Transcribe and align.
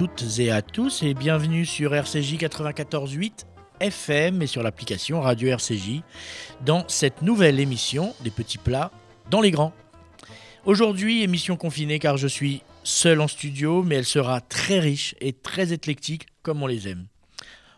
toutes 0.00 0.38
et 0.38 0.50
à 0.50 0.62
tous 0.62 1.02
et 1.02 1.12
bienvenue 1.12 1.66
sur 1.66 1.94
RCJ 1.94 2.36
94.8 2.36 3.44
FM 3.80 4.40
et 4.40 4.46
sur 4.46 4.62
l'application 4.62 5.20
Radio 5.20 5.50
RCJ 5.50 6.00
dans 6.64 6.88
cette 6.88 7.20
nouvelle 7.20 7.60
émission 7.60 8.14
des 8.24 8.30
petits 8.30 8.56
plats 8.56 8.92
dans 9.30 9.42
les 9.42 9.50
grands. 9.50 9.74
Aujourd'hui, 10.64 11.22
émission 11.22 11.58
confinée 11.58 11.98
car 11.98 12.16
je 12.16 12.28
suis 12.28 12.62
seul 12.82 13.20
en 13.20 13.28
studio, 13.28 13.82
mais 13.82 13.96
elle 13.96 14.06
sera 14.06 14.40
très 14.40 14.80
riche 14.80 15.14
et 15.20 15.34
très 15.34 15.74
éclectique 15.74 16.28
comme 16.42 16.62
on 16.62 16.66
les 16.66 16.88
aime. 16.88 17.04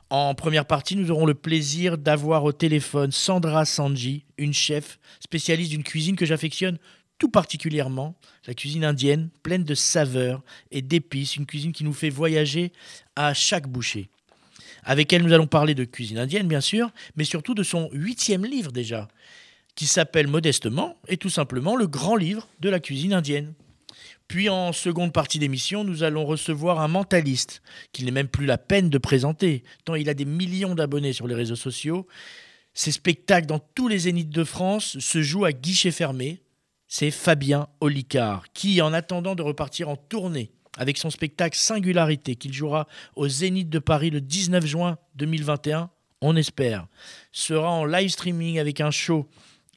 En 0.08 0.36
première 0.36 0.66
partie, 0.66 0.94
nous 0.94 1.10
aurons 1.10 1.26
le 1.26 1.34
plaisir 1.34 1.98
d'avoir 1.98 2.44
au 2.44 2.52
téléphone 2.52 3.10
Sandra 3.10 3.64
Sanji, 3.64 4.26
une 4.38 4.54
chef 4.54 5.00
spécialiste 5.18 5.70
d'une 5.70 5.82
cuisine 5.82 6.14
que 6.14 6.26
j'affectionne 6.26 6.78
tout 7.22 7.28
particulièrement, 7.28 8.16
la 8.48 8.54
cuisine 8.54 8.84
indienne, 8.84 9.30
pleine 9.44 9.62
de 9.62 9.76
saveurs 9.76 10.42
et 10.72 10.82
d'épices, 10.82 11.36
une 11.36 11.46
cuisine 11.46 11.72
qui 11.72 11.84
nous 11.84 11.92
fait 11.92 12.10
voyager 12.10 12.72
à 13.14 13.32
chaque 13.32 13.68
bouchée. 13.68 14.08
Avec 14.82 15.12
elle, 15.12 15.22
nous 15.22 15.32
allons 15.32 15.46
parler 15.46 15.76
de 15.76 15.84
cuisine 15.84 16.18
indienne, 16.18 16.48
bien 16.48 16.60
sûr, 16.60 16.90
mais 17.14 17.22
surtout 17.22 17.54
de 17.54 17.62
son 17.62 17.88
huitième 17.92 18.44
livre 18.44 18.72
déjà, 18.72 19.06
qui 19.76 19.86
s'appelle 19.86 20.26
modestement 20.26 20.96
et 21.06 21.16
tout 21.16 21.30
simplement 21.30 21.76
le 21.76 21.86
grand 21.86 22.16
livre 22.16 22.48
de 22.58 22.68
la 22.68 22.80
cuisine 22.80 23.12
indienne. 23.12 23.54
Puis 24.26 24.48
en 24.48 24.72
seconde 24.72 25.12
partie 25.12 25.38
d'émission, 25.38 25.84
nous 25.84 26.02
allons 26.02 26.24
recevoir 26.24 26.80
un 26.80 26.88
mentaliste 26.88 27.62
qu'il 27.92 28.06
n'est 28.06 28.10
même 28.10 28.26
plus 28.26 28.46
la 28.46 28.58
peine 28.58 28.90
de 28.90 28.98
présenter, 28.98 29.62
tant 29.84 29.94
il 29.94 30.08
a 30.08 30.14
des 30.14 30.24
millions 30.24 30.74
d'abonnés 30.74 31.12
sur 31.12 31.28
les 31.28 31.36
réseaux 31.36 31.54
sociaux. 31.54 32.08
Ses 32.74 32.90
spectacles 32.90 33.46
dans 33.46 33.60
tous 33.60 33.86
les 33.86 34.00
zéniths 34.00 34.30
de 34.30 34.42
France 34.42 34.98
se 34.98 35.22
jouent 35.22 35.44
à 35.44 35.52
guichet 35.52 35.92
fermé, 35.92 36.41
c'est 36.92 37.10
Fabien 37.10 37.66
Olicard, 37.80 38.52
qui, 38.52 38.80
en 38.82 38.92
attendant 38.92 39.34
de 39.34 39.40
repartir 39.40 39.88
en 39.88 39.96
tournée 39.96 40.52
avec 40.76 40.98
son 40.98 41.08
spectacle 41.08 41.56
Singularité, 41.56 42.36
qu'il 42.36 42.52
jouera 42.52 42.86
au 43.16 43.28
Zénith 43.28 43.70
de 43.70 43.78
Paris 43.78 44.10
le 44.10 44.20
19 44.20 44.66
juin 44.66 44.98
2021, 45.14 45.88
on 46.20 46.36
espère, 46.36 46.86
sera 47.32 47.70
en 47.70 47.86
live 47.86 48.10
streaming 48.10 48.58
avec 48.58 48.82
un 48.82 48.90
show 48.90 49.26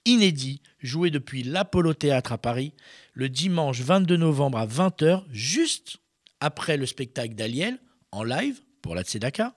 inédit 0.03 0.61
joué 0.79 1.09
depuis 1.09 1.43
l'Apollo 1.43 1.93
Théâtre 1.93 2.33
à 2.33 2.37
Paris 2.37 2.73
le 3.13 3.29
dimanche 3.29 3.79
22 3.79 4.17
novembre 4.17 4.57
à 4.57 4.67
20h, 4.67 5.23
juste 5.31 5.99
après 6.41 6.75
le 6.75 6.85
spectacle 6.85 7.33
d'Aliel, 7.33 7.79
en 8.11 8.25
live 8.25 8.59
pour 8.81 8.93
la 8.93 9.03
Tzedaka. 9.03 9.55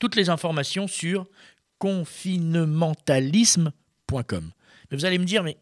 Toutes 0.00 0.16
les 0.16 0.30
informations 0.30 0.88
sur 0.88 1.28
confinementalisme.com. 1.78 4.50
Mais 4.90 4.96
vous 4.96 5.04
allez 5.04 5.18
me 5.18 5.24
dire, 5.24 5.44
mais 5.44 5.58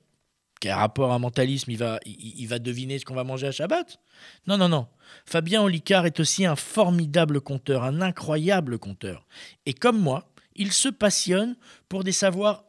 quel 0.62 0.74
rapport 0.74 1.10
à 1.10 1.18
mentalisme 1.18 1.72
il 1.72 1.76
va, 1.76 1.98
il, 2.06 2.46
va 2.46 2.60
deviner 2.60 2.96
ce 3.00 3.04
qu'on 3.04 3.16
va 3.16 3.24
manger 3.24 3.48
à 3.48 3.50
Shabbat? 3.50 3.98
Non, 4.46 4.56
non, 4.56 4.68
non. 4.68 4.86
Fabien 5.26 5.60
Olicard 5.60 6.06
est 6.06 6.20
aussi 6.20 6.46
un 6.46 6.54
formidable 6.54 7.40
conteur, 7.40 7.82
un 7.82 8.00
incroyable 8.00 8.78
conteur. 8.78 9.26
Et 9.66 9.74
comme 9.74 9.98
moi, 9.98 10.32
il 10.54 10.70
se 10.72 10.88
passionne 10.88 11.56
pour 11.88 12.04
des 12.04 12.12
savoirs 12.12 12.62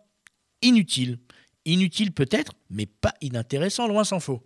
inutiles. 0.64 1.20
Inutiles 1.66 2.12
peut-être, 2.12 2.54
mais 2.72 2.88
pas 2.88 3.14
inintéressants, 3.22 3.88
loin 3.88 4.04
s'en 4.04 4.20
faut. 4.20 4.42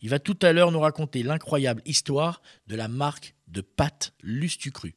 Il 0.00 0.08
va 0.08 0.18
tout 0.18 0.36
à 0.42 0.52
l'heure 0.52 0.72
nous 0.72 0.80
raconter 0.80 1.22
l'incroyable 1.22 1.82
histoire 1.84 2.42
de 2.66 2.74
la 2.74 2.88
marque 2.88 3.36
de 3.46 3.60
pâtes 3.60 4.12
Lustucru. 4.24 4.96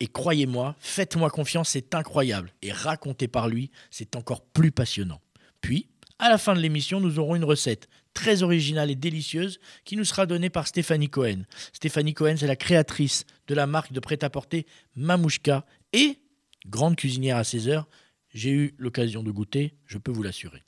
Et 0.00 0.06
croyez-moi, 0.06 0.74
faites-moi 0.78 1.28
confiance, 1.28 1.68
c'est 1.68 1.94
incroyable. 1.94 2.54
Et 2.62 2.72
raconté 2.72 3.28
par 3.28 3.50
lui, 3.50 3.70
c'est 3.90 4.16
encore 4.16 4.40
plus 4.40 4.72
passionnant. 4.72 5.20
Puis, 5.60 5.91
à 6.22 6.28
la 6.28 6.38
fin 6.38 6.54
de 6.54 6.60
l'émission, 6.60 7.00
nous 7.00 7.18
aurons 7.18 7.34
une 7.34 7.42
recette 7.42 7.88
très 8.14 8.44
originale 8.44 8.92
et 8.92 8.94
délicieuse 8.94 9.58
qui 9.84 9.96
nous 9.96 10.04
sera 10.04 10.24
donnée 10.24 10.50
par 10.50 10.68
Stéphanie 10.68 11.10
Cohen. 11.10 11.42
Stéphanie 11.72 12.14
Cohen, 12.14 12.36
c'est 12.36 12.46
la 12.46 12.54
créatrice 12.54 13.26
de 13.48 13.56
la 13.56 13.66
marque 13.66 13.92
de 13.92 13.98
prêt-à-porter 13.98 14.64
Mamouchka 14.94 15.66
et 15.92 16.18
grande 16.68 16.94
cuisinière 16.94 17.36
à 17.38 17.42
16 17.42 17.68
heures. 17.68 17.88
J'ai 18.32 18.50
eu 18.50 18.74
l'occasion 18.78 19.24
de 19.24 19.32
goûter, 19.32 19.74
je 19.84 19.98
peux 19.98 20.12
vous 20.12 20.22
l'assurer. 20.22 20.62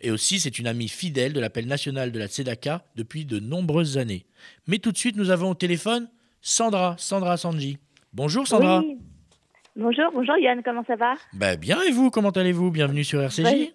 Et 0.00 0.10
aussi, 0.10 0.40
c'est 0.40 0.58
une 0.58 0.66
amie 0.66 0.88
fidèle 0.88 1.34
de 1.34 1.40
l'appel 1.40 1.66
national 1.66 2.10
de 2.10 2.18
la 2.18 2.26
Tzedaka 2.26 2.86
depuis 2.96 3.26
de 3.26 3.38
nombreuses 3.38 3.98
années. 3.98 4.24
Mais 4.66 4.78
tout 4.78 4.90
de 4.90 4.96
suite, 4.96 5.16
nous 5.16 5.28
avons 5.28 5.50
au 5.50 5.54
téléphone 5.54 6.08
Sandra, 6.40 6.96
Sandra 6.96 7.36
Sanji. 7.36 7.76
Bonjour 8.14 8.48
Sandra. 8.48 8.82
Bonjour, 9.76 10.04
bonjour 10.14 10.38
Yann, 10.38 10.62
comment 10.64 10.84
ça 10.86 10.96
va? 10.96 11.12
Bah, 11.34 11.56
Bien 11.56 11.82
et 11.82 11.90
vous, 11.90 12.10
comment 12.10 12.30
allez-vous? 12.30 12.70
Bienvenue 12.70 13.04
sur 13.04 13.20
RCJ. 13.20 13.74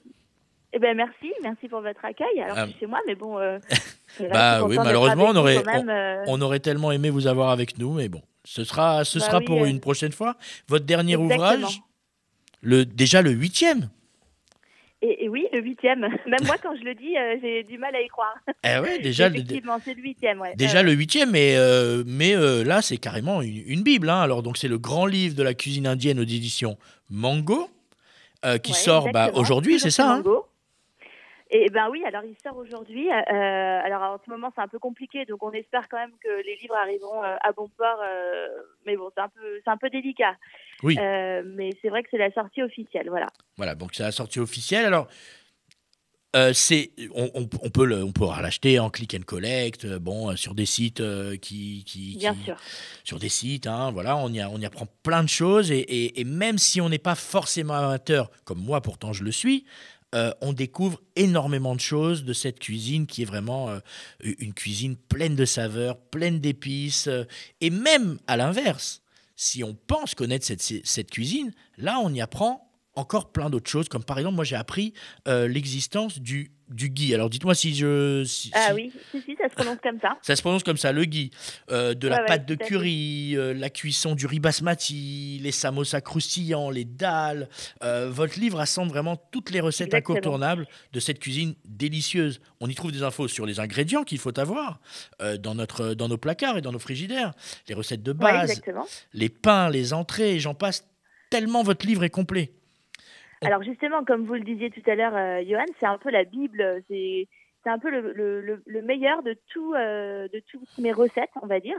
Eh 0.72 0.80
ben 0.80 0.96
merci, 0.96 1.34
merci 1.42 1.68
pour 1.68 1.82
votre 1.82 2.04
accueil. 2.06 2.42
Alors 2.44 2.58
ah. 2.60 2.66
c'est 2.68 2.80
chez 2.80 2.86
moi, 2.86 3.00
mais 3.08 3.16
bon. 3.16 3.40
Euh, 3.40 3.58
bah 4.32 4.64
oui, 4.64 4.76
malheureusement, 4.78 5.28
on 5.30 5.36
aurait, 5.36 5.58
euh. 5.58 6.24
on, 6.28 6.40
aurait 6.42 6.60
tellement 6.60 6.92
aimé 6.92 7.10
vous 7.10 7.26
avoir 7.26 7.50
avec 7.50 7.78
nous, 7.80 7.94
mais 7.94 8.08
bon, 8.08 8.22
ce 8.46 8.64
sera, 8.64 9.04
ce 9.04 9.18
bah 9.18 9.26
sera 9.26 9.42
pour 9.42 9.64
euh. 9.64 9.66
une 9.66 9.80
prochaine 9.80 10.12
fois. 10.12 10.36
Votre 10.68 10.86
dernier 10.86 11.16
ouvrage, 11.16 11.82
le 12.62 12.86
déjà 12.86 13.22
le 13.22 13.32
huitième. 13.32 13.90
Et, 15.02 15.30
oui, 15.30 15.48
le 15.54 15.62
huitième. 15.62 16.02
Même 16.28 16.46
moi, 16.46 16.58
quand 16.62 16.76
je 16.76 16.84
le 16.84 16.94
dis, 16.94 17.16
j'ai 17.42 17.64
du 17.64 17.78
mal 17.78 17.96
à 17.96 18.02
y 18.02 18.08
croire. 18.10 18.36
Eh 18.64 18.80
ouais, 18.80 19.00
déjà. 19.02 19.28
Effectivement, 19.28 19.80
c'est 19.84 19.94
le 19.96 20.04
huitième. 20.04 20.40
Ouais. 20.40 20.56
Déjà 20.56 20.84
le 20.84 20.92
huitième, 20.92 21.32
mais, 21.32 21.56
mais 22.06 22.36
là, 22.64 22.84
c'est 22.84 22.98
carrément 22.98 23.42
une, 23.42 23.82
bible. 23.82 24.10
Hein. 24.10 24.22
Alors, 24.22 24.44
donc, 24.44 24.58
c'est 24.58 24.68
le 24.68 24.78
grand 24.78 25.08
livre 25.08 25.36
de 25.36 25.42
la 25.42 25.56
cuisine 25.56 25.88
indienne 25.88 26.20
aux 26.20 26.24
éditions 26.24 26.78
Mango, 27.10 27.70
qui 28.62 28.74
sort 28.74 29.10
bah, 29.12 29.32
aujourd'hui, 29.34 29.80
c'est 29.80 29.90
ça 29.90 30.16
hein 30.16 30.24
et 31.52 31.70
ben 31.70 31.90
oui, 31.90 32.04
alors 32.06 32.24
il 32.24 32.36
sort 32.44 32.58
aujourd'hui. 32.58 33.10
Euh, 33.10 33.82
alors 33.84 34.04
en 34.04 34.20
ce 34.24 34.30
moment 34.30 34.52
c'est 34.56 34.62
un 34.62 34.68
peu 34.68 34.78
compliqué, 34.78 35.26
donc 35.26 35.42
on 35.42 35.52
espère 35.52 35.90
quand 35.90 35.98
même 35.98 36.14
que 36.24 36.46
les 36.46 36.56
livres 36.58 36.76
arriveront 36.76 37.24
euh, 37.24 37.36
à 37.42 37.52
bon 37.54 37.68
port. 37.76 38.00
Euh, 38.04 38.48
mais 38.86 38.96
bon, 38.96 39.10
c'est 39.16 39.22
un 39.22 39.30
peu, 39.30 39.60
c'est 39.64 39.72
un 39.72 39.78
peu 39.78 39.90
délicat. 39.90 40.36
Oui. 40.84 40.96
mais 40.98 41.72
c'est 41.82 41.90
vrai 41.90 42.04
que 42.04 42.10
c'est 42.12 42.18
la 42.18 42.32
sortie 42.32 42.62
officielle, 42.62 43.10
voilà. 43.10 43.28
Voilà, 43.58 43.76
donc 43.76 43.92
c'est 43.94 44.04
la 44.04 44.12
sortie 44.12 44.40
officielle. 44.40 44.86
Alors. 44.86 45.08
c'est, 46.54 46.92
on, 47.16 47.70
peut 47.72 47.86
le, 47.86 48.04
on 48.04 48.12
pourra 48.12 48.44
l'acheter 48.44 48.78
en 48.78 48.92
click 48.92 49.16
and 49.16 49.26
collect, 49.26 49.88
bon, 49.98 50.36
sur 50.36 50.54
des 50.54 50.68
sites 50.68 51.02
qui, 51.42 51.84
qui, 51.84 52.18
Bien 52.20 52.36
sûr. 52.36 52.56
sur 53.04 53.18
des 53.18 53.30
sites, 53.30 53.66
hein, 53.66 53.90
voilà, 53.92 54.16
on 54.16 54.30
y, 54.30 54.44
on 54.44 54.60
y 54.60 54.66
apprend 54.66 54.86
plein 55.02 55.24
de 55.24 55.30
choses 55.30 55.72
et, 55.72 55.80
et, 55.80 56.20
et 56.20 56.24
même 56.24 56.60
si 56.60 56.82
on 56.82 56.90
n'est 56.90 57.00
pas 57.00 57.16
forcément 57.16 57.74
amateur, 57.74 58.30
comme 58.46 58.60
moi 58.60 58.80
pourtant 58.80 59.12
je 59.12 59.24
le 59.24 59.32
suis, 59.32 59.66
euh, 60.16 60.32
on 60.42 60.54
découvre 60.54 61.02
énormément 61.16 61.76
de 61.76 61.80
choses 61.80 62.24
de 62.24 62.34
cette 62.34 62.60
cuisine 62.60 63.06
qui 63.06 63.22
est 63.22 63.26
vraiment 63.26 63.70
euh, 63.70 63.80
une 64.22 64.54
cuisine 64.54 64.96
pleine 64.96 65.36
de 65.36 65.46
saveurs, 65.46 66.00
pleine 66.00 66.40
d'épices. 66.40 67.08
Euh, 67.08 67.26
et 67.62 67.70
même 67.70 68.18
à 68.26 68.36
l'inverse, 68.36 69.04
si 69.36 69.64
on 69.64 69.76
pense 69.76 70.16
connaître 70.16 70.46
cette, 70.46 70.62
cette, 70.62 71.12
cuisine, 71.12 71.52
là, 71.78 72.00
on 72.00 72.12
y 72.12 72.22
apprend 72.22 72.69
encore 73.00 73.32
plein 73.32 73.50
d'autres 73.50 73.70
choses, 73.70 73.90
comme 73.90 74.04
par 74.04 74.18
exemple, 74.20 74.36
moi 74.36 74.46
j'ai 74.46 74.56
appris 74.56 74.94
l'existence 75.26 76.20
du 76.20 76.52
du 76.70 76.90
ghee. 76.90 77.14
Alors 77.14 77.30
dites-moi 77.30 77.56
si 77.56 77.76
je. 77.76 78.24
ah 78.54 78.74
oui, 78.74 78.92
si, 79.12 79.22
si, 79.22 79.36
ça 79.36 79.50
se 79.50 79.56
prononce 79.56 79.80
comme 79.82 80.00
ça. 80.00 80.18
Ça 80.22 80.36
se 80.36 80.42
prononce 80.42 80.64
comme 80.64 80.78
ça, 80.78 80.92
le 80.92 81.04
ghee. 81.06 81.32
Euh, 81.72 81.94
de 81.94 82.08
la 82.08 82.20
pâte 82.20 82.46
de 82.46 82.56
curry, 82.56 83.36
euh, 83.36 83.54
la 83.54 83.70
cuisson 83.70 84.16
du 84.16 84.26
riz 84.26 84.40
basmati, 84.40 85.40
les 85.42 85.52
samosas 85.52 86.02
croustillants, 86.02 86.70
les 86.70 86.86
dalles. 86.86 87.50
Euh, 87.84 88.10
votre 88.10 88.40
livre 88.40 88.58
rassemble 88.58 88.92
vraiment 88.92 89.18
toutes 89.32 89.52
les 89.52 89.60
recettes 89.60 89.94
incontournables 89.94 90.68
de 90.94 91.00
cette 91.00 91.20
cuisine 91.20 91.56
délicieuse. 91.66 92.40
On 92.60 92.68
y 92.68 92.76
trouve 92.76 92.92
des 92.92 93.04
infos 93.04 93.28
sur 93.28 93.46
les 93.46 93.60
ingrédients 93.60 94.04
qu'il 94.04 94.20
faut 94.20 94.38
avoir 94.38 94.80
dans, 95.40 95.56
notre, 95.56 95.94
dans 95.94 96.08
nos 96.08 96.18
placards 96.18 96.58
et 96.58 96.62
dans 96.62 96.72
nos 96.72 96.80
frigidaires, 96.80 97.34
les 97.68 97.76
recettes 97.76 98.04
de 98.04 98.14
base, 98.14 98.62
les 99.14 99.30
pains, 99.30 99.70
les 99.70 99.94
entrées, 99.94 100.40
j'en 100.40 100.54
passe. 100.54 100.86
Tellement 101.30 101.64
votre 101.64 101.86
livre 101.86 102.04
est 102.04 102.10
complet. 102.10 102.54
Alors 103.42 103.64
justement, 103.64 104.04
comme 104.04 104.26
vous 104.26 104.34
le 104.34 104.42
disiez 104.42 104.70
tout 104.70 104.88
à 104.90 104.96
l'heure, 104.96 105.16
euh, 105.16 105.44
Johan, 105.48 105.66
c'est 105.80 105.86
un 105.86 105.98
peu 105.98 106.10
la 106.10 106.24
Bible, 106.24 106.84
c'est 106.90 107.28
c'est 107.64 107.70
un 107.70 107.80
peu 107.80 107.90
le, 107.90 108.14
le, 108.14 108.62
le, 108.66 108.82
meilleur 108.82 109.22
de 109.24 109.36
tout 109.52 109.74
euh, 109.74 110.28
de 110.30 110.42
toutes 110.50 110.78
mes 110.78 110.92
recettes, 110.92 111.30
on 111.42 111.48
va 111.48 111.60
dire. 111.60 111.78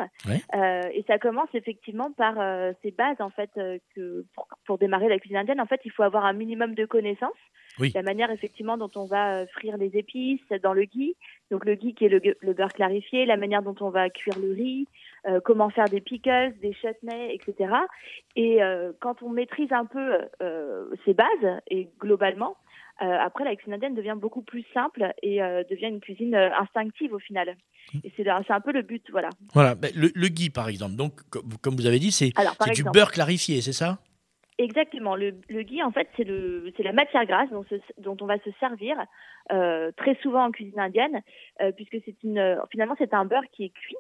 Euh, 0.54 0.82
et 0.92 1.04
ça 1.06 1.18
commence 1.18 1.48
effectivement 1.54 2.12
par 2.12 2.38
euh, 2.38 2.72
ces 2.82 2.90
bases 2.90 3.20
en 3.20 3.30
fait 3.30 3.50
euh, 3.56 3.78
que 3.94 4.24
pour, 4.34 4.46
pour, 4.66 4.78
démarrer 4.78 5.08
la 5.08 5.18
cuisine 5.18 5.38
indienne, 5.38 5.60
en 5.60 5.66
fait, 5.66 5.80
il 5.84 5.90
faut 5.90 6.02
avoir 6.02 6.26
un 6.26 6.32
minimum 6.32 6.74
de 6.74 6.84
connaissances. 6.84 7.30
Oui. 7.78 7.92
La 7.94 8.02
manière 8.02 8.30
effectivement 8.30 8.76
dont 8.76 8.90
on 8.96 9.06
va 9.06 9.46
frire 9.46 9.76
les 9.78 9.96
épices 9.96 10.40
dans 10.62 10.74
le 10.74 10.84
ghee, 10.84 11.16
donc 11.50 11.64
le 11.64 11.76
ghee 11.76 11.94
qui 11.94 12.04
est 12.04 12.08
le, 12.08 12.20
le 12.38 12.52
beurre 12.52 12.72
clarifié, 12.72 13.24
la 13.24 13.36
manière 13.36 13.62
dont 13.62 13.76
on 13.80 13.90
va 13.90 14.10
cuire 14.10 14.38
le 14.38 14.52
riz, 14.52 14.86
euh, 15.28 15.40
comment 15.44 15.68
faire 15.68 15.88
des 15.88 16.00
pickles, 16.00 16.54
des 16.62 16.72
chutneys, 16.72 17.34
etc. 17.34 17.74
Et 18.36 18.62
euh, 18.62 18.92
quand 19.00 19.22
on 19.22 19.28
maîtrise 19.28 19.70
un 19.70 19.84
peu 19.84 20.18
euh, 20.42 20.86
ces 21.04 21.12
bases, 21.12 21.60
et 21.68 21.90
globalement, 21.98 22.56
après, 23.02 23.44
la 23.44 23.56
cuisine 23.56 23.72
indienne 23.72 23.94
devient 23.94 24.14
beaucoup 24.14 24.42
plus 24.42 24.62
simple 24.74 25.14
et 25.22 25.38
devient 25.70 25.86
une 25.86 26.00
cuisine 26.00 26.34
instinctive 26.34 27.14
au 27.14 27.18
final. 27.18 27.56
Mmh. 27.94 27.98
Et 28.04 28.12
c'est 28.14 28.28
un 28.28 28.60
peu 28.60 28.72
le 28.72 28.82
but, 28.82 29.02
voilà. 29.10 29.30
Voilà, 29.54 29.74
le, 29.94 30.10
le 30.14 30.28
ghee 30.28 30.50
par 30.50 30.68
exemple, 30.68 30.96
donc 30.96 31.14
comme 31.62 31.76
vous 31.76 31.86
avez 31.86 31.98
dit, 31.98 32.12
c'est 32.12 32.30
du 32.74 32.84
beurre 32.84 33.10
clarifié, 33.10 33.62
c'est 33.62 33.72
ça? 33.72 34.00
Exactement. 34.58 35.16
Le, 35.16 35.32
le 35.48 35.62
ghee, 35.62 35.82
en 35.82 35.92
fait, 35.92 36.08
c'est 36.14 36.82
la 36.82 36.92
matière 36.92 37.24
grasse 37.24 37.48
dont, 37.48 37.64
dont, 37.96 38.18
on 38.20 38.26
va 38.26 38.36
se 38.40 38.50
servir 38.60 38.98
très 39.48 40.16
souvent 40.20 40.44
en 40.44 40.50
cuisine 40.50 40.78
indienne, 40.78 41.22
puisque 41.76 41.96
c'est 42.04 42.22
une, 42.22 42.58
finalement, 42.70 42.96
c'est 42.98 43.14
un 43.14 43.24
beurre 43.24 43.48
qui 43.50 43.64
est 43.64 43.70
cuit 43.70 43.96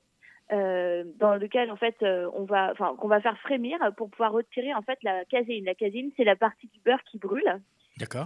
dans 0.50 1.36
lequel 1.36 1.70
en 1.70 1.76
fait 1.76 1.96
on 2.02 2.44
va, 2.44 2.70
enfin 2.72 2.94
qu'on 2.96 3.08
va 3.08 3.20
faire 3.20 3.38
frémir 3.38 3.78
pour 3.96 4.10
pouvoir 4.10 4.32
retirer 4.32 4.74
en 4.74 4.82
fait 4.82 4.98
la 5.02 5.24
caséine. 5.24 5.64
La 5.64 5.74
caséine, 5.74 6.10
c'est 6.16 6.24
la 6.24 6.36
partie 6.36 6.68
du 6.68 6.80
beurre 6.80 7.02
qui 7.04 7.18
brûle 7.18 7.60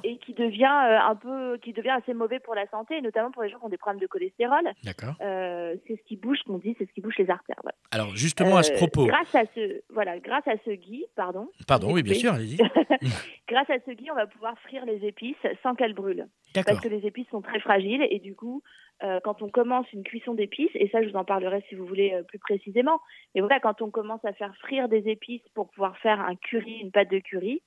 et 0.05 0.19
qui 0.19 0.33
devient 0.33 0.65
euh, 0.65 0.99
un 1.01 1.17
peu, 1.17 1.59
qui 1.59 1.73
devient 1.73 1.91
assez 1.91 2.15
mauvais 2.15 2.41
pour 2.41 2.55
la 2.55 2.67
santé, 2.69 3.01
notamment 3.01 3.31
pour 3.31 3.43
les 3.43 3.51
gens 3.51 3.59
qui 3.59 3.65
ont 3.65 3.69
des 3.69 3.79
problèmes 3.79 4.01
de 4.01 4.07
cholestérol. 4.07 4.65
D'accord. 4.85 5.15
Euh, 5.21 5.75
c'est 5.87 5.97
ce 5.97 6.03
qui 6.03 6.17
bouge, 6.17 6.39
qu'on 6.47 6.59
dit, 6.59 6.75
c'est 6.79 6.87
ce 6.87 6.93
qui 6.93 7.01
bouge 7.01 7.17
les 7.19 7.31
artères. 7.31 7.61
Alors 7.91 8.15
justement 8.17 8.57
à 8.57 8.63
ce 8.63 8.73
euh, 8.73 8.77
propos. 8.77 9.07
Grâce 9.07 9.35
à 9.35 9.45
ce, 9.55 9.83
voilà, 9.91 10.19
grâce 10.19 10.47
à 10.47 10.55
ce 10.65 10.71
gui, 10.71 11.05
pardon. 11.17 11.49
Pardon, 11.67 11.93
oui, 11.93 12.03
bien 12.03 12.15
sûr, 12.15 12.33
allez-y. 12.33 12.57
grâce 13.49 13.71
à 13.71 13.79
ce 13.87 13.91
gui, 13.93 14.11
on 14.11 14.15
va 14.15 14.27
pouvoir 14.27 14.59
frire 14.61 14.85
les 14.85 15.07
épices 15.07 15.37
sans 15.63 15.75
qu'elles 15.75 15.95
brûlent. 15.95 16.27
Parce 16.55 16.81
que 16.81 16.89
les 16.89 17.05
épices 17.07 17.29
sont 17.31 17.43
très 17.43 17.59
fragiles 17.59 18.07
et 18.11 18.21
du 18.21 18.37
coup, 18.37 18.63
quand 19.01 19.43
on 19.43 19.49
commence 19.49 19.93
une 19.93 20.05
cuisson 20.05 20.35
d'épices, 20.35 20.71
et 20.75 20.89
ça 20.91 21.03
je 21.03 21.09
vous 21.09 21.17
en 21.17 21.25
parlerai 21.25 21.65
si 21.69 21.75
vous 21.75 21.85
voulez 21.85 22.17
plus 22.29 22.39
précisément, 22.39 23.01
mais 23.35 23.41
voilà, 23.41 23.59
quand 23.59 23.83
on 23.83 23.91
commence 23.91 24.25
à 24.25 24.33
faire 24.33 24.55
frire 24.59 24.89
des 24.89 25.09
épices 25.09 25.43
pour 25.55 25.69
pouvoir 25.71 25.99
faire 25.99 26.21
un 26.21 26.37
curry, 26.37 26.79
une 26.81 26.93
pâte 26.93 27.11
de 27.11 27.19
curry, 27.19 27.61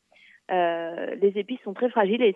euh, 0.50 1.16
les 1.22 1.38
épices 1.38 1.60
sont 1.64 1.74
très 1.74 1.90
fragiles 1.90 2.22
et 2.22 2.36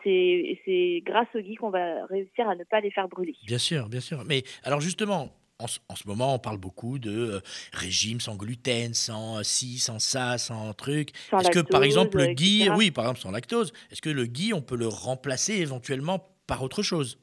c'est 0.66 1.02
grâce 1.06 1.28
au 1.34 1.40
gui 1.40 1.56
qu'on 1.56 1.70
va 1.70 2.06
réussir 2.06 2.48
à 2.50 2.56
ne 2.56 2.64
pas 2.64 2.82
les 2.82 2.92
faire 2.92 3.08
brûler. 3.08 3.36
Bien 3.46 3.58
sûr, 3.58 3.88
bien 3.88 4.02
sûr. 4.02 4.24
Mais 4.26 4.44
alors 4.64 4.82
justement, 4.82 5.30
en, 5.60 5.68
ce 5.68 6.08
moment, 6.08 6.36
on 6.36 6.40
parle 6.40 6.58
beaucoup 6.58 7.00
de 7.00 7.36
euh, 7.36 7.40
régime 7.72 8.20
sans 8.20 8.36
gluten, 8.36 8.94
sans 8.94 9.40
euh, 9.40 9.44
ci, 9.44 9.80
sans 9.80 10.00
ça, 10.00 10.38
sans 10.38 10.74
truc. 10.74 11.12
Est-ce 11.40 11.52
que 11.52 11.60
par 11.60 11.84
exemple 11.84 12.18
le 12.18 12.28
gui, 12.28 12.68
oui, 12.76 12.92
par 12.92 13.06
exemple 13.06 13.22
sans 13.22 13.32
lactose, 13.32 13.72
est-ce 13.92 14.02
que 14.02 14.10
le 14.10 14.26
gui, 14.26 14.54
on 14.54 14.62
peut 14.62 14.78
le 14.78 14.88
remplacer 14.88 15.54
éventuellement 15.54 16.20
par 16.48 16.64
autre 16.64 16.84
chose? 16.84 17.18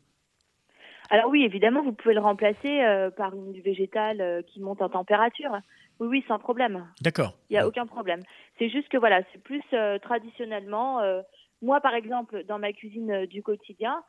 Alors 1.10 1.30
oui, 1.30 1.42
évidemment, 1.42 1.82
vous 1.82 1.92
pouvez 1.92 2.14
le 2.14 2.20
remplacer 2.20 2.80
par 3.16 3.34
une 3.34 3.58
végétale 3.60 4.44
qui 4.46 4.60
monte 4.60 4.82
en 4.82 4.90
température. 4.90 5.58
Oui, 6.00 6.08
oui, 6.08 6.24
sans 6.28 6.38
problème. 6.38 6.86
D'accord. 7.00 7.34
Il 7.50 7.54
n'y 7.54 7.58
a 7.58 7.66
aucun 7.66 7.86
problème. 7.86 8.22
C'est 8.58 8.68
juste 8.68 8.88
que 8.88 8.96
voilà, 8.96 9.22
c'est 9.32 9.42
plus 9.42 9.62
euh, 9.72 9.98
traditionnellement. 9.98 11.00
Euh, 11.00 11.22
moi, 11.62 11.80
par 11.80 11.94
exemple, 11.94 12.44
dans 12.44 12.58
ma 12.58 12.72
cuisine 12.72 13.10
euh, 13.10 13.26
du 13.26 13.42
quotidien, 13.42 14.02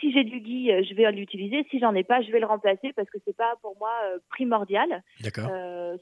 si 0.00 0.10
j'ai 0.10 0.24
du 0.24 0.40
gui, 0.40 0.70
je 0.70 0.94
vais 0.94 1.12
l'utiliser. 1.12 1.66
Si 1.70 1.78
j'en 1.80 1.94
ai 1.94 2.02
pas, 2.02 2.22
je 2.22 2.32
vais 2.32 2.40
le 2.40 2.46
remplacer 2.46 2.94
parce 2.94 3.10
que 3.10 3.18
c'est 3.26 3.36
pas 3.36 3.56
pour 3.60 3.76
moi 3.78 3.90
primordial. 4.30 5.02
D'accord. 5.20 5.50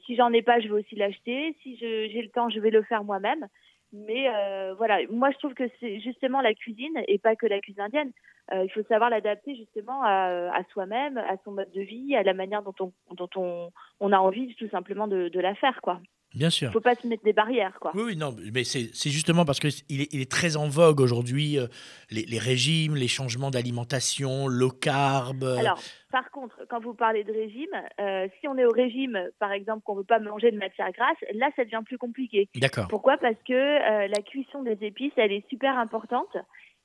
si 0.05 0.15
j'en 0.15 0.31
ai 0.31 0.41
pas, 0.41 0.61
je 0.61 0.69
vais 0.69 0.75
aussi 0.75 0.95
l'acheter. 0.95 1.57
Si 1.61 1.75
j'ai 1.75 2.21
le 2.21 2.29
temps, 2.29 2.49
je 2.49 2.57
vais 2.61 2.69
le 2.69 2.83
faire 2.83 3.03
moi-même. 3.03 3.47
Mais 3.91 4.29
voilà, 4.77 4.99
moi 5.09 5.29
je 5.31 5.37
trouve 5.39 5.55
que 5.55 5.69
c'est 5.81 5.99
justement 5.99 6.39
la 6.39 6.53
cuisine 6.53 7.03
et 7.09 7.17
pas 7.17 7.35
que 7.35 7.47
la 7.47 7.59
cuisine 7.59 7.81
indienne. 7.81 8.13
Il 8.51 8.69
faut 8.73 8.83
savoir 8.83 9.09
l'adapter 9.09 9.55
justement 9.55 10.01
à, 10.03 10.51
à 10.53 10.63
soi-même, 10.71 11.17
à 11.17 11.35
son 11.43 11.51
mode 11.51 11.71
de 11.71 11.81
vie, 11.81 12.15
à 12.15 12.23
la 12.23 12.33
manière 12.33 12.63
dont 12.63 12.75
on, 12.79 12.91
dont 13.15 13.29
on, 13.35 13.71
on 13.99 14.11
a 14.11 14.17
envie 14.17 14.55
tout 14.55 14.69
simplement 14.69 15.07
de, 15.07 15.29
de 15.29 15.39
la 15.39 15.55
faire, 15.55 15.81
quoi. 15.81 15.99
Bien 16.35 16.51
sûr. 16.51 16.67
Il 16.67 16.69
ne 16.69 16.73
faut 16.73 16.81
pas 16.81 16.93
se 16.93 17.07
mettre 17.07 17.23
des 17.23 17.33
barrières. 17.33 17.79
Quoi. 17.81 17.91
Oui, 17.95 18.15
non, 18.15 18.35
mais 18.53 18.63
c'est 18.63 19.09
justement 19.09 19.45
parce 19.45 19.59
qu'il 19.59 20.01
est, 20.01 20.13
il 20.13 20.21
est 20.21 20.31
très 20.31 20.57
en 20.57 20.67
vogue 20.67 20.99
aujourd'hui, 20.99 21.57
euh, 21.57 21.65
les, 22.11 22.37
régimes, 22.37 22.95
les 22.95 23.07
changements 23.07 23.49
d'alimentation, 23.49 24.47
low 24.47 24.69
carb. 24.69 25.43
Euh. 25.43 25.57
Alors, 25.57 25.79
par 26.11 26.29
contre, 26.29 26.55
quand 26.69 26.79
vous 26.81 26.93
parlez 26.93 27.23
de 27.23 27.33
régime, 27.33 27.73
euh, 27.99 28.27
si 28.39 28.47
on 28.47 28.57
est 28.59 28.65
au 28.65 28.71
régime, 28.71 29.19
par 29.39 29.51
exemple, 29.51 29.81
qu'on 29.83 29.95
ne 29.95 29.99
veut 29.99 30.05
pas 30.05 30.19
manger 30.19 30.51
de 30.51 30.57
matière 30.57 30.91
grasse, 30.91 31.17
là, 31.33 31.49
ça 31.55 31.63
devient 31.63 31.81
plus 31.83 31.97
compliqué. 31.97 32.47
D'accord. 32.55 32.87
Pourquoi? 32.89 33.17
Parce 33.17 33.41
que 33.47 34.07
la 34.07 34.21
cuisson 34.21 34.61
des 34.61 34.77
épices, 34.81 35.13
elle 35.17 35.31
est 35.31 35.47
super 35.49 35.79
importante 35.79 36.37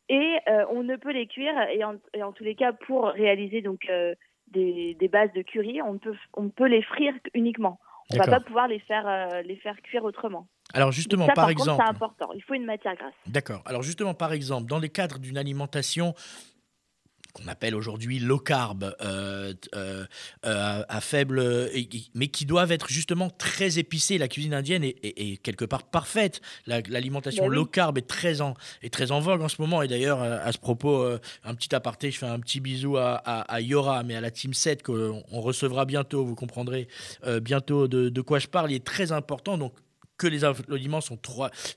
et 0.08 0.38
on 0.70 0.82
ne 0.82 0.96
peut 0.96 1.12
les 1.12 1.26
cuire, 1.26 1.54
et 1.72 1.84
en, 1.84 1.94
et 2.12 2.22
en, 2.22 2.32
tous 2.32 2.44
les 2.44 2.54
cas, 2.54 2.72
pour 2.72 3.06
réaliser 3.06 3.62
donc 3.62 3.86
des, 4.48 4.96
des, 4.98 5.08
bases 5.08 5.32
de 5.34 5.42
curry, 5.42 5.80
on 5.82 5.98
peut, 5.98 6.14
on 6.34 6.48
peut 6.48 6.66
les 6.66 6.82
frire 6.82 7.14
uniquement. 7.34 7.78
On 8.12 8.18
va 8.18 8.26
pas 8.26 8.40
pouvoir 8.40 8.68
les 8.68 8.80
faire, 8.80 9.06
euh, 9.06 9.42
les 9.42 9.56
faire 9.56 9.76
cuire 9.82 10.04
autrement. 10.04 10.46
Alors 10.72 10.92
justement, 10.92 11.26
par, 11.28 11.48
exemple, 11.50 11.82
c'est 11.82 11.90
important. 11.90 12.30
Il 12.34 12.42
faut 12.42 12.54
une 12.54 12.64
matière 12.64 12.94
grasse. 12.96 13.14
D'accord. 13.26 13.62
Alors 13.66 13.82
justement, 13.82 14.14
par 14.14 14.32
exemple, 14.32 14.68
dans 14.68 14.78
les 14.78 14.88
cadres 14.88 15.18
d'une 15.18 15.38
alimentation 15.38 16.14
qu'on 17.34 17.48
appelle 17.48 17.74
aujourd'hui 17.74 18.20
low 18.20 18.38
carb, 18.38 18.94
euh, 19.00 19.52
euh, 19.74 20.06
euh, 20.46 20.82
à 20.88 21.00
faible, 21.00 21.68
mais 22.14 22.28
qui 22.28 22.46
doivent 22.46 22.72
être 22.72 22.88
justement 22.88 23.28
très 23.28 23.78
épicés. 23.78 24.18
La 24.18 24.28
cuisine 24.28 24.54
indienne 24.54 24.84
est, 24.84 25.42
quelque 25.42 25.64
part 25.64 25.82
parfaite. 25.82 26.40
L'alimentation 26.66 27.48
bah 27.48 27.54
low 27.54 27.66
carb 27.66 27.98
est 27.98 28.06
très, 28.06 28.40
en, 28.40 28.54
est 28.82 28.92
très 28.92 29.10
en 29.10 29.20
vogue 29.20 29.42
en 29.42 29.48
ce 29.48 29.60
moment. 29.60 29.82
Et 29.82 29.88
d'ailleurs, 29.88 30.22
à 30.22 30.50
ce 30.52 30.58
propos, 30.58 31.04
un 31.44 31.54
petit 31.54 31.74
aparté, 31.74 32.10
je 32.10 32.18
fais 32.18 32.26
un 32.26 32.38
petit 32.38 32.60
bisou 32.60 32.96
à, 32.96 33.16
à, 33.16 33.60
Yora, 33.60 34.04
mais 34.04 34.14
à 34.14 34.20
la 34.20 34.30
Team 34.30 34.54
7 34.54 34.84
qu'on 34.84 35.22
recevra 35.30 35.84
bientôt. 35.84 36.24
Vous 36.24 36.36
comprendrez 36.36 36.86
bientôt 37.42 37.88
de, 37.88 38.08
de, 38.08 38.20
quoi 38.20 38.38
je 38.38 38.46
parle. 38.46 38.70
Il 38.70 38.76
est 38.76 38.84
très 38.84 39.10
important. 39.10 39.58
Donc, 39.58 39.74
que 40.16 40.26
les 40.26 40.44
aliments 40.44 41.00
sont 41.00 41.18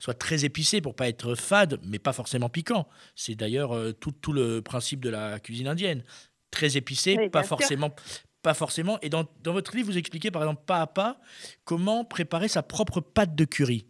soient 0.00 0.14
très 0.14 0.44
épicés 0.44 0.80
pour 0.80 0.94
pas 0.94 1.08
être 1.08 1.34
fades, 1.34 1.80
mais 1.84 1.98
pas 1.98 2.12
forcément 2.12 2.48
piquants. 2.48 2.86
C'est 3.14 3.34
d'ailleurs 3.34 3.74
euh, 3.74 3.92
tout, 3.92 4.12
tout, 4.12 4.32
le 4.32 4.60
principe 4.62 5.00
de 5.00 5.10
la 5.10 5.40
cuisine 5.40 5.68
indienne. 5.68 6.04
Très 6.50 6.76
épicé, 6.76 7.28
pas 7.28 7.42
forcément, 7.42 7.90
pas 8.42 8.54
forcément. 8.54 8.98
Et 9.02 9.08
dans, 9.08 9.24
dans, 9.42 9.52
votre 9.52 9.76
livre, 9.76 9.88
vous 9.88 9.98
expliquez 9.98 10.30
par 10.30 10.42
exemple 10.42 10.62
pas 10.66 10.80
à 10.80 10.86
pas 10.86 11.18
comment 11.64 12.04
préparer 12.04 12.48
sa 12.48 12.62
propre 12.62 13.00
pâte 13.00 13.34
de 13.34 13.44
curry. 13.44 13.86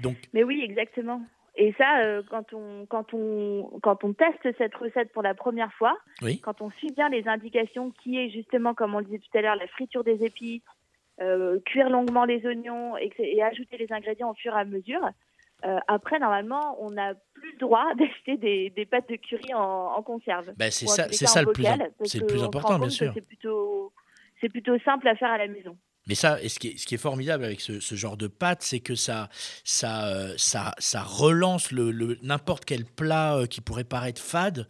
Donc. 0.00 0.16
Mais 0.32 0.42
oui, 0.42 0.62
exactement. 0.62 1.22
Et 1.54 1.74
ça, 1.76 2.00
euh, 2.00 2.22
quand, 2.30 2.54
on, 2.54 2.86
quand, 2.86 3.12
on, 3.12 3.78
quand 3.82 4.04
on 4.04 4.14
teste 4.14 4.56
cette 4.56 4.74
recette 4.74 5.12
pour 5.12 5.22
la 5.22 5.34
première 5.34 5.72
fois, 5.74 5.98
quand 6.42 6.62
on 6.62 6.70
suit 6.70 6.92
bien 6.92 7.10
les 7.10 7.28
indications 7.28 7.92
qui 8.02 8.16
est 8.16 8.30
justement, 8.30 8.72
comme 8.72 8.94
on 8.94 9.00
le 9.00 9.04
disait 9.04 9.18
tout 9.18 9.38
à 9.38 9.42
l'heure, 9.42 9.56
la 9.56 9.66
friture 9.66 10.02
des 10.02 10.24
épices, 10.24 10.62
euh, 11.20 11.60
cuire 11.66 11.90
longuement 11.90 12.24
les 12.24 12.44
oignons 12.46 12.96
et, 12.96 13.42
ajouter 13.42 13.76
les 13.76 13.92
ingrédients 13.92 14.30
au 14.30 14.34
fur 14.34 14.54
et 14.54 14.60
à 14.60 14.64
mesure. 14.64 15.10
Euh, 15.64 15.78
après, 15.86 16.18
normalement, 16.18 16.76
on 16.80 16.90
n'a 16.90 17.14
plus 17.34 17.52
le 17.52 17.58
droit 17.58 17.84
d'acheter 17.98 18.36
des, 18.36 18.86
pâtes 18.86 19.08
de 19.08 19.16
curry 19.16 19.52
en, 19.54 20.02
conserve. 20.02 20.52
Ben, 20.56 20.70
c'est 20.70 20.86
ça, 20.86 21.06
c'est 21.10 21.26
ça 21.26 21.42
le 21.42 21.52
plus, 21.52 21.64
c'est 22.04 22.18
le 22.18 22.26
plus 22.26 22.42
important, 22.42 22.78
bien 22.78 22.88
sûr. 22.88 23.12
C'est 23.14 23.26
plutôt, 23.26 23.92
c'est 24.40 24.48
plutôt 24.48 24.78
simple 24.80 25.06
à 25.06 25.14
faire 25.14 25.30
à 25.30 25.38
la 25.38 25.48
maison. 25.48 25.76
Mais 26.08 26.16
ça, 26.16 26.36
ce 26.48 26.58
qui 26.58 26.68
est, 26.68 26.78
ce 26.78 26.86
qui 26.86 26.96
est 26.96 26.98
formidable 26.98 27.44
avec 27.44 27.60
ce, 27.60 27.94
genre 27.94 28.16
de 28.16 28.26
pâte, 28.26 28.62
c'est 28.62 28.80
que 28.80 28.96
ça, 28.96 29.28
ça, 29.62 30.08
euh, 30.08 30.34
ça, 30.36 30.74
ça 30.78 31.02
relance 31.02 31.70
le, 31.70 32.18
n'importe 32.22 32.64
quel 32.64 32.84
plat 32.84 33.42
qui 33.48 33.60
pourrait 33.60 33.84
paraître 33.84 34.20
fade 34.20 34.66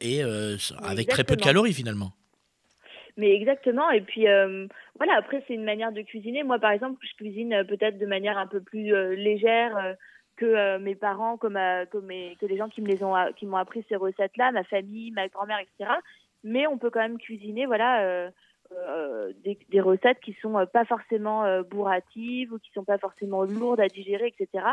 et 0.00 0.22
avec 0.82 1.08
très 1.08 1.22
peu 1.22 1.36
de 1.36 1.42
calories 1.42 1.74
finalement. 1.74 2.12
Mais 3.18 3.34
exactement. 3.34 3.90
Et 3.90 4.00
puis 4.00 4.28
euh, 4.28 4.68
voilà, 4.96 5.16
après 5.16 5.44
c'est 5.46 5.54
une 5.54 5.64
manière 5.64 5.90
de 5.92 6.02
cuisiner. 6.02 6.44
Moi 6.44 6.60
par 6.60 6.70
exemple, 6.70 6.98
je 7.02 7.14
cuisine 7.16 7.52
euh, 7.52 7.64
peut-être 7.64 7.98
de 7.98 8.06
manière 8.06 8.38
un 8.38 8.46
peu 8.46 8.60
plus 8.60 8.94
euh, 8.94 9.14
légère 9.16 9.96
que 10.36 10.78
mes 10.78 10.94
parents, 10.94 11.36
comme, 11.36 11.54
que, 11.54 12.38
que 12.38 12.46
les 12.46 12.56
gens 12.56 12.68
qui 12.68 12.80
qui 13.36 13.46
m'ont 13.46 13.56
appris 13.56 13.84
ces 13.88 13.96
recettes-là, 13.96 14.52
ma 14.52 14.62
famille, 14.62 15.10
ma 15.10 15.26
grand-mère, 15.26 15.58
etc. 15.58 15.90
Mais 16.44 16.68
on 16.68 16.78
peut 16.78 16.90
quand 16.90 17.00
même 17.00 17.18
cuisiner, 17.18 17.66
voilà. 17.66 18.30
Des, 19.70 19.80
recettes 19.80 20.20
qui 20.20 20.36
sont 20.42 20.66
pas 20.72 20.84
forcément 20.84 21.44
bourratives 21.70 22.52
ou 22.52 22.58
qui 22.58 22.70
sont 22.72 22.84
pas 22.84 22.98
forcément 22.98 23.42
lourdes 23.42 23.80
à 23.80 23.88
digérer, 23.88 24.34
etc 24.38 24.64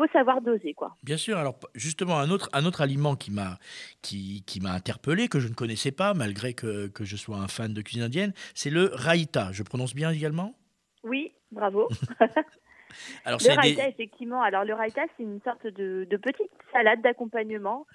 faut 0.00 0.06
savoir 0.12 0.40
doser 0.40 0.72
quoi. 0.74 0.96
Bien 1.02 1.16
sûr. 1.16 1.36
Alors 1.36 1.58
justement 1.74 2.18
un 2.18 2.30
autre 2.30 2.48
un 2.52 2.64
autre 2.64 2.80
aliment 2.80 3.16
qui 3.16 3.30
m'a 3.30 3.58
qui, 4.02 4.42
qui 4.46 4.60
m'a 4.60 4.72
interpellé 4.72 5.28
que 5.28 5.40
je 5.40 5.48
ne 5.48 5.54
connaissais 5.54 5.92
pas 5.92 6.14
malgré 6.14 6.54
que, 6.54 6.88
que 6.88 7.04
je 7.04 7.16
sois 7.16 7.36
un 7.36 7.48
fan 7.48 7.74
de 7.74 7.82
cuisine 7.82 8.04
indienne, 8.04 8.32
c'est 8.54 8.70
le 8.70 8.90
raïta. 8.94 9.50
Je 9.52 9.62
prononce 9.62 9.94
bien 9.94 10.10
également? 10.10 10.54
Oui, 11.02 11.32
bravo. 11.50 11.88
alors, 13.24 13.40
le 13.42 13.54
raïta, 13.54 13.88
effectivement. 13.88 14.42
Alors, 14.42 14.64
le 14.64 14.74
raïta, 14.74 15.02
c'est 15.16 15.22
une 15.22 15.40
sorte 15.42 15.66
de, 15.66 16.06
de 16.08 16.16
petite 16.16 16.50
salade 16.72 17.00
d'accompagnement 17.02 17.86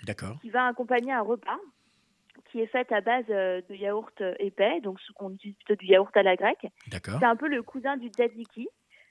qui 0.41 0.49
va 0.49 0.67
accompagner 0.67 1.11
un 1.11 1.21
repas 1.21 1.59
qui 2.55 2.61
est 2.61 2.67
faite 2.67 2.89
à 2.93 3.01
base 3.01 3.25
euh, 3.31 3.59
de 3.69 3.75
yaourt 3.75 4.23
épais, 4.39 4.79
donc 4.81 4.97
on 5.19 5.33
utilise 5.33 5.57
plutôt 5.57 5.75
du 5.75 5.87
yaourt 5.87 6.15
à 6.15 6.23
la 6.23 6.37
grecque. 6.37 6.65
C'est 6.89 7.25
un 7.25 7.35
peu 7.35 7.49
le 7.49 7.61
cousin 7.61 7.97
du 7.97 8.07
tzatziki. 8.07 8.69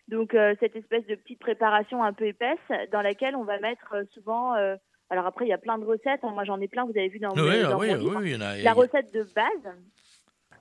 Donc 0.08 0.32
euh, 0.32 0.54
cette 0.60 0.74
espèce 0.76 1.04
de 1.06 1.14
petite 1.14 1.40
préparation 1.40 2.02
un 2.02 2.14
peu 2.14 2.26
épaisse 2.26 2.58
dans 2.90 3.02
laquelle 3.02 3.36
on 3.36 3.44
va 3.44 3.58
mettre 3.58 3.92
euh, 3.92 4.04
souvent. 4.14 4.54
Euh, 4.54 4.76
alors 5.10 5.26
après 5.26 5.44
il 5.44 5.48
y 5.48 5.52
a 5.52 5.58
plein 5.58 5.76
de 5.76 5.84
recettes. 5.84 6.20
Hein. 6.22 6.32
moi 6.32 6.44
j'en 6.44 6.58
ai 6.58 6.68
plein. 6.68 6.84
Vous 6.84 6.96
avez 6.96 7.08
vu 7.08 7.18
dans, 7.18 7.32
oui, 7.32 7.62
dans 7.62 7.78
oui, 7.78 7.92
oui, 7.92 8.38
La 8.38 8.72
recette 8.72 9.12
de 9.12 9.26
base, 9.34 9.74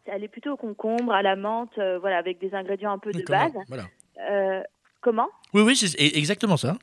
elle 0.05 0.25
est 0.25 0.27
plutôt 0.27 0.51
au 0.51 0.57
concombre, 0.57 1.13
à 1.13 1.21
la 1.21 1.37
menthe, 1.37 1.77
voilà, 1.77 2.17
avec 2.17 2.39
des 2.39 2.53
ingrédients 2.53 2.91
un 2.91 2.99
peu 2.99 3.13
de 3.13 3.23
base. 3.23 3.53
Voilà. 3.69 4.63
comment? 4.99 5.29
Oui, 5.53 5.61
oui, 5.61 5.77
c'est 5.77 6.17
exactement 6.17 6.57
ça. 6.57 6.75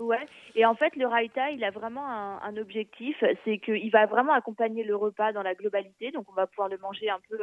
Ouais. 0.00 0.26
Et 0.54 0.66
en 0.66 0.74
fait, 0.74 0.96
le 0.96 1.06
raita, 1.06 1.50
il 1.50 1.62
a 1.64 1.70
vraiment 1.70 2.08
un, 2.08 2.40
un 2.42 2.56
objectif, 2.56 3.22
c'est 3.44 3.58
qu'il 3.58 3.90
va 3.90 4.06
vraiment 4.06 4.32
accompagner 4.32 4.82
le 4.82 4.96
repas 4.96 5.32
dans 5.32 5.42
la 5.42 5.54
globalité. 5.54 6.10
Donc, 6.10 6.26
on 6.28 6.34
va 6.34 6.46
pouvoir 6.46 6.68
le 6.68 6.78
manger 6.78 7.10
un 7.10 7.20
peu 7.28 7.38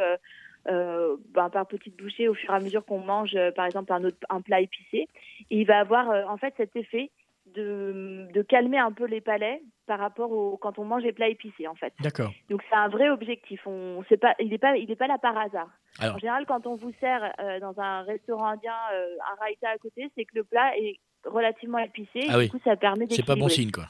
euh, 0.68 1.18
ben, 1.30 1.50
par 1.50 1.66
petites 1.66 1.98
bouchées 1.98 2.28
au 2.28 2.34
fur 2.34 2.52
et 2.52 2.58
à 2.58 2.60
mesure 2.60 2.86
qu'on 2.86 3.00
mange, 3.00 3.36
euh, 3.36 3.52
par 3.52 3.66
exemple, 3.66 3.92
un, 3.94 4.04
autre, 4.04 4.18
un 4.30 4.42
plat 4.42 4.62
épicé. 4.62 5.08
Et 5.50 5.62
il 5.62 5.66
va 5.66 5.80
avoir 5.80 6.10
euh, 6.10 6.24
en 6.26 6.38
fait 6.38 6.54
cet 6.58 6.76
effet 6.76 7.10
de, 7.56 8.28
de, 8.34 8.42
calmer 8.42 8.78
un 8.78 8.92
peu 8.92 9.06
les 9.06 9.22
palais 9.22 9.62
par 9.88 10.00
rapport 10.00 10.32
au 10.32 10.58
quand 10.58 10.80
on 10.80 10.86
mange 10.86 11.04
les 11.04 11.12
plats 11.12 11.28
épicés 11.28 11.68
en 11.68 11.76
fait. 11.76 11.94
D'accord. 12.00 12.32
Donc 12.50 12.62
c'est 12.70 12.76
un 12.76 12.88
vrai 12.88 13.10
objectif. 13.10 13.62
On 13.66 14.04
c'est 14.08 14.18
pas 14.18 14.36
il 14.40 14.50
n'est 14.50 14.58
pas 14.58 14.78
il 14.78 14.90
est 14.90 14.96
pas 14.96 15.08
là 15.08 15.18
par 15.18 15.38
hasard. 15.38 15.70
En 16.02 16.18
général 16.18 16.46
quand 16.46 16.66
on 16.68 16.76
vous 16.76 16.94
sert 17.00 17.34
euh, 17.40 17.60
dans 17.60 17.80
un 17.80 18.04
restaurant 18.04 18.46
indien 18.46 18.76
euh, 18.94 19.16
un 19.32 19.44
raita 19.44 19.70
à 19.70 19.78
côté, 19.78 20.10
c'est 20.16 20.26
que 20.26 20.36
le 20.36 20.44
plat 20.44 20.78
est 20.78 20.98
relativement 21.26 21.80
épicé 21.80 22.22
ah 22.30 22.42
et 22.42 22.46
du 22.46 22.52
coup 22.52 22.60
ça 22.64 22.76
permet 22.76 23.08
C'est 23.10 23.26
pas 23.26 23.36
bon 23.36 23.50
signe 23.50 23.72
quoi. 23.72 23.86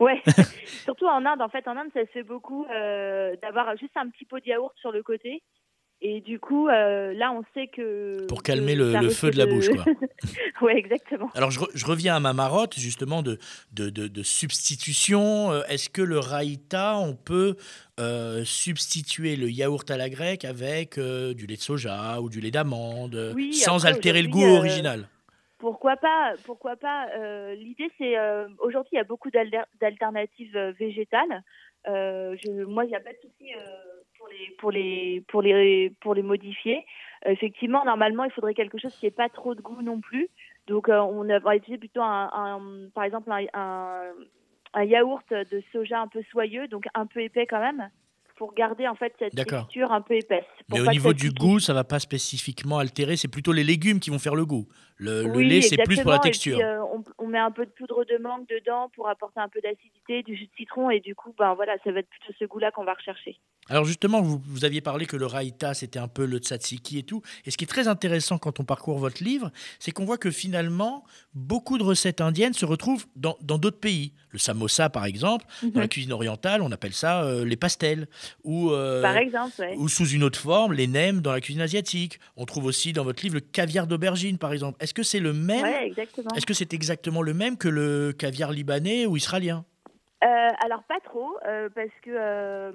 Ouais, 0.00 0.20
surtout 0.84 1.06
en 1.06 1.24
Inde. 1.24 1.40
En 1.40 1.48
fait, 1.48 1.68
en 1.68 1.76
Inde, 1.76 1.90
ça 1.94 2.00
se 2.00 2.10
fait 2.10 2.24
beaucoup 2.24 2.66
euh, 2.66 3.36
d'avoir 3.40 3.76
juste 3.76 3.96
un 3.96 4.08
petit 4.08 4.24
pot 4.24 4.40
de 4.40 4.46
yaourt 4.46 4.74
sur 4.76 4.90
le 4.90 5.04
côté 5.04 5.40
et 6.06 6.20
du 6.20 6.38
coup, 6.38 6.68
euh, 6.68 7.14
là, 7.14 7.32
on 7.32 7.42
sait 7.54 7.68
que. 7.68 8.26
Pour 8.26 8.42
calmer 8.42 8.74
le, 8.74 9.08
feu 9.08 9.30
de 9.30 9.38
la 9.38 9.46
bouche, 9.46 9.70
quoi. 9.70 9.84
oui, 10.60 10.72
exactement. 10.74 11.30
Alors, 11.34 11.50
je, 11.50 11.86
reviens 11.86 12.14
à 12.14 12.20
ma 12.20 12.34
marotte, 12.34 12.78
justement, 12.78 13.22
de, 13.22 13.38
de, 13.72 14.22
substitution. 14.22 15.50
Euh, 15.50 15.62
est-ce 15.68 15.88
que 15.88 16.02
le 16.02 16.18
raïta, 16.18 16.98
on 16.98 17.14
peut 17.14 17.56
euh, 18.00 18.44
substituer 18.44 19.36
le 19.36 19.50
yaourt 19.50 19.90
à 19.90 19.96
la 19.96 20.10
grecque 20.10 20.44
avec 20.44 20.98
du 20.98 21.46
lait 21.46 21.56
de 21.56 21.62
soja 21.62 22.20
ou 22.20 22.28
du 22.28 22.40
lait 22.40 22.50
d'amande, 22.50 23.34
sans 23.52 23.86
altérer 23.86 24.20
le 24.20 24.28
goût 24.28 24.44
original? 24.44 25.08
Pourquoi 25.64 25.96
pas 25.96 26.34
Pourquoi 26.44 26.76
pas 26.76 27.08
L'idée, 27.54 27.90
c'est 27.96 28.16
aujourd'hui, 28.58 28.90
il 28.92 28.96
y 28.96 29.00
a 29.00 29.04
beaucoup 29.04 29.30
d'alternatives 29.30 30.58
végétales. 30.78 31.42
Je, 31.86 32.64
moi, 32.64 32.84
il 32.84 32.88
n'y 32.88 32.96
a 32.96 33.00
pas 33.00 33.12
de 33.12 33.18
souci 33.22 33.52
pour 34.58 34.70
les 34.70 35.22
pour 35.28 35.42
les 35.42 35.90
pour 36.00 36.14
les 36.14 36.22
modifier. 36.22 36.84
Euh, 37.26 37.30
effectivement, 37.30 37.84
normalement, 37.84 38.24
il 38.24 38.32
faudrait 38.32 38.54
quelque 38.54 38.78
chose 38.78 38.94
qui 38.96 39.06
n'ait 39.06 39.10
pas 39.10 39.28
trop 39.28 39.54
de 39.54 39.60
goût 39.60 39.82
non 39.82 40.00
plus. 40.00 40.28
Donc, 40.66 40.88
euh, 40.88 40.98
on 40.98 41.24
va 41.24 41.56
utiliser 41.56 41.78
plutôt 41.78 42.02
un, 42.02 42.88
par 42.94 43.04
exemple 43.04 43.30
un, 43.30 44.12
yaourt 44.82 45.32
de 45.32 45.62
soja 45.72 46.00
un 46.00 46.08
peu 46.08 46.22
soyeux, 46.30 46.68
donc 46.68 46.86
un 46.94 47.06
peu 47.06 47.20
épais 47.20 47.46
quand 47.46 47.60
même 47.60 47.90
pour 48.36 48.54
garder 48.54 48.88
en 48.88 48.94
fait 48.94 49.12
cette 49.18 49.34
texture 49.34 49.92
un 49.92 50.00
peu 50.00 50.14
épaisse. 50.14 50.44
Mais 50.70 50.80
au 50.80 50.86
niveau 50.86 51.12
du 51.12 51.30
goût, 51.30 51.60
ça 51.60 51.72
va 51.72 51.84
pas 51.84 51.98
spécifiquement 51.98 52.78
altérer, 52.78 53.16
c'est 53.16 53.28
plutôt 53.28 53.52
les 53.52 53.64
légumes 53.64 54.00
qui 54.00 54.10
vont 54.10 54.18
faire 54.18 54.34
le 54.34 54.44
goût. 54.44 54.66
Le, 54.96 55.40
lait, 55.40 55.60
c'est 55.60 55.76
plus 55.76 56.00
pour 56.00 56.12
la 56.12 56.20
texture. 56.20 56.58
Euh, 56.60 56.78
on, 57.18 57.26
met 57.26 57.38
un 57.38 57.50
peu 57.50 57.66
de 57.66 57.70
poudre 57.70 58.04
de 58.04 58.16
mangue 58.22 58.46
dedans 58.48 58.90
pour 58.94 59.08
apporter 59.08 59.40
un 59.40 59.48
peu 59.48 59.60
d'acidité, 59.60 60.22
du 60.22 60.36
jus 60.36 60.46
de 60.46 60.52
citron, 60.56 60.88
et 60.88 61.00
du 61.00 61.16
coup, 61.16 61.34
ben 61.36 61.54
voilà, 61.54 61.74
ça 61.82 61.90
va 61.90 61.98
être 61.98 62.08
plutôt 62.08 62.32
ce 62.38 62.44
goût-là 62.44 62.70
qu'on 62.70 62.84
va 62.84 62.94
rechercher. 62.94 63.40
Alors 63.68 63.84
justement, 63.84 64.22
vous, 64.22 64.40
vous, 64.46 64.64
aviez 64.64 64.80
parlé 64.80 65.06
que 65.06 65.16
le 65.16 65.26
raïta, 65.26 65.74
c'était 65.74 65.98
un 65.98 66.06
peu 66.06 66.26
le 66.26 66.38
tzatziki 66.38 66.98
et 66.98 67.02
tout. 67.02 67.22
Et 67.44 67.50
ce 67.50 67.56
qui 67.56 67.64
est 67.64 67.68
très 67.68 67.88
intéressant 67.88 68.38
quand 68.38 68.60
on 68.60 68.64
parcourt 68.64 68.98
votre 68.98 69.24
livre, 69.24 69.50
c'est 69.80 69.90
qu'on 69.90 70.04
voit 70.04 70.18
que 70.18 70.30
finalement, 70.30 71.04
beaucoup 71.34 71.76
de 71.76 71.82
recettes 71.82 72.20
indiennes 72.20 72.54
se 72.54 72.64
retrouvent 72.64 73.06
dans 73.16 73.36
d'autres 73.40 73.80
pays. 73.80 74.12
Le 74.34 74.38
samosa, 74.38 74.90
par 74.90 75.04
exemple, 75.04 75.46
dans 75.62 75.78
la 75.78 75.86
mhm. 75.86 75.88
cuisine 75.88 76.12
orientale, 76.12 76.60
on 76.60 76.72
appelle 76.72 76.92
ça 76.92 77.22
euh, 77.22 77.44
les 77.44 77.56
pastels. 77.56 78.08
Ou, 78.44 78.70
euh, 78.70 79.02
par 79.02 79.16
exemple, 79.16 79.62
ou 79.76 79.88
sous 79.88 80.06
une 80.06 80.22
autre 80.22 80.38
forme, 80.38 80.72
les 80.72 80.86
nems 80.86 81.20
dans 81.20 81.32
la 81.32 81.40
cuisine 81.40 81.62
asiatique. 81.62 82.20
On 82.36 82.44
trouve 82.44 82.66
aussi 82.66 82.92
dans 82.92 83.04
votre 83.04 83.22
livre 83.22 83.34
le 83.34 83.40
caviar 83.40 83.86
d'aubergine, 83.86 84.38
par 84.38 84.52
exemple. 84.52 84.76
Est-ce 84.82 84.94
que 84.94 85.02
c'est 85.02 85.20
le 85.20 85.32
même 85.32 85.64
Est-ce 86.36 86.46
que 86.46 86.54
c'est 86.54 86.72
exactement 86.72 87.22
le 87.22 87.34
même 87.34 87.56
que 87.56 87.68
le 87.68 88.12
caviar 88.12 88.52
libanais 88.52 89.06
ou 89.06 89.16
israélien 89.16 89.64
euh, 90.24 90.48
alors 90.64 90.82
pas 90.84 91.00
trop, 91.00 91.36
euh, 91.46 91.68
parce 91.74 91.90
que 92.00 92.10
euh, 92.10 92.72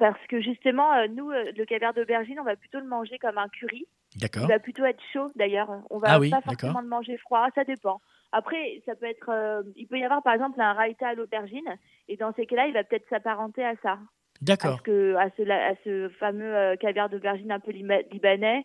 parce 0.00 0.18
que 0.28 0.40
justement 0.40 1.06
nous 1.06 1.30
le 1.30 1.64
caviar 1.64 1.94
d'aubergine 1.94 2.40
on 2.40 2.44
va 2.44 2.56
plutôt 2.56 2.80
le 2.80 2.88
manger 2.88 3.18
comme 3.18 3.38
un 3.38 3.48
curry. 3.48 3.86
D'accord. 4.16 4.42
Il 4.44 4.48
va 4.48 4.58
plutôt 4.58 4.84
être 4.84 5.00
chaud 5.12 5.30
d'ailleurs. 5.36 5.70
On 5.90 5.98
va 5.98 6.14
ah 6.14 6.18
pas 6.18 6.40
forcément 6.40 6.80
le 6.80 6.88
manger 6.88 7.16
froid, 7.18 7.46
ça 7.54 7.62
dépend. 7.62 8.00
Après 8.32 8.82
ça 8.84 8.96
peut 8.96 9.06
être, 9.06 9.30
il 9.76 9.86
peut 9.86 9.98
y 9.98 10.04
avoir 10.04 10.24
par 10.24 10.34
exemple 10.34 10.60
un 10.60 10.72
raita 10.72 11.08
à 11.08 11.14
l'aubergine 11.14 11.76
et 12.08 12.16
dans 12.16 12.32
ces 12.34 12.46
cas-là 12.46 12.66
il 12.66 12.74
va 12.74 12.82
peut-être 12.82 13.08
s'apparenter 13.08 13.64
à 13.64 13.74
ça. 13.80 13.98
D'accord. 14.42 14.80
À, 14.86 15.20
à, 15.20 15.30
ce, 15.36 15.50
à 15.50 15.74
ce 15.84 16.08
fameux 16.18 16.76
caviar 16.80 17.08
d'aubergine 17.08 17.50
un 17.52 17.60
peu 17.60 17.72
libanais. 17.72 18.64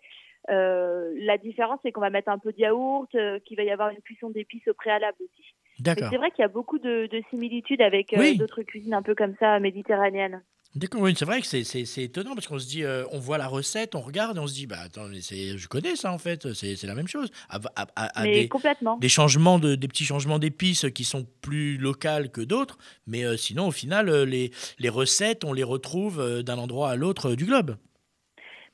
Euh, 0.49 1.13
la 1.19 1.37
différence, 1.37 1.79
c'est 1.83 1.91
qu'on 1.91 2.01
va 2.01 2.09
mettre 2.09 2.29
un 2.29 2.39
peu 2.39 2.51
de 2.51 2.59
yaourt, 2.59 3.13
euh, 3.15 3.39
qu'il 3.39 3.57
va 3.57 3.63
y 3.63 3.71
avoir 3.71 3.89
une 3.89 4.01
cuisson 4.01 4.29
d'épices 4.29 4.67
au 4.67 4.73
préalable 4.73 5.17
aussi. 5.21 5.55
D'accord. 5.79 6.09
C'est 6.09 6.17
vrai 6.17 6.31
qu'il 6.31 6.41
y 6.41 6.45
a 6.45 6.49
beaucoup 6.49 6.79
de, 6.79 7.09
similitudes 7.29 7.81
avec 7.81 8.13
euh, 8.13 8.35
d'autres 8.35 8.63
cuisines 8.63 8.93
un 8.93 9.01
peu 9.01 9.15
comme 9.15 9.35
ça 9.39 9.59
méditerranéennes. 9.59 10.43
Oui, 10.95 11.13
c'est 11.15 11.25
vrai 11.25 11.39
que 11.41 11.45
c'est 11.45 12.03
étonnant 12.03 12.33
parce 12.33 12.47
qu'on 12.47 12.57
se 12.57 12.67
dit, 12.67 12.83
on 13.11 13.19
voit 13.19 13.37
la 13.37 13.47
recette, 13.47 13.95
on 13.95 14.01
regarde 14.01 14.37
et 14.37 14.39
on 14.39 14.47
se 14.47 14.53
dit, 14.53 14.65
bah 14.65 14.77
attends, 14.83 15.07
mais 15.07 15.19
je 15.21 15.67
connais 15.67 15.95
ça 15.95 16.11
en 16.11 16.17
fait, 16.17 16.51
c'est 16.53 16.83
la 16.83 16.95
même 16.95 17.07
chose. 17.07 17.31
À, 17.49 18.23
mais 18.23 18.41
des, 18.41 18.47
complètement. 18.47 18.97
Des 18.97 19.09
changements, 19.09 19.59
de, 19.59 19.75
des 19.75 19.87
petits 19.87 20.05
changements 20.05 20.39
d'épices 20.39 20.87
qui 20.93 21.03
sont 21.03 21.27
plus 21.41 21.77
locales 21.77 22.31
que 22.31 22.41
d'autres, 22.41 22.77
mais 23.05 23.37
sinon 23.37 23.67
au 23.67 23.71
final, 23.71 24.09
les, 24.23 24.51
les 24.79 24.89
recettes, 24.89 25.43
on 25.43 25.53
les 25.53 25.63
retrouve 25.63 26.41
d'un 26.41 26.57
endroit 26.57 26.89
à 26.89 26.95
l'autre 26.95 27.35
du 27.35 27.45
globe. 27.45 27.75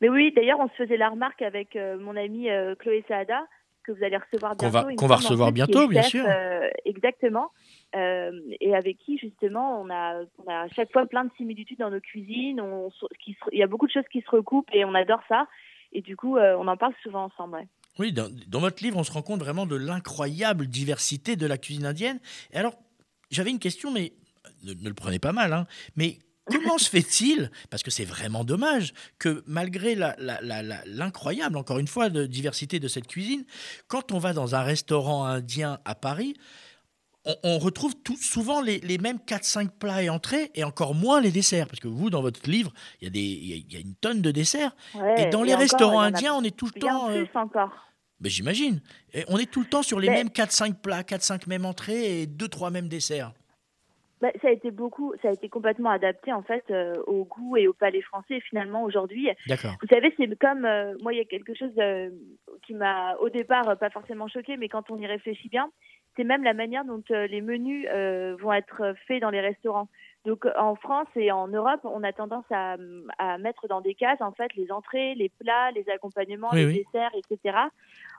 Mais 0.01 0.09
oui, 0.09 0.31
d'ailleurs, 0.35 0.59
on 0.59 0.69
se 0.69 0.75
faisait 0.75 0.97
la 0.97 1.09
remarque 1.09 1.41
avec 1.41 1.75
euh, 1.75 1.97
mon 1.99 2.15
amie 2.15 2.49
euh, 2.49 2.75
Chloé 2.75 3.03
Saada, 3.07 3.45
que 3.83 3.91
vous 3.91 4.03
allez 4.03 4.17
recevoir 4.17 4.55
bientôt. 4.55 4.95
Qu'on 4.95 5.07
va, 5.07 5.15
recevoir 5.15 5.51
bientôt, 5.51 5.87
bien 5.87 6.03
sûr. 6.03 6.25
Euh, 7.95 8.31
et 8.59 8.75
avec 8.75 8.97
qui, 8.99 9.17
justement, 9.17 9.81
on 9.81 9.89
a, 9.89 10.21
à 10.47 10.67
chaque 10.75 10.91
fois 10.91 11.05
plein 11.05 11.25
de 11.25 11.31
similitudes 11.37 11.79
dans 11.79 11.89
nos 11.89 11.99
cuisines. 11.99 12.61
Il 13.51 13.59
y 13.59 13.63
a 13.63 13.67
beaucoup 13.67 13.87
de 13.87 13.91
choses 13.91 14.07
qui 14.11 14.21
se 14.21 14.29
recoupent 14.29 14.69
et 14.73 14.85
on 14.85 14.93
adore 14.93 15.21
ça. 15.27 15.47
Et 15.91 16.01
du 16.01 16.15
coup, 16.15 16.37
on 16.37 16.67
en 16.67 16.77
parle 16.77 16.93
souvent 17.01 17.23
ensemble. 17.23 17.65
Oui, 17.97 18.13
dans, 18.13 18.59
votre 18.59 18.83
livre, 18.83 18.97
on 18.97 19.03
se 19.03 19.11
rend 19.11 19.23
compte 19.23 19.39
vraiment 19.39 19.65
de 19.65 19.75
l'incroyable 19.75 20.67
diversité 20.67 21.35
de 21.35 21.47
la 21.47 21.57
cuisine 21.57 21.85
indienne. 21.85 22.19
Et 22.53 22.57
alors, 22.57 22.75
j'avais 23.31 23.49
une 23.49 23.59
question, 23.59 23.91
mais 23.91 24.13
ne, 24.63 24.73
ne, 24.73 24.87
le 24.87 24.93
prenez 24.93 25.19
pas 25.19 25.31
mal, 25.31 25.51
hein, 25.51 25.65
mais 25.95 26.19
Comment 26.51 26.77
se 26.77 26.89
fait-il, 26.89 27.51
parce 27.69 27.83
que 27.83 27.91
c'est 27.91 28.05
vraiment 28.05 28.43
dommage, 28.43 28.93
que 29.19 29.43
malgré 29.45 29.95
l'incroyable, 29.95 31.57
encore 31.57 31.79
une 31.79 31.87
fois, 31.87 32.09
de 32.09 32.25
diversité 32.25 32.79
de 32.79 32.87
cette 32.87 33.07
cuisine, 33.07 33.45
quand 33.87 34.11
on 34.11 34.19
va 34.19 34.33
dans 34.33 34.55
un 34.55 34.63
restaurant 34.63 35.25
indien 35.25 35.79
à 35.85 35.95
Paris, 35.95 36.35
on, 37.43 37.59
retrouve 37.59 37.95
tout, 38.03 38.15
souvent 38.15 38.61
les, 38.61 38.97
mêmes 38.97 39.17
4-5 39.17 39.69
plats 39.79 40.03
et 40.03 40.09
entrées, 40.09 40.51
et 40.55 40.63
encore 40.63 40.95
moins 40.95 41.21
les 41.21 41.31
desserts. 41.31 41.67
Parce 41.67 41.79
que 41.79 41.87
vous, 41.87 42.09
dans 42.09 42.21
votre 42.21 42.49
livre, 42.49 42.71
il 43.01 43.05
y, 43.05 43.07
a 43.07 43.11
des, 43.11 43.65
y, 43.73 43.77
a 43.77 43.79
une 43.79 43.95
tonne 43.95 44.21
de 44.21 44.31
desserts. 44.31 44.75
et 45.17 45.25
dans 45.27 45.43
les 45.43 45.55
restaurants 45.55 45.99
indiens, 45.99 46.33
on 46.33 46.43
est 46.43 46.55
tout 46.55 46.69
le 46.73 46.79
temps... 46.79 47.07
Plus 47.07 47.21
euh, 47.21 47.39
encore. 47.39 47.71
Ben, 48.19 48.29
J'imagine. 48.29 48.81
On 49.27 49.37
est 49.37 49.49
tout 49.49 49.61
le 49.61 49.67
temps 49.67 49.83
sur 49.83 49.99
les 49.99 50.09
mêmes 50.09 50.27
4-5 50.27 50.75
plats, 50.75 51.01
4-5 51.01 51.47
mêmes 51.47 51.65
entrées 51.65 52.21
et 52.21 52.27
2-3 52.27 52.71
mêmes 52.71 52.89
desserts. 52.89 53.31
Bah, 54.21 54.31
ça 54.41 54.49
a 54.49 54.51
été 54.51 54.69
beaucoup, 54.69 55.13
ça 55.21 55.29
a 55.29 55.31
été 55.31 55.47
complètement 55.47 55.91
adapté 55.91 56.33
en 56.33 56.43
fait 56.43 56.65
euh, 56.71 57.01
au 57.07 57.23
goût 57.23 57.55
et 57.55 57.69
au 57.69 57.73
palais 57.73 58.01
français 58.01 58.41
finalement 58.41 58.83
aujourd'hui. 58.83 59.29
Vous 59.47 59.87
savez, 59.89 60.13
c'est 60.17 60.37
comme 60.37 60.65
euh, 60.65 60.95
moi, 61.01 61.13
il 61.13 61.17
y 61.17 61.21
a 61.21 61.25
quelque 61.25 61.53
chose 61.53 61.71
euh, 61.77 62.09
qui 62.65 62.73
m'a 62.73 63.15
au 63.15 63.29
départ 63.29 63.77
pas 63.77 63.89
forcément 63.89 64.27
choqué, 64.27 64.57
mais 64.57 64.67
quand 64.67 64.91
on 64.91 64.97
y 64.97 65.07
réfléchit 65.07 65.47
bien, 65.47 65.71
c'est 66.15 66.23
même 66.23 66.43
la 66.43 66.53
manière 66.53 66.85
dont 66.85 67.01
les 67.09 67.41
menus 67.41 67.87
vont 68.39 68.53
être 68.53 68.93
faits 69.07 69.21
dans 69.21 69.29
les 69.29 69.41
restaurants. 69.41 69.87
Donc 70.25 70.45
en 70.57 70.75
France 70.75 71.07
et 71.15 71.31
en 71.31 71.47
Europe, 71.47 71.79
on 71.83 72.03
a 72.03 72.11
tendance 72.11 72.45
à, 72.51 72.75
à, 73.17 73.37
mettre 73.37 73.67
dans 73.67 73.79
des 73.79 73.95
cases 73.95 74.19
en 74.19 74.33
fait 74.33 74.53
les 74.55 74.69
entrées, 74.69 75.15
les 75.15 75.29
plats, 75.29 75.71
les 75.71 75.89
accompagnements, 75.89 76.51
les 76.51 76.65
desserts, 76.65 77.11
etc. 77.15 77.57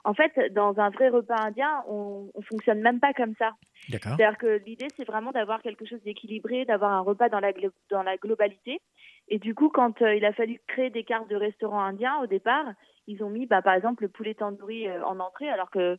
En 0.05 0.15
fait, 0.15 0.33
dans 0.55 0.79
un 0.79 0.89
vrai 0.89 1.11
repas 1.11 1.37
indien, 1.37 1.85
on, 1.89 2.31
on 2.35 2.43
fonctionne 2.43 2.81
même 2.81 3.01
pas 3.01 3.13
comme 3.13 3.35
ça. 3.39 3.53
C'est-à-dire 3.89 4.39
que 4.39 4.63
l'idée, 4.65 4.89
c'est 4.97 5.05
vraiment 5.05 5.31
d'avoir 5.31 5.61
quelque 5.61 5.85
chose 5.85 6.03
d'équilibré, 6.03 6.65
d'avoir 6.65 6.93
un 6.93 7.01
repas 7.01 7.29
dans 7.29 7.41
la, 7.41 7.53
dans 7.91 8.03
la 8.03 8.17
globalité. 8.17 8.81
Et 9.29 9.39
du 9.39 9.55
coup, 9.55 9.69
quand 9.69 10.01
euh, 10.03 10.15
il 10.15 10.25
a 10.25 10.33
fallu 10.33 10.61
créer 10.67 10.91
des 10.91 11.05
cartes 11.05 11.29
de 11.29 11.37
restaurants 11.37 11.83
indiens 11.83 12.19
au 12.23 12.27
départ, 12.27 12.65
ils 13.07 13.23
ont 13.23 13.31
mis, 13.31 13.47
bah, 13.47 13.63
par 13.63 13.75
exemple, 13.75 14.05
le 14.05 14.09
poulet 14.09 14.35
tandoori 14.35 14.89
euh, 14.89 15.05
en 15.05 15.21
entrée, 15.21 15.49
alors 15.49 15.71
que 15.71 15.99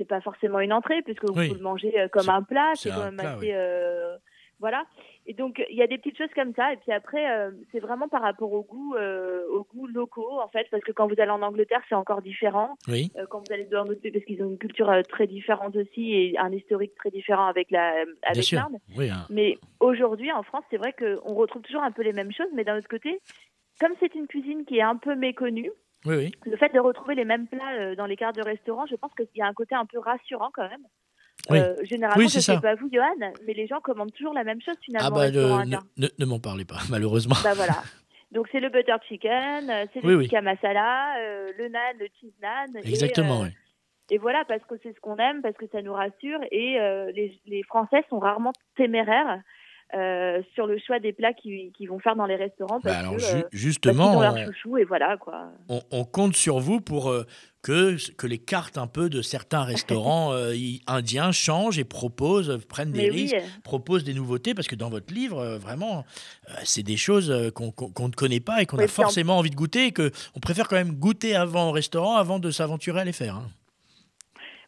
c'est 0.00 0.08
pas 0.08 0.22
forcément 0.22 0.60
une 0.60 0.72
entrée, 0.72 1.02
puisque 1.02 1.24
vous 1.24 1.34
pouvez 1.34 1.48
le 1.48 1.60
manger 1.60 1.92
euh, 2.00 2.08
comme 2.08 2.30
un 2.30 2.42
plat. 2.42 2.72
C'est 2.74 2.90
quand 2.90 3.04
même 3.04 3.20
assez 3.20 3.52
voilà. 4.60 4.84
Et 5.26 5.34
donc 5.34 5.62
il 5.70 5.76
y 5.76 5.82
a 5.82 5.86
des 5.86 5.98
petites 5.98 6.18
choses 6.18 6.32
comme 6.34 6.52
ça. 6.54 6.72
Et 6.72 6.76
puis 6.76 6.92
après, 6.92 7.30
euh, 7.30 7.50
c'est 7.72 7.80
vraiment 7.80 8.08
par 8.08 8.22
rapport 8.22 8.52
au 8.52 8.62
goût, 8.62 8.94
euh, 8.94 9.42
au 9.50 9.64
goût 9.64 9.86
locaux 9.86 10.40
en 10.40 10.48
fait, 10.48 10.66
parce 10.70 10.84
que 10.84 10.92
quand 10.92 11.08
vous 11.08 11.18
allez 11.18 11.30
en 11.30 11.42
Angleterre, 11.42 11.82
c'est 11.88 11.94
encore 11.94 12.22
différent. 12.22 12.76
Oui. 12.86 13.10
Euh, 13.16 13.26
quand 13.28 13.38
vous 13.38 13.52
allez 13.52 13.64
dans 13.64 13.84
d'autres 13.84 14.00
pays, 14.00 14.12
parce 14.12 14.24
qu'ils 14.24 14.42
ont 14.42 14.50
une 14.50 14.58
culture 14.58 14.92
très 15.08 15.26
différente 15.26 15.74
aussi 15.76 16.12
et 16.12 16.38
un 16.38 16.52
historique 16.52 16.94
très 16.94 17.10
différent 17.10 17.46
avec 17.46 17.70
la 17.70 18.04
avec 18.22 18.50
l'Inde. 18.50 18.76
Oui, 18.96 19.08
hein. 19.08 19.26
Mais 19.30 19.58
aujourd'hui, 19.80 20.30
en 20.30 20.42
France, 20.42 20.64
c'est 20.70 20.76
vrai 20.76 20.92
qu'on 20.92 21.34
retrouve 21.34 21.62
toujours 21.62 21.82
un 21.82 21.90
peu 21.90 22.02
les 22.02 22.12
mêmes 22.12 22.32
choses, 22.32 22.50
mais 22.54 22.64
d'un 22.64 22.76
autre 22.76 22.88
côté, 22.88 23.20
comme 23.80 23.92
c'est 23.98 24.14
une 24.14 24.26
cuisine 24.26 24.64
qui 24.66 24.76
est 24.76 24.82
un 24.82 24.96
peu 24.96 25.14
méconnue. 25.14 25.70
Oui, 26.06 26.16
oui. 26.16 26.32
Le 26.46 26.56
fait 26.56 26.72
de 26.72 26.80
retrouver 26.80 27.14
les 27.14 27.24
mêmes 27.24 27.46
plats 27.46 27.94
dans 27.94 28.06
les 28.06 28.16
cartes 28.16 28.36
de 28.36 28.42
restaurant, 28.42 28.86
je 28.86 28.96
pense 28.96 29.12
qu'il 29.14 29.28
y 29.34 29.42
a 29.42 29.46
un 29.46 29.52
côté 29.52 29.74
un 29.74 29.86
peu 29.86 29.98
rassurant 29.98 30.50
quand 30.54 30.68
même. 30.68 30.84
Oui. 31.48 31.58
Euh, 31.58 31.74
généralement, 31.84 32.28
je 32.28 32.36
ne 32.36 32.42
sais 32.42 32.60
pas 32.60 32.74
vous, 32.74 32.90
Johan, 32.92 33.32
mais 33.46 33.54
les 33.54 33.66
gens 33.66 33.80
commandent 33.80 34.12
toujours 34.12 34.34
la 34.34 34.44
même 34.44 34.60
chose 34.60 34.74
finalement. 34.84 35.08
Ah 35.08 35.14
bah, 35.14 35.30
ne, 35.30 36.08
ne, 36.18 36.24
m'en 36.24 36.38
parlez 36.38 36.64
pas, 36.64 36.78
malheureusement. 36.90 37.36
Bah 37.42 37.54
voilà. 37.54 37.82
Donc 38.32 38.46
c'est 38.52 38.60
le 38.60 38.68
butter 38.68 38.94
chicken, 39.08 39.70
euh, 39.70 39.86
c'est 39.92 40.04
le 40.04 40.22
tikka 40.22 40.40
masala, 40.40 41.18
euh, 41.18 41.50
le 41.58 41.68
naan, 41.68 41.96
le 41.98 42.06
cheese 42.20 42.34
naan. 42.40 42.76
Exactement, 42.84 43.40
oui. 43.40 43.48
et 44.10 44.18
voilà, 44.18 44.44
parce 44.46 44.62
que 44.64 44.74
c'est 44.82 44.94
ce 44.94 45.00
qu'on 45.00 45.16
aime, 45.16 45.42
parce 45.42 45.56
que 45.56 45.66
ça 45.72 45.82
nous 45.82 45.92
rassure. 45.92 46.40
Et 46.52 46.78
les, 47.14 47.40
les, 47.46 47.62
Français 47.64 48.04
sont 48.08 48.18
rarement 48.18 48.52
téméraires. 48.76 49.40
Euh, 49.92 50.40
sur 50.54 50.66
le 50.66 50.78
choix 50.78 51.00
des 51.00 51.12
plats 51.12 51.32
qu'ils 51.32 51.88
vont 51.88 51.98
faire 51.98 52.14
dans 52.14 52.26
les 52.26 52.36
restaurants 52.36 52.78
bah 52.84 53.02
parce 53.02 53.32
que, 53.32 53.36
euh, 53.38 53.42
justement, 53.50 54.20
leur 54.20 54.38
chouchou 54.46 54.78
et 54.78 54.84
voilà 54.84 55.16
quoi. 55.16 55.48
On, 55.68 56.04
compte 56.04 56.36
sur 56.36 56.60
vous 56.60 56.80
pour 56.80 57.10
euh, 57.10 57.24
que, 57.60 57.96
que 58.14 58.28
les 58.28 58.38
cartes 58.38 58.78
un 58.78 58.86
peu 58.86 59.10
de 59.10 59.20
certains 59.20 59.64
restaurants 59.64 60.32
indiens 60.86 61.32
changent 61.32 61.80
et 61.80 61.84
proposent, 61.84 62.60
prennent 62.68 62.92
des 62.92 63.10
risques, 63.10 63.36
proposent 63.64 64.04
des 64.04 64.14
nouveautés 64.14 64.54
parce 64.54 64.68
que 64.68 64.76
dans 64.76 64.90
votre 64.90 65.12
livre, 65.12 65.56
vraiment, 65.56 66.04
c'est 66.62 66.84
des 66.84 66.96
choses 66.96 67.50
qu'on 67.54 67.72
ne 68.08 68.14
connaît 68.14 68.40
pas 68.40 68.62
et 68.62 68.66
qu'on 68.66 68.78
a 68.78 68.86
forcément 68.86 69.38
envie 69.38 69.50
de 69.50 69.56
goûter 69.56 69.86
et 69.86 69.92
qu'on 69.92 70.40
préfère 70.40 70.68
quand 70.68 70.76
même 70.76 70.92
goûter 70.92 71.34
avant 71.34 71.70
au 71.70 71.72
restaurant 71.72 72.16
avant 72.16 72.38
de 72.38 72.52
s'aventurer 72.52 73.00
à 73.00 73.04
les 73.04 73.12
faire. 73.12 73.36
Hein. 73.36 73.48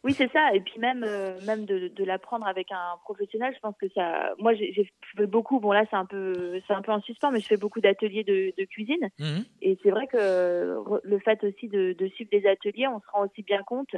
Oui, 0.03 0.13
c'est 0.13 0.29
ça. 0.31 0.53
Et 0.53 0.59
puis 0.59 0.79
même, 0.79 1.03
euh, 1.07 1.39
même 1.45 1.65
de, 1.65 1.87
de 1.87 2.03
l'apprendre 2.03 2.45
avec 2.45 2.71
un 2.71 2.97
professionnel, 3.03 3.53
je 3.55 3.59
pense 3.59 3.75
que 3.77 3.87
ça. 3.95 4.33
Moi, 4.37 4.53
j'ai 4.53 4.91
fait 5.15 5.27
beaucoup. 5.27 5.59
Bon, 5.59 5.71
là, 5.71 5.85
c'est 5.89 5.95
un 5.95 6.05
peu, 6.05 6.59
c'est 6.67 6.73
un 6.73 6.81
peu 6.81 6.91
en 6.91 7.01
suspens, 7.01 7.31
mais 7.31 7.39
je 7.39 7.47
fais 7.47 7.57
beaucoup 7.57 7.79
d'ateliers 7.79 8.25
de, 8.25 8.53
de, 8.57 8.65
cuisine. 8.65 9.09
Mmh 9.19 9.43
et 9.61 9.77
c'est 9.81 9.91
vrai 9.91 10.07
que 10.07 10.77
le 11.03 11.19
fait 11.19 11.41
aussi 11.43 11.69
de, 11.69 11.93
de, 11.93 12.07
suivre 12.09 12.29
des 12.31 12.45
ateliers, 12.47 12.87
on 12.87 12.99
se 12.99 13.05
rend 13.13 13.23
aussi 13.25 13.43
bien 13.43 13.63
compte 13.63 13.95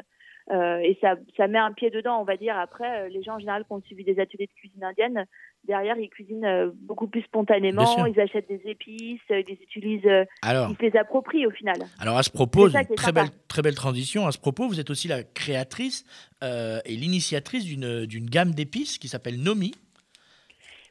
euh, 0.52 0.78
et 0.78 0.98
ça, 1.02 1.16
ça 1.38 1.48
met 1.48 1.58
un 1.58 1.72
pied 1.72 1.90
dedans, 1.90 2.20
on 2.22 2.24
va 2.24 2.38
dire. 2.38 2.56
Après, 2.58 3.02
euh, 3.02 3.10
les 3.10 3.24
gens 3.24 3.36
en 3.36 3.40
général 3.40 3.64
qui 3.64 3.72
ont 3.72 3.82
suivi 3.82 4.04
des 4.04 4.20
ateliers 4.20 4.46
de 4.46 4.60
cuisine 4.60 4.84
indienne, 4.84 5.26
derrière, 5.64 5.98
ils 5.98 6.10
cuisinent 6.10 6.46
euh, 6.46 6.70
beaucoup 6.74 7.08
plus 7.08 7.24
spontanément. 7.24 8.06
Ils 8.06 8.20
achètent 8.20 8.48
des 8.48 8.62
épices, 8.66 9.22
ils 9.30 9.44
les 9.48 9.60
utilisent, 9.64 10.28
alors, 10.44 10.70
ils 10.70 10.86
les 10.86 10.96
approprient 10.98 11.48
au 11.48 11.52
final. 11.52 11.78
Alors 12.00 12.18
à 12.18 12.24
ce 12.24 12.30
propos, 12.30 12.70
très 12.70 13.12
belle, 13.12 13.30
très 13.48 13.64
belle 13.64 13.76
transition. 13.76 14.28
À 14.28 14.32
ce 14.32 14.38
propos, 14.38 14.68
vous 14.68 14.80
êtes 14.80 14.92
aussi 14.92 15.08
la 15.08 15.24
créatrice 15.24 16.06
et 16.44 16.96
l'initiatrice 16.96 17.66
d'une 17.66 18.30
gamme 18.30 18.52
d'épices 18.52 19.00
qui 19.00 19.08
s'appelle 19.08 19.42
Nomi. 19.42 19.74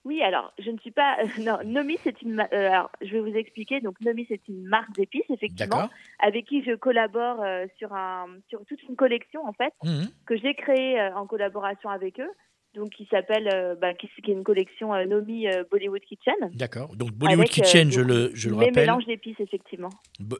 Oui, 0.05 0.23
alors 0.23 0.53
je 0.59 0.71
ne 0.71 0.79
suis 0.79 0.91
pas. 0.91 1.17
non, 1.41 1.59
Nomi, 1.65 1.99
c'est 2.05 2.21
une. 2.23 2.41
Euh, 2.41 2.71
alors, 2.71 2.91
je 3.01 3.13
vais 3.13 3.21
vous 3.21 3.37
expliquer. 3.37 3.81
Donc, 3.81 4.01
Nomi, 4.01 4.27
c'est 4.29 4.47
une 4.49 4.65
marque 4.65 4.93
d'épices, 4.93 5.29
effectivement, 5.31 5.89
avec 6.19 6.47
qui 6.47 6.63
je 6.63 6.75
collabore 6.75 7.43
euh, 7.43 7.67
sur 7.79 7.95
un 7.95 8.27
sur 8.49 8.65
toute 8.67 8.83
une 8.83 8.97
collection 8.97 9.47
en 9.47 9.53
fait 9.53 9.73
mmh 9.83 10.05
que 10.27 10.37
j'ai 10.37 10.55
créée 10.55 11.01
euh, 11.01 11.15
en 11.15 11.27
collaboration 11.27 11.91
avec 11.91 12.21
eux 12.21 12.31
donc 12.75 12.90
qui 12.90 13.07
s'appelle, 13.11 13.49
euh, 13.52 13.75
bah, 13.81 13.95
qui, 13.95 14.07
est 14.07 14.33
une 14.33 14.43
collection 14.43 14.93
euh, 14.95 15.04
Nomi 15.07 15.47
euh, 15.47 15.62
Bollywood 15.71 16.02
Kitchen. 16.02 16.35
D'accord. 16.54 16.95
Donc 16.97 17.12
Bollywood 17.12 17.49
Kitchen, 17.49 17.90
je 17.90 18.00
le, 18.00 18.31
je 18.35 18.49
le 18.49 18.57
rappelle. 18.57 18.75
mélange 18.75 19.07
d'épices, 19.07 19.38
effectivement. 19.38 19.90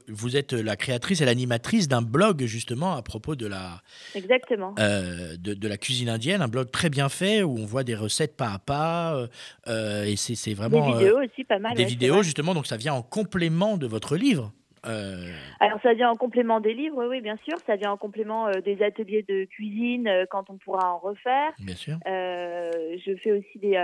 Vous 0.09 0.37
êtes 0.37 0.53
la 0.53 0.77
créatrice 0.77 1.21
et 1.21 1.25
l'animatrice 1.25 1.89
d'un 1.89 2.03
blog 2.03 2.45
justement 2.45 2.95
à 2.95 3.03
propos 3.03 3.37
de 3.37 3.47
la. 3.47 3.81
Exactement. 4.15 4.75
De, 4.75 5.55
de, 5.55 5.69
la 5.69 5.77
cuisine 5.77 6.09
indienne, 6.09 6.43
un 6.43 6.49
blog 6.49 6.71
très 6.71 6.91
bien 6.91 7.09
fait 7.09 7.43
où 7.43 7.57
on 7.59 7.65
voit 7.67 7.85
des 7.85 7.95
recettes 7.95 8.37
pas 8.37 8.51
à 8.51 8.59
pas 8.59 9.29
et 9.67 10.17
c'est 10.17 10.55
vraiment. 10.55 10.91
Des 10.91 10.99
vidéos 10.99 11.21
aussi, 11.23 11.45
pas 11.45 11.59
mal. 11.59 11.77
Des 11.77 11.85
vidéos 11.85 12.23
justement, 12.23 12.55
donc 12.55 12.67
ça 12.67 12.77
vient 12.77 12.95
en 12.95 13.03
complément 13.03 13.77
de 13.77 13.87
votre 13.87 14.17
livre. 14.17 14.53
Euh, 14.87 15.33
Alors 15.61 15.79
ça 15.83 15.95
vient 15.95 16.11
en 16.11 16.17
complément 16.17 16.61
des 16.61 16.75
livres, 16.75 17.07
oui, 17.07 17.21
bien 17.21 17.37
sûr. 17.45 17.57
Ça 17.67 17.77
vient 17.77 17.93
en 17.93 17.97
complément 17.97 18.49
euh, 18.49 18.61
des 18.61 18.83
ateliers 18.83 19.25
de 19.29 19.45
cuisine 19.45 20.09
euh, 20.09 20.25
quand 20.31 20.51
on 20.51 20.59
pourra 20.59 20.93
en 20.93 20.99
refaire. 20.99 21.53
Bien 21.61 21.75
sûr. 21.75 21.97
je 22.05 23.17
fais 23.23 23.33
aussi 23.33 23.59
des, 23.59 23.81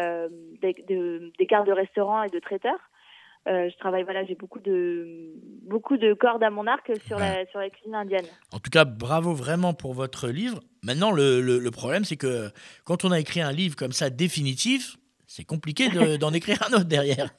des, 0.61 1.33
des, 1.39 1.47
cartes 1.47 1.67
de 1.67 1.73
restaurants 1.73 2.23
et 2.23 2.29
de 2.29 2.39
traiteurs. 2.39 2.91
je 3.47 3.77
travaille, 3.79 4.05
voilà, 4.05 4.25
j'ai 4.25 4.35
beaucoup 4.35 4.61
de, 4.61 5.33
beaucoup 5.63 5.97
de 5.97 6.15
cordes 6.15 6.43
à 6.43 6.51
mon 6.51 6.67
arc 6.67 6.91
sur, 7.07 7.19
la, 7.19 7.47
sur 7.47 7.61
la 7.61 7.71
cuisine 7.71 7.95
indienne. 7.95 8.27
En 8.53 8.59
tout 8.59 8.71
cas, 8.71 8.85
bravo 8.85 9.33
vraiment 9.33 9.75
pour 9.75 9.95
votre 9.95 10.29
livre. 10.29 10.61
Maintenant, 10.83 11.13
le, 11.13 11.41
le, 11.41 11.71
problème, 11.71 12.05
c'est 12.05 12.17
que 12.17 12.51
quand 12.85 13.05
on 13.05 13.13
a 13.13 13.21
écrit 13.21 13.41
un 13.41 13.53
livre 13.53 13.77
comme 13.77 13.93
ça 13.93 14.11
définitif, 14.11 14.97
c'est 15.27 15.45
compliqué 15.45 15.89
d'en 16.19 16.33
écrire 16.33 16.63
un 16.69 16.75
autre 16.75 16.87
derrière. 16.87 17.31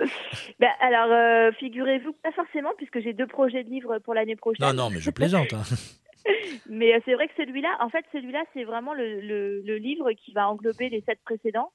Ben, 0.58 0.70
alors, 0.80 1.10
euh, 1.10 1.52
figurez-vous, 1.52 2.12
pas 2.12 2.32
forcément, 2.32 2.70
puisque 2.76 3.00
j'ai 3.00 3.12
deux 3.12 3.26
projets 3.26 3.64
de 3.64 3.70
livres 3.70 3.98
pour 3.98 4.14
l'année 4.14 4.36
prochaine. 4.36 4.66
Non, 4.66 4.74
non, 4.74 4.90
mais 4.90 5.00
je 5.00 5.10
plaisante. 5.10 5.52
Hein. 5.52 5.62
mais 6.68 6.94
euh, 6.94 7.00
c'est 7.04 7.14
vrai 7.14 7.28
que 7.28 7.34
celui-là, 7.36 7.76
en 7.80 7.88
fait, 7.88 8.04
celui-là, 8.12 8.42
c'est 8.52 8.64
vraiment 8.64 8.92
le, 8.92 9.20
le, 9.20 9.76
livre 9.76 10.12
qui 10.12 10.32
va 10.32 10.48
englober 10.48 10.90
les 10.90 11.00
sept 11.02 11.18
précédents. 11.24 11.72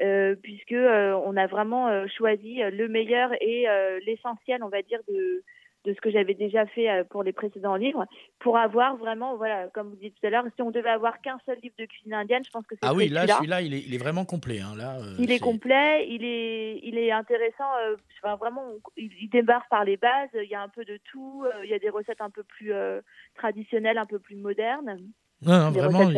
Euh, 0.00 0.36
puisque 0.36 0.72
on 0.72 1.36
a 1.36 1.46
vraiment 1.46 2.06
choisi 2.06 2.60
le 2.62 2.88
meilleur 2.88 3.32
et 3.42 3.66
l'essentiel, 4.06 4.62
on 4.62 4.68
va 4.68 4.82
dire, 4.82 5.00
de, 5.08 5.42
de 5.84 5.94
ce 5.94 6.00
que 6.00 6.10
j'avais 6.10 6.34
déjà 6.34 6.66
fait 6.66 6.90
euh, 6.90 7.04
pour 7.04 7.22
les 7.22 7.32
précédents 7.32 7.76
livres, 7.76 8.06
pour 8.38 8.58
avoir 8.58 8.96
vraiment, 8.96 9.36
voilà, 9.36 9.68
comme 9.68 9.90
vous 9.90 9.96
dites 9.96 10.14
tout 10.20 10.26
à 10.26 10.30
l'heure, 10.30 10.44
si 10.54 10.62
on 10.62 10.70
devait 10.70 10.90
avoir 10.90 11.20
qu'un 11.20 11.38
seul 11.46 11.58
livre 11.62 11.74
de 11.78 11.86
cuisine 11.86 12.14
indienne, 12.14 12.42
je 12.44 12.50
pense 12.50 12.66
que 12.66 12.74
c'est 12.74 12.86
Ah 12.86 12.94
oui, 12.94 13.08
là, 13.08 13.26
celui-là, 13.26 13.62
il, 13.62 13.74
est, 13.74 13.80
il 13.80 13.94
est 13.94 13.98
vraiment 13.98 14.24
complet. 14.24 14.60
Hein, 14.60 14.76
là, 14.76 14.98
euh, 14.98 15.16
il 15.18 15.30
est... 15.30 15.38
complet, 15.38 16.06
il 16.08 16.24
est, 16.24 16.80
il 16.82 16.98
est 16.98 17.12
intéressant. 17.12 17.70
Euh, 17.84 17.96
vraiment, 18.36 18.64
il, 18.96 19.10
il, 19.20 19.30
démarre 19.30 19.66
par 19.70 19.84
les 19.84 19.96
bases. 19.96 20.28
Il 20.34 20.48
y 20.48 20.54
a 20.54 20.62
un 20.62 20.68
peu 20.68 20.84
de 20.84 20.98
tout. 21.10 21.44
il 21.64 21.70
y 21.70 21.74
a 21.74 21.78
des 21.78 21.90
recettes 21.90 22.20
un 22.20 22.30
peu 22.30 22.42
plus 22.42 22.72
traditionnelles, 23.34 23.98
un 23.98 24.06
peu 24.06 24.18
plus 24.18 24.36
modernes. 24.36 24.98
Non, 25.42 25.70
vraiment, 25.70 26.10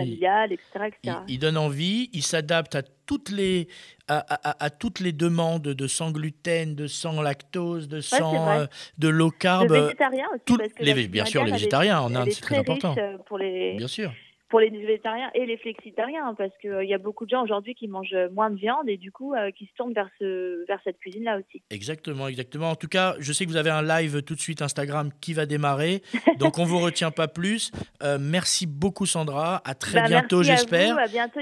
il, 1.29 1.39
donne 1.39 1.57
envie, 1.57 2.11
il 2.13 2.23
s'adapte 2.25 2.75
à 2.75 2.83
toutes 2.83 3.31
les 3.31 3.69
à, 4.09 4.69
toutes 4.71 4.99
les 4.99 5.13
demandes 5.13 5.63
de 5.63 5.87
sans 5.87 6.11
gluten, 6.11 6.75
de 6.75 6.87
sans 6.89 7.23
lactose, 7.23 7.89
de 7.89 8.01
sans 8.01 8.49
euh, 8.51 8.67
de 8.99 9.09
low 9.09 9.31
carb. 9.31 9.69
De 9.69 9.75
végétarien 9.75 10.27
aussi, 10.35 10.59
les, 10.81 11.09
bien 11.09 11.25
sûr, 11.25 11.45
les 11.45 11.53
végétariens 11.53 12.01
en 12.01 12.15
Inde, 12.15 12.31
c'est 12.33 12.43
très, 12.43 12.57
important. 12.59 12.95
Euh, 12.99 13.17
pour 13.27 13.39
les, 13.39 13.77
bien 13.77 13.89
sûr 13.89 14.13
pour 14.53 14.61
les 14.61 14.69
végétariens 14.69 15.31
et 15.35 15.47
les 15.47 15.57
flexitariens, 15.57 16.27
hein, 16.27 16.35
parce 16.37 16.53
qu'il 16.61 16.69
euh, 16.69 16.85
y 16.85 16.93
a 16.93 16.99
beaucoup 16.99 17.25
de 17.25 17.31
gens 17.31 17.43
aujourd'hui 17.43 17.75
qui 17.75 17.89
mangent 17.89 18.15
moins 18.33 18.51
de 18.51 18.57
viande 18.57 18.87
et 18.87 18.99
du 18.99 19.11
coup 19.11 19.33
euh, 19.33 19.51
qui 19.51 19.65
se 19.65 19.71
tournent 19.79 19.95
vers, 19.95 20.11
ce, 20.19 20.67
vers 20.67 20.79
cette 20.85 20.99
cuisine-là 20.99 21.39
aussi. 21.39 21.63
Exactement, 21.71 22.29
exactement. 22.29 22.69
En 22.69 22.75
tout 22.75 22.87
cas, 22.87 23.15
je 23.19 23.33
sais 23.33 23.47
que 23.47 23.51
vous 23.51 23.57
avez 23.57 23.71
un 23.71 23.81
live 23.81 24.21
tout 24.21 24.35
de 24.35 24.41
suite 24.41 24.61
Instagram 24.61 25.09
qui 25.23 25.33
va 25.33 25.47
démarrer, 25.47 26.03
donc 26.39 26.59
on 26.59 26.67
vous 26.67 26.79
retient 26.81 27.11
pas 27.11 27.29
plus. 27.29 27.71
Euh, 28.03 28.19
merci 28.21 28.67
beaucoup 28.67 29.07
Sandra, 29.07 29.63
à 29.65 29.75
très 29.75 30.03
bah, 30.03 30.09
bientôt 30.09 30.43
j'espère. 30.43 30.99
À 30.99 31.09
bientôt 31.09 31.41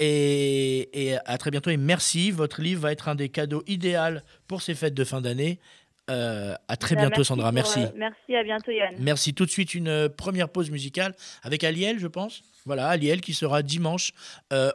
et, 0.00 1.10
et 1.10 1.16
à 1.24 1.38
très 1.38 1.52
bientôt 1.52 1.70
et 1.70 1.76
merci. 1.76 2.32
Votre 2.32 2.60
livre 2.60 2.80
va 2.80 2.90
être 2.90 3.08
un 3.08 3.14
des 3.14 3.28
cadeaux 3.28 3.62
idéaux 3.68 4.18
pour 4.48 4.62
ces 4.62 4.74
fêtes 4.74 4.94
de 4.94 5.04
fin 5.04 5.20
d'année. 5.20 5.60
Euh, 6.10 6.54
à 6.68 6.76
très 6.76 6.94
bah, 6.96 7.02
bientôt, 7.02 7.22
Sandra. 7.22 7.52
merci. 7.52 7.80
Euh, 7.80 7.88
merci, 7.96 8.34
à 8.34 8.42
bientôt, 8.42 8.72
Yann. 8.72 8.94
Merci. 8.98 9.34
Tout 9.34 9.46
de 9.46 9.50
suite, 9.50 9.74
une 9.74 9.88
euh, 9.88 10.08
première 10.08 10.48
pause 10.48 10.70
musicale 10.70 11.14
avec 11.42 11.62
Aliel, 11.64 11.98
je 11.98 12.08
pense. 12.08 12.42
Voilà, 12.66 12.88
Aliel 12.88 13.20
qui 13.20 13.34
sera 13.34 13.62
dimanche 13.62 14.12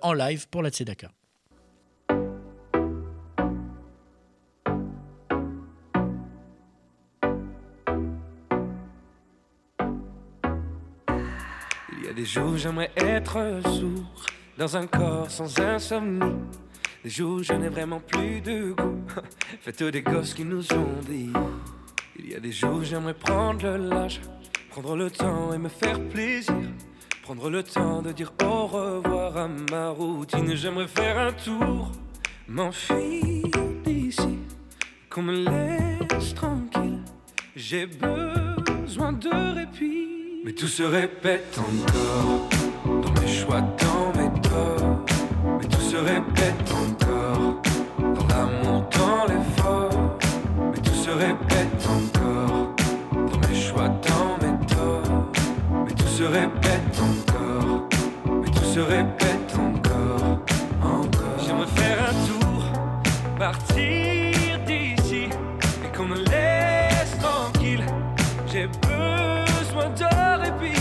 en 0.01 0.13
live 0.13 0.47
pour 0.49 0.61
la 0.61 0.69
Tzedaka. 0.69 1.09
Il 11.93 12.05
y 12.05 12.09
a 12.09 12.13
des 12.13 12.25
jours, 12.25 12.57
j'aimerais 12.57 12.91
être 12.97 13.61
sourd 13.63 14.03
dans 14.57 14.75
un 14.75 14.87
corps 14.87 15.31
sans 15.31 15.59
insomnie. 15.59 16.35
Des 17.07 17.13
jours, 17.13 17.41
je 17.41 17.53
n'ai 17.53 17.69
vraiment 17.69 18.01
plus 18.01 18.41
de 18.41 18.73
goût. 18.73 18.97
Faites 19.61 19.81
des 19.81 20.01
gosses 20.01 20.33
qui 20.33 20.43
nous 20.43 20.65
ont 20.73 20.99
dit. 21.07 21.31
Il 22.19 22.31
y 22.31 22.35
a 22.35 22.39
des 22.41 22.51
jours, 22.51 22.83
j'aimerais 22.83 23.13
prendre 23.13 23.65
le 23.65 23.87
lâche, 23.87 24.19
prendre 24.69 24.93
le 24.97 25.09
temps 25.09 25.53
et 25.53 25.57
me 25.57 25.69
faire 25.69 26.01
plaisir. 26.09 26.53
Prendre 27.23 27.49
le 27.49 27.63
temps 27.63 28.01
de 28.01 28.11
dire 28.11 28.33
au 28.43 28.67
revoir 28.67 29.37
à 29.37 29.47
ma 29.71 29.91
routine. 29.91 30.53
J'aimerais 30.53 30.89
faire 30.89 31.17
un 31.17 31.31
tour, 31.31 31.93
m'enfuir 32.49 33.45
d'ici, 33.85 34.39
qu'on 35.09 35.21
me 35.21 35.45
laisse 35.45 36.33
tranquille. 36.33 36.99
J'ai 37.55 37.85
besoin 37.85 39.13
de 39.13 39.55
répit. 39.55 40.41
Mais 40.43 40.51
tout 40.51 40.67
se 40.67 40.83
répète 40.83 41.57
encore 41.57 42.49
dans 43.01 43.21
mes 43.21 43.27
choix, 43.29 43.61
dans 43.61 44.11
mes 44.21 44.41
torts. 44.41 45.16
Se 45.97 46.03
répète 46.03 46.71
encore 46.71 47.59
dans 47.97 48.27
l'amour, 48.27 48.87
dans 48.91 49.25
l'effort. 49.25 50.19
Mais 50.71 50.77
tout 50.77 50.93
se 50.93 51.09
répète 51.09 51.87
encore 51.89 52.75
dans 53.11 53.47
mes 53.47 53.55
choix, 53.55 53.89
dans 53.89 54.37
mes 54.43 54.65
torts. 54.67 55.31
Mais 55.87 55.93
tout 55.93 56.05
se 56.05 56.21
répète 56.21 57.01
encore. 57.01 57.89
Mais 58.29 58.51
tout 58.51 58.63
se 58.63 58.79
répète 58.79 59.55
encore, 59.57 60.39
encore. 60.83 61.39
J'aimerais 61.43 61.65
faire 61.65 61.97
un 62.11 62.13
tour, 62.27 62.63
partir 63.39 64.59
d'ici 64.67 65.29
et 65.83 65.97
qu'on 65.97 66.05
me 66.05 66.17
laisse 66.17 67.17
tranquille. 67.19 67.83
J'ai 68.45 68.67
besoin 68.67 69.89
de 69.89 70.43
répit. 70.43 70.79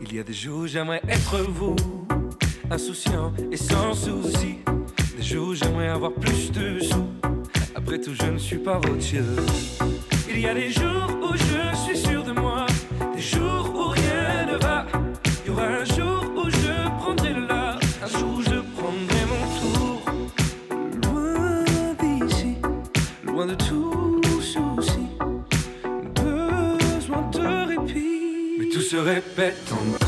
Il 0.00 0.16
y 0.16 0.18
a 0.18 0.24
des 0.24 0.32
jours, 0.32 0.66
j'aimerais 0.66 1.00
être 1.08 1.38
vous 1.48 1.76
insouciant 2.70 3.32
et 3.50 3.56
sans 3.56 3.94
souci. 3.94 4.58
Des 5.16 5.22
jours 5.22 5.54
j'aimerais 5.54 5.88
avoir 5.88 6.12
plus 6.12 6.50
de 6.52 6.80
sous. 6.80 7.08
Après 7.74 8.00
tout, 8.00 8.14
je 8.14 8.30
ne 8.30 8.38
suis 8.38 8.58
pas 8.58 8.76
Rothschild. 8.78 9.40
Il 10.28 10.40
y 10.40 10.46
a 10.46 10.54
des 10.54 10.70
jours 10.70 11.08
où 11.22 11.34
je 11.34 11.76
suis 11.76 11.98
sûr 11.98 12.22
de 12.22 12.32
moi, 12.32 12.66
des 13.14 13.20
jours 13.20 13.72
où 13.74 13.88
rien 13.88 14.46
ne 14.46 14.56
va. 14.58 14.86
Il 15.44 15.48
y 15.48 15.50
aura 15.50 15.66
un 15.66 15.84
jour 15.84 16.32
où 16.36 16.48
je 16.48 16.88
prendrai 16.98 17.32
le 17.32 17.46
là, 17.46 17.78
un 18.02 18.18
jour 18.18 18.34
où 18.38 18.42
je 18.42 18.60
prendrai 18.76 19.22
mon 19.32 19.44
tour. 19.60 20.02
Loin 21.02 21.64
d'ici, 22.00 22.54
loin 23.24 23.46
de 23.46 23.54
tout 23.54 24.20
souci, 24.40 25.06
besoin 26.14 27.28
de 27.32 27.68
répit. 27.68 28.58
Mais 28.58 28.68
tout 28.72 28.80
se 28.80 28.96
répète 28.96 29.72
en 29.72 29.99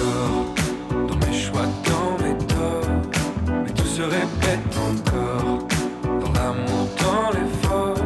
se 4.03 4.07
répète 4.07 4.77
encore, 4.91 5.59
dans 6.05 6.33
l'amour, 6.33 6.89
dans 6.99 7.31
l'effort. 7.31 8.05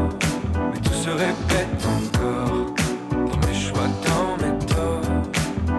Mais 0.70 0.80
tout 0.80 0.92
se 0.92 1.08
répète 1.08 1.82
encore, 1.96 2.74
dans 3.10 3.46
mes 3.46 3.54
choix, 3.54 3.88
dans 4.04 4.36
mes 4.42 4.58
torts. 4.66 5.10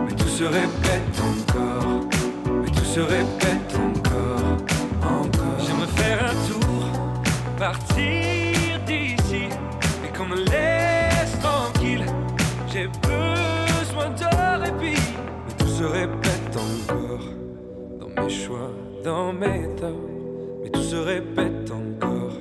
Mais 0.05 0.13
tout 0.13 0.27
se 0.27 0.43
répète 0.45 1.17
encore, 1.31 1.99
mais 2.63 2.71
tout 2.71 2.85
se 2.95 2.99
répète 3.01 3.71
encore, 3.75 4.57
encore. 5.03 5.59
J'aimerais 5.59 5.93
faire 6.01 6.19
un 6.31 6.35
tour, 6.49 6.83
partir 7.59 8.79
d'ici, 8.87 9.43
et 10.03 10.17
qu'on 10.17 10.25
me 10.25 10.37
laisse 10.37 11.33
tranquille. 11.43 12.05
J'ai 12.73 12.87
besoin 12.87 14.09
de 14.09 14.63
répit, 14.63 14.99
mais 15.45 15.53
tout 15.59 15.67
se 15.67 15.83
répète 15.83 16.57
encore, 16.57 17.25
dans 17.99 18.23
mes 18.23 18.29
choix, 18.29 18.71
mes 19.07 19.75
torts. 19.75 19.89
Mais 20.61 20.69
tout 20.69 20.81
se 20.81 20.95
répète 20.95 21.71
encore, 21.71 22.33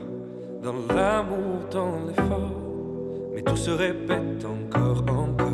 dans 0.63 0.95
l'amour, 0.95 1.61
dans 1.71 2.07
l'effort. 2.07 2.61
Mais 3.35 3.43
tout 3.43 3.57
se 3.57 3.71
répète 3.71 4.45
encore, 4.45 5.03
encore, 5.09 5.46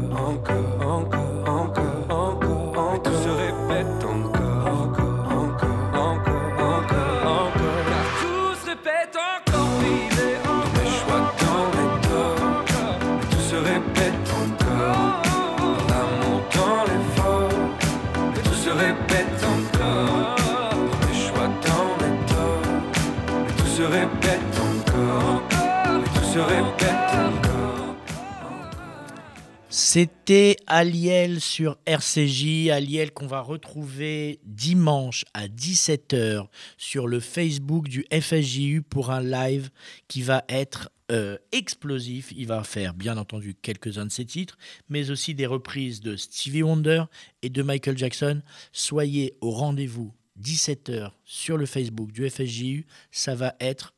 C'était 29.68 30.56
Aliel 30.66 31.42
sur 31.42 31.76
RCJ, 31.84 32.70
Aliel 32.70 33.12
qu'on 33.12 33.26
va 33.26 33.42
retrouver 33.42 34.40
dimanche 34.44 35.26
à 35.34 35.48
17h 35.48 36.46
sur 36.78 37.06
le 37.06 37.20
Facebook 37.20 37.88
du 37.88 38.06
FSJU 38.10 38.80
pour 38.80 39.10
un 39.10 39.22
live 39.22 39.68
qui 40.08 40.22
va 40.22 40.44
être 40.48 40.90
euh, 41.10 41.36
explosif. 41.52 42.32
Il 42.34 42.46
va 42.46 42.64
faire 42.64 42.94
bien 42.94 43.18
entendu 43.18 43.54
quelques-uns 43.54 44.06
de 44.06 44.10
ses 44.10 44.24
titres, 44.24 44.56
mais 44.88 45.10
aussi 45.10 45.34
des 45.34 45.46
reprises 45.46 46.00
de 46.00 46.16
Stevie 46.16 46.62
Wonder 46.62 47.04
et 47.42 47.50
de 47.50 47.62
Michael 47.62 47.98
Jackson. 47.98 48.40
Soyez 48.72 49.36
au 49.42 49.50
rendez-vous 49.50 50.14
17h 50.40 51.10
sur 51.24 51.58
le 51.58 51.66
Facebook 51.66 52.10
du 52.10 52.30
FSJU, 52.30 52.86
ça 53.10 53.34
va 53.34 53.54
être 53.60 53.92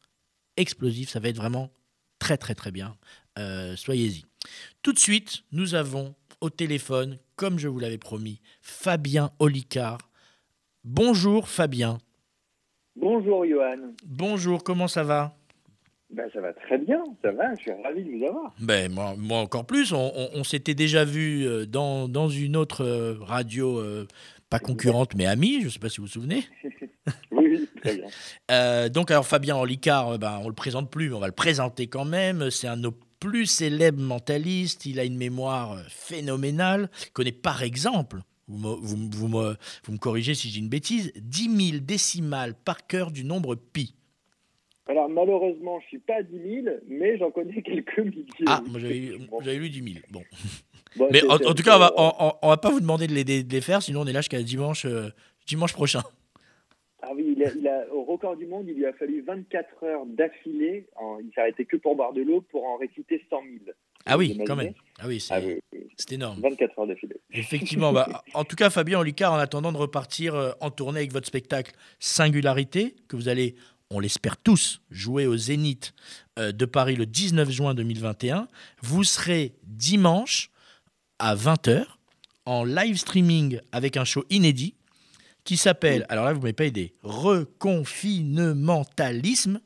explosif, 0.57 1.11
ça 1.11 1.21
va 1.21 1.29
être 1.29 1.37
vraiment 1.37 1.71
très 2.19 2.37
très 2.37 2.55
très 2.55 2.71
bien. 2.71 2.97
Euh, 3.39 3.77
Soyez-y. 3.77 4.25
Tout 4.83 4.93
de 4.93 4.99
suite, 4.99 5.43
nous 5.53 5.75
avons 5.75 6.15
au 6.41 6.51
téléphone, 6.51 7.19
comme 7.37 7.59
je 7.59 7.69
vous 7.69 7.79
l'avais 7.79 7.99
promis, 7.99 8.41
Fabien 8.63 9.31
Olicard. 9.39 9.99
Bonjour 10.85 11.49
Fabien. 11.49 11.99
Bonjour 12.97 13.45
Johan. 13.47 13.93
Bonjour, 14.07 14.63
comment 14.63 14.89
ça 14.89 15.03
va? 15.03 15.35
Ben, 16.11 16.29
ça 16.33 16.41
va 16.41 16.53
très 16.53 16.79
bien, 16.79 17.03
ça 17.23 17.33
va, 17.33 17.55
je 17.57 17.63
suis 17.63 17.73
ravi 17.83 18.05
de 18.05 18.11
vous 18.19 18.25
avoir. 18.25 18.55
ben, 18.61 18.93
moi, 18.93 19.15
moi 19.19 19.39
encore 19.41 19.67
plus, 19.67 19.93
on, 19.93 20.13
on- 20.15 20.29
on 20.35 20.45
s'était 20.45 20.75
déjà 20.75 21.05
vu 21.05 21.45
euh, 21.45 21.67
dans, 21.67 22.09
dans 22.09 22.29
une 22.29 22.57
autre 22.57 22.85
euh, 22.85 23.17
radio, 23.21 23.81
euh, 23.81 24.07
pas 24.59 24.65
concurrente 24.65 25.15
mais 25.17 25.27
amie, 25.27 25.61
je 25.61 25.65
ne 25.67 25.71
sais 25.71 25.79
pas 25.79 25.89
si 25.89 25.99
vous 26.01 26.07
vous 26.07 26.13
souvenez. 26.13 26.45
Oui, 27.31 27.69
très 27.83 27.97
bien. 27.97 28.07
Euh, 28.51 28.89
donc 28.89 29.11
alors 29.11 29.27
Fabien 29.27 29.57
Olicard, 29.57 30.11
euh, 30.13 30.19
ben, 30.19 30.41
on 30.43 30.49
le 30.49 30.55
présente 30.55 30.91
plus, 30.91 31.09
mais 31.11 31.15
on 31.17 31.21
va 31.21 31.27
le 31.27 31.33
présenter 31.33 31.87
quand 31.87 32.05
même. 32.07 32.51
C'est 32.51 32.67
un 32.69 32.77
de 32.79 32.83
nos 32.83 32.95
plus 33.21 33.47
célèbres 33.47 34.01
mentalistes. 34.03 34.87
Il 34.87 34.99
a 35.01 35.05
une 35.05 35.17
mémoire 35.17 35.73
euh, 35.73 35.83
phénoménale. 35.89 36.89
Il 37.07 37.11
connaît 37.13 37.33
par 37.33 37.63
exemple, 37.63 38.21
vous 38.49 38.59
me, 38.59 38.69
vous, 38.81 38.97
me- 38.97 39.15
vous 39.15 39.29
me- 39.29 39.57
vous 39.85 39.93
me 39.93 39.99
corrigez 39.99 40.35
si 40.35 40.49
dis 40.49 40.59
une 40.61 40.69
bêtise, 40.69 41.13
10 41.17 41.71
000 41.73 41.79
décimales 41.83 42.55
par 42.55 42.87
cœur 42.87 43.11
du 43.11 43.25
nombre 43.25 43.55
pi. 43.55 43.95
Alors 44.89 45.09
malheureusement, 45.11 45.81
je 45.81 45.87
suis 45.89 45.99
pas 45.99 46.17
à 46.19 46.23
10 46.23 46.31
000, 46.65 46.77
mais 46.89 47.19
j'en 47.19 47.31
connais 47.31 47.63
quelques 47.63 47.99
milliers. 47.99 48.27
Ah, 48.47 48.63
moi 48.67 48.79
j'avais 48.81 49.59
lu 49.59 49.69
10 49.71 49.93
000. 49.95 50.05
Bon. 50.11 50.23
Bon, 50.97 51.09
Mais 51.11 51.23
en, 51.29 51.39
tout 51.39 51.63
cas, 51.63 51.77
on 51.77 51.79
va, 51.81 51.89
c'est- 51.89 51.95
on, 52.01 52.13
on- 52.29 52.33
on 52.43 52.49
va 52.49 52.57
pas 52.57 52.71
vous 52.71 52.81
demander 52.81 53.07
de 53.07 53.15
les, 53.15 53.25
de 53.25 53.53
les 53.53 53.61
faire, 53.61 53.83
sinon 53.83 54.03
on 54.03 54.07
est 54.07 54.13
là 54.13 54.21
jusqu'à 54.21 54.43
dimanche, 54.43 54.85
euh, 54.87 55.11
dimanche 55.47 55.73
prochain. 55.73 56.03
Ah 57.03 57.11
oui, 57.15 57.35
il 57.37 57.45
a, 57.45 57.51
il 57.55 57.69
a- 57.69 57.85
au 57.93 58.05
record 58.05 58.37
du 58.37 58.47
monde, 58.47 58.65
il 58.69 58.75
lui 58.77 58.87
a 58.87 58.93
fallu 58.95 59.21
24 59.23 59.85
heures 59.85 60.07
d'affilée. 60.07 60.87
Il 61.23 61.31
s'est 61.35 61.41
arrêté 61.41 61.65
que 61.67 61.77
pour 61.77 61.97
boire 61.97 62.13
de 62.13 62.23
l'eau 62.23 62.41
pour 62.51 62.65
en 62.65 62.77
réciter 62.77 63.23
100 63.29 63.37
000. 63.65 63.75
Ah 64.07 64.17
oui, 64.19 64.39
quand 64.47 64.57
même. 64.57 64.73
Ah 65.01 65.05
oui, 65.07 65.19
c'est 65.21 65.35
Ah 65.35 65.41
oui, 65.45 65.59
énorme. 66.11 66.41
24 66.41 66.79
heures 66.79 66.87
d'affilée. 66.87 67.17
Effectivement. 67.33 67.93
bah, 67.93 68.23
en 68.35 68.45
tout 68.45 68.57
cas, 68.57 68.71
Fabien 68.71 69.01
Olicard, 69.01 69.33
en 69.33 69.39
attendant 69.39 69.73
de 69.73 69.77
repartir 69.79 70.35
euh, 70.35 70.53
en 70.61 70.71
tournée 70.71 70.99
avec 71.01 71.13
votre 71.13 71.27
spectacle 71.27 71.73
Singularité, 71.99 72.95
que 73.09 73.17
vous 73.17 73.29
allez, 73.29 73.55
on 73.91 73.99
l'espère 74.01 74.37
tous, 74.37 74.81
jouer 74.91 75.27
au 75.27 75.37
Zénith 75.37 75.95
euh, 76.39 76.53
de 76.53 76.65
Paris 76.65 76.97
le 76.97 77.07
19 77.07 77.51
juin 77.51 77.75
2021, 77.75 78.47
vous 78.83 79.05
serez 79.05 79.55
dimanche 79.65 80.51
à 81.25 81.35
20h 81.35 81.87
en 82.45 82.65
live 82.65 82.99
streaming 82.99 83.59
avec 83.73 83.97
un 83.97 84.05
show 84.05 84.25
inédit 84.29 84.75
qui 85.43 85.57
s'appelle, 85.57 86.05
alors 86.11 86.27
là, 86.27 86.35
vous 86.35 86.41
ne 86.41 86.43
m'avez 86.43 86.53
pas 86.53 86.67
aidé, 86.67 86.93
Reconfinementalisme. 87.03 89.59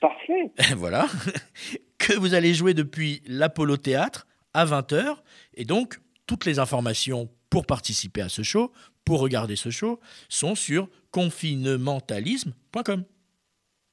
Parfait. 0.00 0.50
voilà, 0.76 1.06
que 1.98 2.18
vous 2.18 2.34
allez 2.34 2.52
jouer 2.52 2.74
depuis 2.74 3.22
l'Apollo 3.28 3.76
Théâtre 3.76 4.26
à 4.54 4.66
20h. 4.66 5.18
Et 5.54 5.64
donc, 5.64 6.00
toutes 6.26 6.46
les 6.46 6.58
informations 6.58 7.28
pour 7.48 7.64
participer 7.64 8.22
à 8.22 8.28
ce 8.28 8.42
show, 8.42 8.72
pour 9.04 9.20
regarder 9.20 9.54
ce 9.54 9.70
show, 9.70 10.00
sont 10.28 10.56
sur 10.56 10.88
confinementalisme.com. 11.12 13.04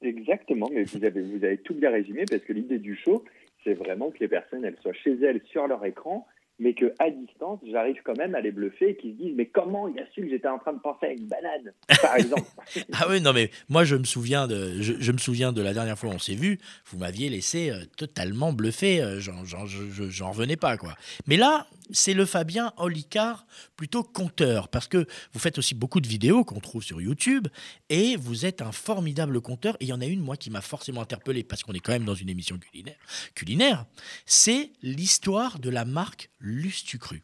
Exactement, 0.02 0.72
mais 0.74 0.86
vous 0.86 1.06
avez, 1.06 1.22
vous 1.22 1.46
avez 1.46 1.60
tout 1.60 1.76
bien 1.76 1.92
résumé 1.92 2.26
parce 2.28 2.42
que 2.42 2.54
l'idée 2.54 2.80
du 2.80 2.96
show, 2.96 3.24
c'est 3.64 3.76
vraiment 3.76 4.10
que 4.10 4.18
les 4.22 4.28
personnes, 4.28 4.66
elles 4.66 4.80
soient 4.82 4.94
chez 4.94 5.14
elles 5.22 5.44
sur 5.52 5.68
leur 5.68 5.86
écran, 5.86 6.26
mais 6.60 6.74
que 6.74 6.94
à 7.00 7.10
distance, 7.10 7.60
j'arrive 7.70 7.98
quand 8.06 8.18
même 8.18 8.36
à 8.36 8.42
les 8.42 8.52
bluffer 8.52 8.90
et 8.92 8.96
qu'ils 8.98 9.14
se 9.14 9.18
disent 9.24 9.34
mais 9.36 9.48
comment 9.48 9.88
il 9.88 10.00
a 10.00 10.06
su 10.14 10.22
que 10.22 10.30
j'étais 10.30 10.48
en 10.48 10.60
train 10.60 10.74
de 10.74 10.80
penser 10.80 11.08
à 11.08 11.12
une 11.12 11.28
banane, 11.28 11.74
par 12.02 12.16
exemple. 12.16 12.44
Ah 12.94 13.08
oui, 13.10 13.22
non 13.22 13.34
mais 13.34 13.50
moi 13.70 13.84
je 13.84 13.96
me 13.96 14.04
souviens 14.04 14.48
de, 14.48 14.82
je, 14.82 15.12
me 15.12 15.18
souviens 15.18 15.52
de 15.52 15.62
la 15.62 15.74
dernière 15.74 15.98
fois 15.98 16.10
où 16.10 16.14
on 16.14 16.20
s'est 16.20 16.36
vu, 16.36 16.60
vous 16.92 16.98
m'aviez 16.98 17.30
laissé 17.30 17.70
euh, 17.72 17.84
totalement 17.98 18.54
bluffé, 18.54 19.02
euh, 19.02 19.20
j'en, 19.20 19.44
j'en- 19.46 19.66
je- 19.66 19.90
je- 19.90 20.10
j'en 20.10 20.32
revenais 20.32 20.56
pas 20.56 20.78
quoi. 20.78 20.96
Mais 21.28 21.38
là, 21.38 21.68
c'est 21.92 22.14
le 22.14 22.26
Fabien 22.26 22.72
Olicard 22.78 23.46
plutôt 23.76 24.04
conteur, 24.04 24.70
parce 24.70 24.88
que 24.88 25.06
vous 25.34 25.40
faites 25.40 25.58
aussi 25.58 25.76
beaucoup 25.76 26.00
de 26.00 26.08
vidéos 26.08 26.44
qu'on 26.46 26.60
trouve 26.60 26.84
sur 26.84 27.02
YouTube, 27.02 27.48
et 27.90 28.16
vous 28.16 28.46
êtes 28.46 28.62
un 28.62 28.72
formidable 28.72 29.42
conteur, 29.42 29.76
et 29.80 29.86
il 29.86 29.88
y 29.90 29.94
en 29.94 30.02
a 30.02 30.06
une 30.06 30.22
moi 30.22 30.38
qui 30.38 30.50
m'a 30.50 30.62
forcément 30.62 31.02
interpellé, 31.02 31.44
parce 31.44 31.64
qu'on 31.64 31.74
est 31.74 31.80
quand 31.80 31.92
même 31.92 32.06
dans 32.06 32.16
une 32.16 32.30
émission 32.30 32.58
culinaire, 32.58 32.96
culinaire 33.36 33.86
c'est 34.26 34.72
l'histoire 34.82 35.60
de 35.60 35.70
la 35.70 35.86
marque 35.86 36.30
Lustucru. 36.44 37.24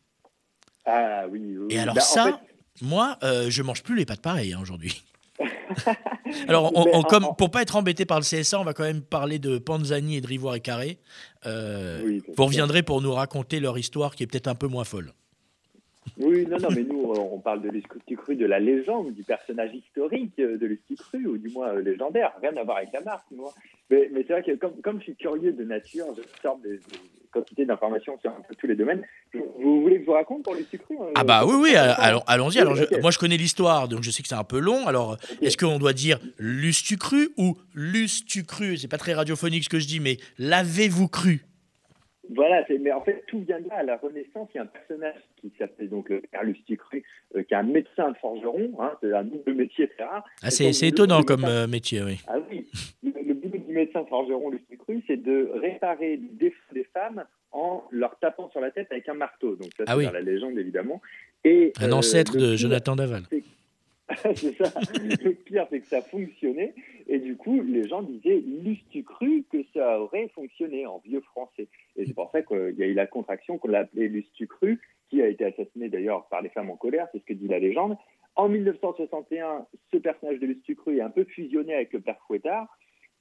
Ah 0.85 1.25
oui. 1.29 1.55
oui, 1.59 1.67
Et 1.69 1.79
alors 1.79 1.93
Bah, 1.93 2.01
en 2.01 2.05
ça, 2.05 2.23
fait, 2.25 2.85
moi, 2.85 3.17
euh, 3.21 3.49
je 3.49 3.61
mange 3.61 3.83
plus 3.83 3.95
les 3.95 4.05
pâtes 4.05 4.21
pareilles 4.21 4.53
hein, 4.53 4.59
aujourd'hui. 4.61 5.03
alors, 6.47 6.71
on, 6.75 6.85
on- 6.99 7.03
comme, 7.03 7.27
pour 7.37 7.51
pas 7.51 7.61
être 7.61 7.75
embêté 7.75 8.05
par 8.05 8.19
le 8.19 8.23
CSA, 8.25 8.59
on 8.59 8.63
va 8.63 8.73
quand 8.73 8.83
même 8.83 9.01
parler 9.01 9.37
de 9.39 9.57
Panzani 9.57 10.17
et 10.17 10.21
de 10.21 10.27
Rivoire 10.27 10.55
et 10.55 10.61
Carré. 10.61 10.97
Euh, 11.45 12.01
Oui, 12.03 12.23
vous 12.35 12.45
reviendrez 12.45 12.81
pour 12.81 13.01
nous 13.01 13.11
raconter 13.13 13.59
leur 13.59 13.77
histoire 13.77 14.15
qui 14.15 14.23
est 14.23 14.27
peut-être 14.27 14.47
un 14.47 14.55
peu 14.55 14.67
moins 14.67 14.83
folle. 14.85 15.11
Oui, 16.17 16.45
non, 16.47 16.57
non, 16.59 16.69
mais 16.73 16.83
nous, 16.83 17.11
euh, 17.13 17.19
on 17.19 17.39
parle 17.39 17.61
de 17.61 17.69
l'Ustucru, 17.69 18.35
de 18.35 18.45
la 18.45 18.59
légende, 18.59 19.13
du 19.13 19.23
personnage 19.23 19.73
historique 19.75 20.33
euh, 20.39 20.57
de 20.57 20.65
l'Ustucru, 20.65 21.25
ou 21.27 21.37
du 21.37 21.49
moins 21.49 21.73
légendaire, 21.75 22.31
rien 22.41 22.55
à 22.57 22.63
voir 22.63 22.77
avec 22.77 22.89
la 22.93 23.01
marque, 23.01 23.29
moi. 23.31 23.53
Mais, 23.89 24.09
mais 24.11 24.23
c'est 24.25 24.33
vrai 24.33 24.43
que 24.43 24.55
comme, 24.55 24.81
comme 24.81 24.97
je 24.99 25.03
suis 25.03 25.15
curieux 25.15 25.53
de 25.53 25.63
nature, 25.63 26.07
je 26.17 26.21
sors 26.41 26.57
des, 26.59 26.79
des 27.33 27.39
quantités 27.39 27.65
d'informations 27.65 28.17
sur 28.21 28.31
un 28.31 28.41
peu 28.47 28.55
tous 28.55 28.67
les 28.67 28.75
domaines. 28.75 29.03
Vous 29.33 29.81
voulez 29.81 29.95
que 29.97 30.01
je 30.01 30.05
vous 30.05 30.13
raconte 30.13 30.43
pour 30.43 30.55
l'Ustucru 30.55 30.95
euh, 30.99 31.11
Ah 31.15 31.23
bah 31.23 31.45
oui, 31.45 31.53
oui, 31.59 31.71
euh, 31.75 31.93
allons-y. 32.27 32.59
Alors, 32.59 32.75
je- 32.75 32.83
ok. 32.83 33.01
moi, 33.01 33.11
je 33.11 33.19
connais 33.19 33.37
l'histoire, 33.37 33.87
donc 33.87 34.03
je 34.03 34.11
sais 34.11 34.21
que 34.23 34.27
c'est 34.29 34.35
un 34.35 34.43
peu 34.43 34.59
long. 34.59 34.87
Alors, 34.87 35.17
est-ce 35.41 35.57
qu'on 35.57 35.77
doit 35.79 35.93
dire 35.93 36.19
Lustucru 36.37 37.29
ou 37.37 37.57
Lustucru? 37.73 38.77
C'est 38.77 38.87
pas 38.87 38.97
très 38.97 39.13
radiophonique 39.13 39.63
ce 39.63 39.69
que 39.69 39.79
je 39.79 39.87
dis, 39.87 39.99
mais 39.99 40.17
l'avez-vous 40.37 41.07
cru? 41.07 41.45
Voilà, 42.35 42.63
mais 42.79 42.91
en 42.91 43.01
fait, 43.01 43.23
tout 43.27 43.39
vient 43.41 43.59
de 43.59 43.67
là. 43.69 43.77
À 43.77 43.83
la 43.83 43.97
Renaissance, 43.97 44.49
il 44.53 44.57
y 44.57 44.59
a 44.59 44.63
un 44.63 44.67
personnage 44.67 45.15
qui 45.41 45.51
s'appelle 45.57 45.89
donc 45.89 46.09
père 46.31 46.43
Lustucru, 46.43 47.03
euh, 47.35 47.41
qui 47.43 47.53
est 47.53 47.57
un 47.57 47.63
médecin 47.63 48.13
forgeron, 48.21 48.71
hein, 48.79 48.91
c'est 49.01 49.11
un 49.13 49.23
double 49.23 49.53
métier 49.55 49.87
très 49.87 50.03
rare. 50.03 50.23
ah, 50.43 50.51
C'est 50.51 50.87
étonnant 50.87 51.23
comme 51.23 51.41
médecin- 51.41 51.63
euh, 51.63 51.67
métier, 51.67 52.03
oui. 52.03 52.19
Ah 52.27 52.35
oui, 52.51 52.67
le, 53.03 53.11
le 53.27 53.33
boulot 53.33 53.57
du 53.57 53.73
médecin 53.73 54.05
forgeron 54.05 54.51
Lustucru, 54.51 55.01
c'est 55.07 55.17
de 55.21 55.49
réparer 55.55 56.17
les 56.17 56.29
défauts 56.33 56.73
des 56.73 56.83
femmes 56.93 57.23
en 57.51 57.83
leur 57.89 58.17
tapant 58.19 58.49
sur 58.51 58.59
la 58.61 58.69
tête 58.69 58.87
avec 58.91 59.09
un 59.09 59.15
marteau. 59.15 59.55
Donc 59.55 59.71
ça, 59.75 59.85
c'est 59.85 59.91
Ah 59.91 59.97
oui. 59.97 60.05
la 60.13 60.21
légende, 60.21 60.57
évidemment. 60.59 61.01
Et, 61.43 61.73
Un 61.81 61.89
euh, 61.89 61.93
ancêtre 61.93 62.37
de 62.37 62.55
Jonathan 62.55 62.95
Daval. 62.95 63.23
c'est 64.35 64.55
ça. 64.55 64.71
Le 65.23 65.33
pire, 65.33 65.67
c'est 65.69 65.79
que 65.81 65.87
ça 65.87 66.01
fonctionnait. 66.01 66.73
Et 67.07 67.19
du 67.19 67.35
coup, 67.37 67.61
les 67.61 67.87
gens 67.87 68.01
disaient, 68.01 68.41
l'eus-tu 68.63 69.03
cru 69.03 69.43
que 69.51 69.63
ça 69.73 69.99
aurait 70.01 70.29
fonctionné 70.29 70.85
en 70.85 70.99
vieux 70.99 71.21
français 71.21 71.67
Et 71.95 72.05
c'est 72.05 72.13
pour 72.13 72.29
ça 72.31 72.41
qu'il 72.41 72.75
y 72.77 72.83
a 72.83 72.87
eu 72.87 72.93
la 72.93 73.07
contraction 73.07 73.57
qu'on 73.57 73.67
l'a 73.69 73.79
appelée 73.79 74.07
l'eus-tu 74.07 74.47
cru, 74.47 74.79
qui 75.09 75.21
a 75.21 75.27
été 75.27 75.45
assassiné 75.45 75.89
d'ailleurs 75.89 76.27
par 76.29 76.41
les 76.41 76.49
femmes 76.49 76.69
en 76.69 76.77
colère, 76.77 77.07
c'est 77.11 77.19
ce 77.19 77.25
que 77.25 77.33
dit 77.33 77.47
la 77.47 77.59
légende. 77.59 77.97
En 78.35 78.47
1961, 78.47 79.65
ce 79.91 79.97
personnage 79.97 80.39
de 80.39 80.45
l'eus-tu 80.47 80.75
cru 80.75 80.97
est 80.97 81.01
un 81.01 81.09
peu 81.09 81.23
fusionné 81.25 81.73
avec 81.73 81.91
le 81.93 81.99
père 82.01 82.19
Fouettard. 82.27 82.67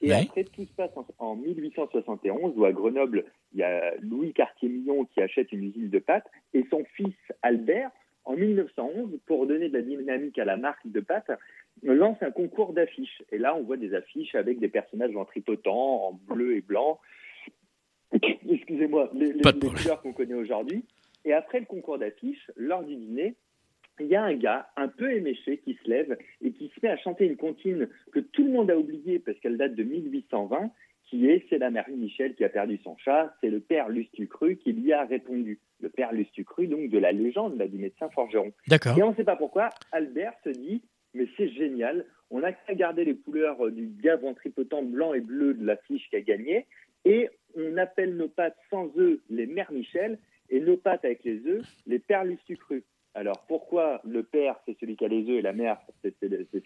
Et 0.01 0.11
Ouais. 0.11 0.23
après, 0.23 0.45
tout 0.45 0.65
se 0.65 0.73
passe 0.75 0.93
en, 0.97 1.05
en 1.19 1.35
1871, 1.35 2.53
où 2.57 2.65
à 2.65 2.73
Grenoble, 2.73 3.25
il 3.53 3.59
y 3.59 3.63
a 3.65 3.95
Louis 4.01 4.33
Cartier-Millon 4.33 5.07
qui 5.07 5.21
achète 5.21 5.51
une 5.51 5.65
usine 5.65 5.89
de 5.89 5.99
pâtes, 5.99 6.27
et 6.55 6.65
son 6.71 6.85
fils 6.95 7.17
Albert, 7.43 7.91
en 8.29 8.37
1911, 8.37 9.19
pour 9.25 9.47
donner 9.47 9.71
de 9.71 9.73
la 9.79 9.83
dynamique 9.83 10.39
à 10.39 10.45
la 10.45 10.59
marque 10.59 10.87
de 10.87 11.01
pâtes, 11.01 11.31
lance 11.83 12.19
un 12.21 12.31
concours 12.31 12.75
d'affiches. 12.75 13.23
Et 13.33 13.39
là, 13.39 13.57
on 13.57 13.63
voit 13.63 13.79
des 13.79 13.95
affiches 13.95 14.35
avec 14.35 14.59
des 14.59 14.69
personnages 14.69 15.17
en 15.17 15.25
tripotant, 15.25 16.09
en 16.09 16.13
bleu 16.13 16.55
et 16.57 16.61
blanc. 16.61 17.01
Excusez-moi, 18.51 19.11
les, 19.15 19.33
les- 19.33 19.43
couleurs 19.43 20.03
qu'on 20.03 20.13
connaît 20.13 20.35
aujourd'hui. 20.35 20.85
Et 21.25 21.33
après 21.33 21.61
le 21.61 21.67
concours 21.67 21.99
d'affiches, 21.99 22.51
lors 22.57 22.85
du 22.85 22.97
dîner, 22.97 23.35
il 23.99 24.07
y 24.09 24.15
a 24.15 24.23
un 24.23 24.35
gars 24.35 24.69
un 24.77 24.89
peu 24.89 25.11
éméché 25.11 25.59
qui 25.65 25.79
se 25.83 25.89
lève 25.89 26.17
et 26.43 26.53
qui 26.53 26.69
se 26.69 26.81
met 26.83 26.91
à 26.91 26.99
chanter 26.99 27.25
une 27.25 27.37
comptine 27.37 27.89
que 28.13 28.21
tout 28.21 28.45
le 28.45 28.51
monde 28.51 28.71
a 28.71 28.77
oubliée 28.79 29.19
parce 29.19 29.39
qu'elle 29.41 29.57
date 29.57 29.75
de 29.75 29.83
1820, 29.85 30.71
qui 31.09 31.29
est 31.29 31.45
C'est 31.49 31.59
la 31.59 31.71
mère 31.71 31.89
Michel 31.89 32.35
qui 32.35 32.45
a 32.45 32.49
perdu 32.49 32.79
son 32.85 32.97
chat, 32.99 33.35
c'est 33.41 33.51
le 33.51 33.61
père 33.61 33.89
Lustucru 33.89 34.57
qui 34.57 34.73
lui 34.73 34.93
a 34.93 35.05
répondu. 35.05 35.59
Le 35.81 35.89
père 35.89 36.13
Lustucru, 36.13 36.67
donc 36.67 36.91
de 36.91 36.99
la 36.99 37.13
légende 37.13 37.57
là, 37.59 37.67
du 37.67 37.79
médecin 37.79 38.09
forgeron. 38.11 38.53
D'accord. 38.67 38.99
Et 38.99 39.03
on 39.03 39.11
ne 39.11 39.17
sait 39.17 39.25
pas 39.25 39.37
pourquoi, 39.37 39.71
Albert 39.93 40.35
se 40.45 40.51
dit 40.51 40.83
Mais 41.15 41.27
c'est 41.37 41.49
génial, 41.49 42.05
on 42.31 42.41
n'a 42.41 42.53
qu'à 42.53 42.75
garder 42.75 43.05
les 43.05 43.17
couleurs 43.17 43.67
euh, 43.67 43.71
du 43.71 43.89
gars 44.03 44.17
ventripotent 44.17 44.83
blanc 44.83 45.15
et 45.15 45.21
bleu 45.21 45.55
de 45.55 45.65
l'affiche 45.65 46.09
qui 46.11 46.17
a 46.17 46.21
gagné, 46.21 46.67
et 47.05 47.29
on 47.57 47.77
appelle 47.77 48.17
nos 48.17 48.29
pâtes 48.29 48.59
sans 48.71 48.91
œufs 48.99 49.21
les 49.31 49.47
mères 49.47 49.73
Michel, 49.73 50.19
et 50.51 50.61
nos 50.61 50.77
pâtes 50.77 51.05
avec 51.05 51.25
les 51.25 51.47
œufs 51.47 51.65
les 51.87 51.99
pères 51.99 52.25
Lustucru. 52.25 52.85
Alors 53.15 53.45
pourquoi 53.49 54.01
le 54.05 54.23
père 54.23 54.57
c'est 54.67 54.77
celui 54.79 54.97
qui 54.97 55.05
a 55.05 55.09
les 55.09 55.23
œufs 55.29 55.39
et 55.39 55.43
la 55.43 55.53
mère 55.53 55.79
c'est 56.03 56.15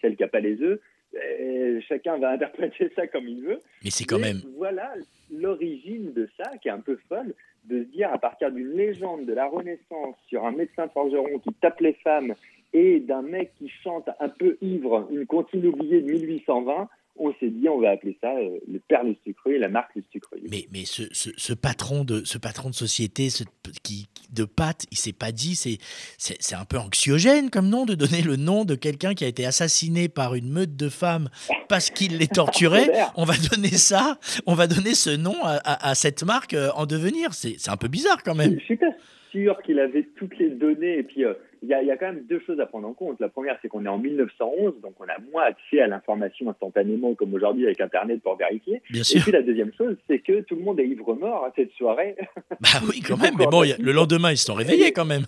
celle 0.01 0.15
qui 0.15 0.23
n'a 0.23 0.27
pas 0.27 0.39
les 0.39 0.61
œufs? 0.61 0.79
Euh, 1.15 1.79
Chacun 1.87 2.17
va 2.17 2.29
interpréter 2.33 2.91
ça 2.95 3.07
comme 3.07 3.27
il 3.27 3.41
veut. 3.41 3.59
Mais 3.83 3.89
c'est 3.89 4.05
quand 4.05 4.19
Mais 4.19 4.33
même. 4.33 4.41
Voilà 4.57 4.93
l'origine 5.31 6.13
de 6.13 6.29
ça, 6.37 6.57
qui 6.57 6.67
est 6.67 6.71
un 6.71 6.79
peu 6.79 6.97
folle, 7.09 7.33
de 7.65 7.83
se 7.83 7.89
dire 7.89 8.11
à 8.11 8.17
partir 8.17 8.51
d'une 8.51 8.73
légende 8.73 9.25
de 9.25 9.33
la 9.33 9.47
Renaissance 9.47 10.15
sur 10.27 10.45
un 10.45 10.51
médecin 10.51 10.87
forgeron 10.89 11.39
qui 11.39 11.53
tape 11.61 11.79
les 11.79 11.93
femmes 11.93 12.33
et 12.73 12.99
d'un 12.99 13.21
mec 13.21 13.53
qui 13.57 13.69
chante 13.69 14.09
un 14.19 14.29
peu 14.29 14.57
ivre 14.61 15.07
une 15.11 15.25
comptine 15.25 15.65
oubliée 15.65 16.01
de 16.01 16.11
1820, 16.11 16.89
on 17.15 17.31
s'est 17.39 17.49
dit 17.49 17.69
on 17.69 17.79
va 17.79 17.91
appeler 17.91 18.17
ça 18.21 18.33
euh, 18.35 18.57
le 18.67 18.79
père 18.79 19.03
Lustucru 19.03 19.55
et 19.55 19.59
la 19.59 19.69
marque 19.69 19.93
Lustucru. 19.95 20.41
Mais, 20.49 20.67
mais 20.71 20.83
ce, 20.85 21.03
ce, 21.11 21.29
ce 21.37 21.53
patron 21.53 22.03
de, 22.03 22.23
ce 22.25 22.37
patron 22.37 22.69
de 22.69 22.75
société 22.75 23.29
ce, 23.29 23.43
qui, 23.83 24.07
de 24.31 24.45
pâte, 24.45 24.85
il 24.91 24.97
s'est 24.97 25.13
pas 25.13 25.31
dit, 25.31 25.55
c'est, 25.55 25.77
c'est, 26.17 26.37
c'est 26.41 26.55
un 26.55 26.65
peu 26.65 26.77
anxiogène 26.79 27.49
comme 27.51 27.69
nom 27.69 27.85
de 27.85 27.93
donner 27.95 28.21
le 28.21 28.35
nom 28.35 28.65
de 28.65 28.75
quelqu'un 28.75 29.13
qui 29.13 29.23
a 29.25 29.27
été 29.27 29.45
assassiné 29.45 30.09
par 30.09 30.33
une 30.35 30.49
meute 30.49 30.75
de 30.75 30.89
femmes 30.89 31.29
parce 31.69 31.89
qu'il 31.91 32.17
les 32.17 32.27
torturait. 32.27 32.91
On 33.15 33.25
va 33.25 33.35
donner 33.51 33.69
ça, 33.69 34.17
on 34.47 34.55
va 34.55 34.65
donner 34.67 34.95
ce 34.95 35.09
nom 35.11 35.35
à, 35.43 35.53
à- 35.63 35.89
à 35.89 35.95
cette 35.95 36.23
marque 36.23 36.53
euh, 36.55 36.69
en 36.75 36.85
devenir. 36.85 37.33
C'est, 37.33 37.55
c'est 37.59 37.69
un 37.69 37.77
peu 37.77 37.87
bizarre 37.87 38.23
quand 38.23 38.35
même. 38.35 38.57
Je 38.59 38.63
suis 38.65 38.77
pas 38.77 38.87
sûr 39.33 39.61
qu'il 39.63 39.79
avait 39.79 40.03
toutes 40.15 40.37
les 40.37 40.49
données. 40.49 40.99
Et 40.99 41.03
puis, 41.03 41.25
euh, 41.25 41.33
il 41.61 41.69
y, 41.69 41.73
a, 41.73 41.81
il 41.81 41.87
y 41.87 41.91
a 41.91 41.97
quand 41.97 42.05
même 42.05 42.23
deux 42.29 42.39
choses 42.45 42.59
à 42.59 42.65
prendre 42.65 42.87
en 42.87 42.93
compte. 42.93 43.19
La 43.19 43.29
première, 43.29 43.57
c'est 43.61 43.67
qu'on 43.67 43.83
est 43.85 43.89
en 43.89 43.97
1911, 43.97 44.75
donc 44.81 44.93
on 44.99 45.03
a 45.05 45.17
moins 45.31 45.43
accès 45.43 45.81
à 45.81 45.87
l'information 45.87 46.49
instantanément 46.49 47.13
comme 47.15 47.33
aujourd'hui 47.33 47.65
avec 47.65 47.81
Internet 47.81 48.21
pour 48.21 48.35
vérifier. 48.37 48.81
Bien 48.89 49.01
Et 49.01 49.19
puis 49.19 49.31
la 49.31 49.41
deuxième 49.41 49.71
chose, 49.73 49.95
c'est 50.07 50.19
que 50.19 50.41
tout 50.41 50.55
le 50.55 50.61
monde 50.61 50.79
est 50.79 50.87
ivre-mort 50.87 51.45
à 51.45 51.51
cette 51.55 51.71
soirée. 51.73 52.15
Bah 52.61 52.69
oui, 52.87 53.01
quand 53.07 53.17
même. 53.17 53.33
Mais 53.37 53.47
bon, 53.47 53.63
a- 53.63 53.77
le 53.77 53.91
lendemain, 53.91 54.31
ils 54.31 54.37
se 54.37 54.45
sont 54.45 54.53
réveillés 54.53 54.91
quand 54.91 55.05
même. 55.05 55.23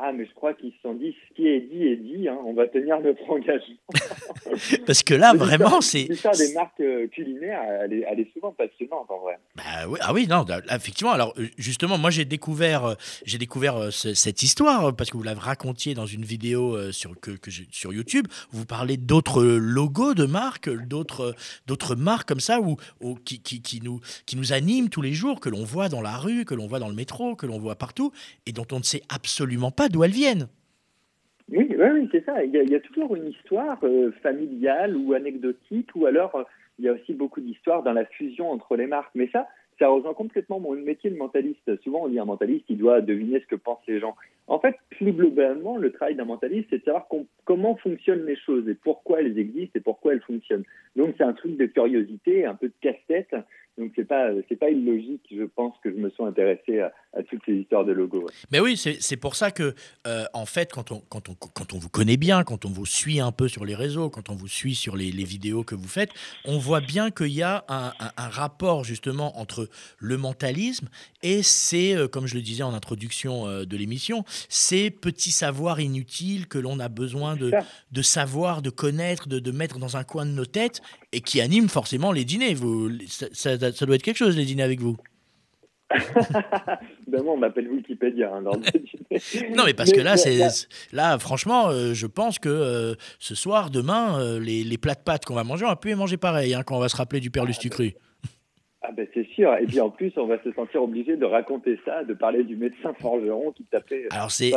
Ah, 0.00 0.12
mais 0.12 0.26
je 0.26 0.32
crois 0.34 0.54
qu'ils 0.54 0.70
se 0.70 0.76
sont 0.82 0.94
dit, 0.94 1.14
ce 1.28 1.34
qui 1.34 1.48
est 1.48 1.60
dit 1.60 1.82
est 1.86 1.96
dit, 1.96 2.28
hein, 2.28 2.38
on 2.46 2.54
va 2.54 2.68
tenir 2.68 3.00
notre 3.00 3.28
engagement. 3.28 3.74
Parce 4.86 5.02
que 5.02 5.14
là, 5.14 5.34
vraiment, 5.34 5.80
c'est. 5.80 6.04
L'histoire 6.04 6.36
des 6.36 6.52
marques 6.54 6.80
euh, 6.80 7.06
culinaires, 7.08 7.60
elle 7.82 7.92
est, 7.92 8.04
elle 8.08 8.20
est 8.20 8.32
souvent 8.32 8.52
passionnante 8.52 9.10
en 9.10 9.18
vrai. 9.18 9.38
Bah 9.56 9.62
oui, 9.88 9.98
ah 10.02 10.12
oui, 10.12 10.26
non, 10.28 10.44
effectivement. 10.70 11.12
Alors 11.12 11.34
euh, 11.38 11.48
justement, 11.58 11.98
moi 11.98 12.10
j'ai 12.10 12.24
découvert, 12.24 12.84
euh, 12.84 12.94
j'ai 13.24 13.38
découvert 13.38 13.92
ce- 13.92 14.14
cette 14.14 14.42
histoire 14.42 14.94
parce 14.94 15.10
que 15.10 15.16
vous 15.16 15.22
la 15.24 15.34
racontiez 15.34 15.94
dans 15.94 16.06
une 16.06 16.24
vidéo 16.24 16.92
sur 16.92 17.18
que, 17.20 17.32
sur 17.70 17.92
YouTube. 17.92 18.26
Vous 18.52 18.64
parlez 18.66 18.96
d'autres 18.96 19.42
logos 19.42 20.14
de 20.14 20.26
marques, 20.26 20.70
d'autres 20.86 21.34
d'autres 21.66 21.96
marques 21.96 22.28
comme 22.28 22.40
ça 22.40 22.60
ou 22.60 22.76
qui, 23.24 23.40
qui, 23.40 23.62
qui 23.62 23.80
nous 23.80 24.00
qui 24.26 24.36
nous 24.36 24.52
animent 24.52 24.88
tous 24.90 25.02
les 25.02 25.12
jours, 25.12 25.40
que 25.40 25.48
l'on 25.48 25.64
voit 25.64 25.88
dans 25.88 26.00
la 26.02 26.16
rue, 26.16 26.44
que 26.44 26.54
l'on 26.54 26.66
voit 26.66 26.78
dans 26.78 26.88
le 26.88 26.94
métro, 26.94 27.34
que 27.34 27.46
l'on 27.46 27.58
voit 27.58 27.76
partout 27.76 28.12
et 28.46 28.52
dont 28.52 28.66
on 28.72 28.78
ne 28.78 28.84
sait 28.84 29.02
absolument 29.08 29.70
pas 29.70 29.87
d'où 29.88 30.04
elles 30.04 30.10
viennent. 30.10 30.48
Oui, 31.50 31.68
c'est 32.12 32.24
ça. 32.24 32.44
Il 32.44 32.54
y, 32.54 32.74
a, 32.74 32.80
toujours 32.80 33.16
une 33.16 33.28
histoire 33.28 33.78
euh, 33.82 34.12
familiale 34.22 34.96
ou 34.96 35.14
anecdotique, 35.14 35.88
ou 35.94 36.06
alors 36.06 36.34
euh, 36.34 36.42
il 36.78 36.84
y 36.84 36.88
a 36.88 36.92
aussi 36.92 37.14
beaucoup 37.14 37.40
d'histoires 37.40 37.82
dans 37.82 37.92
la 37.92 38.04
fusion 38.04 38.50
entre 38.50 38.76
les 38.76 38.86
marques. 38.86 39.14
Mais 39.14 39.28
ça, 39.32 39.48
ça 39.78 39.88
rejoint 39.88 40.12
complètement 40.12 40.60
mon 40.60 40.74
métier 40.74 41.10
de 41.10 41.16
mentaliste. 41.16 41.82
Souvent, 41.82 42.04
on 42.04 42.08
dit 42.08 42.18
un 42.18 42.26
mentaliste, 42.26 42.66
il 42.68 42.76
doit 42.76 43.00
deviner 43.00 43.40
ce 43.40 43.46
que 43.46 43.54
pensent 43.54 43.86
les 43.86 44.00
gens. 44.00 44.14
En 44.46 44.58
fait, 44.58 44.76
plus 44.90 45.12
globalement, 45.12 45.78
le 45.78 45.92
travail 45.92 46.16
d'un 46.16 46.24
mentaliste, 46.24 46.68
c'est 46.70 46.78
de 46.78 46.84
savoir 46.84 47.08
com- 47.08 47.26
comment 47.44 47.76
fonctionnent 47.76 48.26
les 48.26 48.36
choses 48.36 48.68
et 48.68 48.74
pourquoi 48.74 49.20
elles 49.20 49.38
existent 49.38 49.72
et 49.76 49.80
pourquoi 49.80 50.12
elles 50.12 50.22
fonctionnent. 50.22 50.64
Donc, 50.96 51.14
c'est 51.16 51.24
un 51.24 51.32
truc 51.32 51.56
de 51.56 51.66
curiosité, 51.66 52.44
un 52.44 52.54
peu 52.54 52.68
de 52.68 52.74
casse-tête. 52.80 53.34
Donc, 53.78 53.92
c'est 53.94 54.04
pas, 54.06 54.30
c'est 54.48 54.56
pas 54.58 54.70
illogique, 54.70 55.22
je 55.30 55.44
pense, 55.44 55.74
que 55.84 55.90
je 55.90 55.96
me 55.96 56.10
sois 56.10 56.26
intéressé 56.28 56.80
à, 56.80 56.92
à 57.16 57.22
toutes 57.22 57.40
ces 57.46 57.52
histoires 57.54 57.84
de 57.84 57.92
logos. 57.92 58.18
ouais. 58.22 58.32
Mais 58.50 58.58
oui, 58.60 58.76
c'est 58.76 59.16
pour 59.16 59.36
ça 59.36 59.50
que, 59.52 59.74
euh, 60.06 60.24
en 60.34 60.46
fait, 60.46 60.72
quand 60.72 60.90
on, 60.90 61.00
quand, 61.08 61.28
on, 61.28 61.34
quand 61.34 61.72
on 61.72 61.78
vous 61.78 61.88
connaît 61.88 62.16
bien, 62.16 62.42
quand 62.44 62.64
on 62.64 62.70
vous 62.70 62.86
suit 62.86 63.20
un 63.20 63.30
peu 63.32 63.46
sur 63.48 63.64
les 63.64 63.74
réseaux, 63.76 64.10
quand 64.10 64.30
on 64.30 64.34
vous 64.34 64.48
suit 64.48 64.74
sur 64.74 64.96
les, 64.96 65.12
les 65.12 65.24
vidéos 65.24 65.62
que 65.62 65.74
vous 65.76 65.86
faites, 65.88 66.10
on 66.44 66.58
voit 66.58 66.80
bien 66.80 67.10
qu'il 67.12 67.28
y 67.32 67.42
a 67.42 67.64
un, 67.68 67.92
un- 68.00 68.10
un 68.16 68.28
rapport 68.28 68.82
justement 68.84 69.38
entre 69.38 69.68
le 69.98 70.16
mentalisme 70.16 70.88
et 71.22 71.42
ces, 71.42 71.94
euh, 71.94 72.08
comme 72.08 72.26
je 72.26 72.34
le 72.34 72.42
disais 72.42 72.64
en 72.64 72.74
introduction 72.74 73.46
euh, 73.46 73.64
de 73.64 73.76
l'émission, 73.76 74.24
ces 74.48 74.90
petits 74.90 75.30
savoirs 75.30 75.80
inutiles 75.80 76.48
que 76.48 76.58
l'on 76.58 76.80
a 76.80 76.88
besoin 76.88 77.36
de, 77.36 77.50
de 77.92 78.02
savoir, 78.02 78.60
de 78.62 78.70
connaître, 78.70 79.28
de, 79.28 79.38
de 79.38 79.50
mettre 79.52 79.78
dans 79.78 79.96
un 79.96 80.04
coin 80.04 80.26
de 80.26 80.32
nos 80.32 80.46
têtes 80.46 80.82
et 81.12 81.20
qui 81.20 81.40
animent 81.40 81.68
forcément 81.68 82.12
les 82.12 82.24
dîners. 82.24 82.54
Vous, 82.54 82.90
ça, 83.06 83.26
ça- 83.32 83.67
ça 83.72 83.86
doit 83.86 83.96
être 83.96 84.02
quelque 84.02 84.16
chose, 84.16 84.36
les 84.36 84.44
dîners 84.44 84.62
avec 84.62 84.80
vous. 84.80 84.96
ben 87.06 87.22
moi, 87.22 87.32
on 87.32 87.36
m'appelle 87.38 87.68
Wikipédia 87.68 88.30
hein, 88.34 88.42
lors 88.42 88.58
de 88.58 88.64
dîner. 88.64 89.56
Non, 89.56 89.64
mais 89.64 89.72
parce 89.72 89.90
que 89.90 90.00
là, 90.00 90.16
c'est 90.16 90.38
là, 90.92 91.18
franchement, 91.18 91.68
euh, 91.68 91.94
je 91.94 92.06
pense 92.06 92.38
que 92.38 92.48
euh, 92.48 92.94
ce 93.18 93.34
soir, 93.34 93.70
demain, 93.70 94.20
euh, 94.20 94.38
les, 94.38 94.64
les 94.64 94.78
plats 94.78 94.94
de 94.94 95.00
pâtes 95.00 95.24
qu'on 95.24 95.34
va 95.34 95.44
manger, 95.44 95.64
on 95.64 95.68
va 95.68 95.76
plus 95.76 95.90
les 95.90 95.96
manger 95.96 96.18
pareil 96.18 96.54
hein, 96.54 96.62
quand 96.62 96.76
on 96.76 96.80
va 96.80 96.90
se 96.90 96.96
rappeler 96.96 97.20
du 97.20 97.30
perlus 97.30 97.58
du 97.58 97.70
cru. 97.70 97.94
Ah 98.80 98.92
ben 98.92 99.06
c'est 99.12 99.26
sûr. 99.34 99.52
Et 99.56 99.66
puis 99.66 99.80
en 99.80 99.90
plus, 99.90 100.12
on 100.16 100.26
va 100.26 100.42
se 100.42 100.52
sentir 100.52 100.82
obligé 100.82 101.16
de 101.16 101.24
raconter 101.24 101.78
ça, 101.84 102.04
de 102.04 102.14
parler 102.14 102.44
du 102.44 102.56
médecin 102.56 102.94
forgeron 103.00 103.52
qui 103.52 103.64
tapait. 103.64 104.06
Alors 104.10 104.30
c'est 104.30 104.52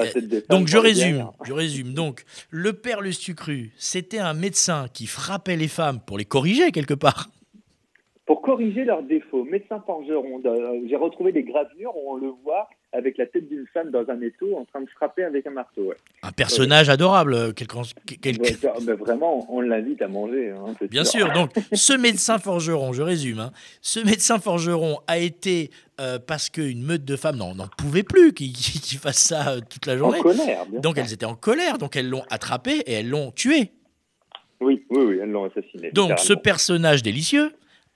donc 0.48 0.68
je 0.68 0.78
résume, 0.78 1.28
je 1.44 1.54
résume. 1.54 1.94
Donc 1.94 2.24
le 2.50 2.74
perlus 2.74 3.20
du 3.20 3.34
cru, 3.36 3.72
c'était 3.78 4.20
un 4.20 4.34
médecin 4.34 4.86
qui 4.94 5.08
frappait 5.08 5.58
les 5.58 5.68
femmes 5.68 6.00
pour 6.06 6.18
les 6.18 6.26
corriger 6.26 6.72
quelque 6.72 6.94
part. 6.94 7.30
Pour 8.32 8.42
corriger 8.42 8.86
leurs 8.86 9.04
défauts, 9.04 9.44
médecin 9.44 9.84
forgeron. 9.86 10.40
de- 10.40 10.88
J'ai 10.88 10.96
retrouvé 10.96 11.34
des 11.34 11.44
gravures 11.44 11.92
où 11.98 12.14
on 12.14 12.16
le 12.16 12.30
voit 12.46 12.70
avec 12.94 13.18
la 13.18 13.26
tête 13.26 13.50
d'une 13.50 13.66
femme 13.74 13.92
dans 13.92 14.10
un 14.10 14.22
étau 14.22 14.56
en 14.56 14.64
train 14.64 14.80
de 14.80 14.90
frapper 14.90 15.26
avec 15.26 15.46
un 15.48 15.52
marteau. 15.52 15.82
ouais. 15.90 15.98
Un 16.24 16.32
personnage 16.32 16.88
adorable, 16.90 17.34
euh, 17.34 17.52
quelqu'un- 17.52 17.82
quel- 18.22 18.40
Ouais, 18.40 18.56
ben 18.86 18.96
vraiment, 18.96 19.46
on 19.54 19.60
l'invite 19.60 20.02
à 20.02 20.08
manger. 20.08 20.52
hein, 20.52 20.74
Bien 20.90 21.04
sûr, 21.04 21.30
donc 21.34 21.50
ce 21.74 21.92
médecin 21.92 22.38
forgeron, 22.38 22.94
je 22.94 23.02
résume, 23.02 23.40
hein, 23.40 23.52
ce 23.82 24.00
médecin 24.00 24.40
forgeron 24.40 25.00
a 25.08 25.18
été, 25.18 25.70
euh, 26.00 26.18
parce 26.26 26.50
qu'une 26.50 26.84
meute 26.84 27.04
de 27.04 27.18
femmes 27.18 27.36
n'en 27.36 27.54
n'en 27.54 27.68
pouvait 27.78 28.04
plus 28.04 28.32
qu'il 28.32 28.54
qu'il- 28.54 28.80
qu'il 28.80 28.98
fasse 28.98 29.18
ça 29.18 29.56
euh, 29.56 29.60
toute 29.70 29.86
la 29.88 29.96
En 29.96 29.98
journée. 29.98 30.20
colère, 30.22 30.66
bien 30.68 30.80
Donc 30.80 30.98
elles 30.98 31.12
étaient 31.12 31.26
en 31.26 31.36
colère, 31.36 31.78
donc 31.80 31.98
elles 31.98 32.08
l'ont 32.10 32.24
attrapé 32.30 32.78
et 32.86 32.94
elles 32.94 33.10
l'ont 33.10 33.32
tué. 33.32 33.72
Oui, 34.62 34.86
oui, 34.90 35.04
oui, 35.06 35.18
elles 35.22 35.32
l'ont 35.32 35.44
assassiné. 35.50 35.92
Donc 35.92 36.18
ce 36.18 36.32
personnage 36.32 37.04
délicieux 37.04 37.52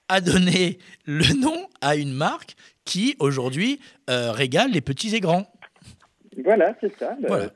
a 0.08 0.20
donné 0.20 0.78
le 1.04 1.34
nom 1.34 1.68
à 1.80 1.96
une 1.96 2.12
marque 2.12 2.56
qui 2.84 3.16
aujourd'hui 3.18 3.80
euh, 4.08 4.32
régale 4.32 4.70
les 4.70 4.80
petits 4.80 5.14
et 5.14 5.20
grands. 5.20 5.50
Voilà, 6.44 6.76
c'est 6.80 6.96
ça. 6.98 7.16
Bah, 7.20 7.50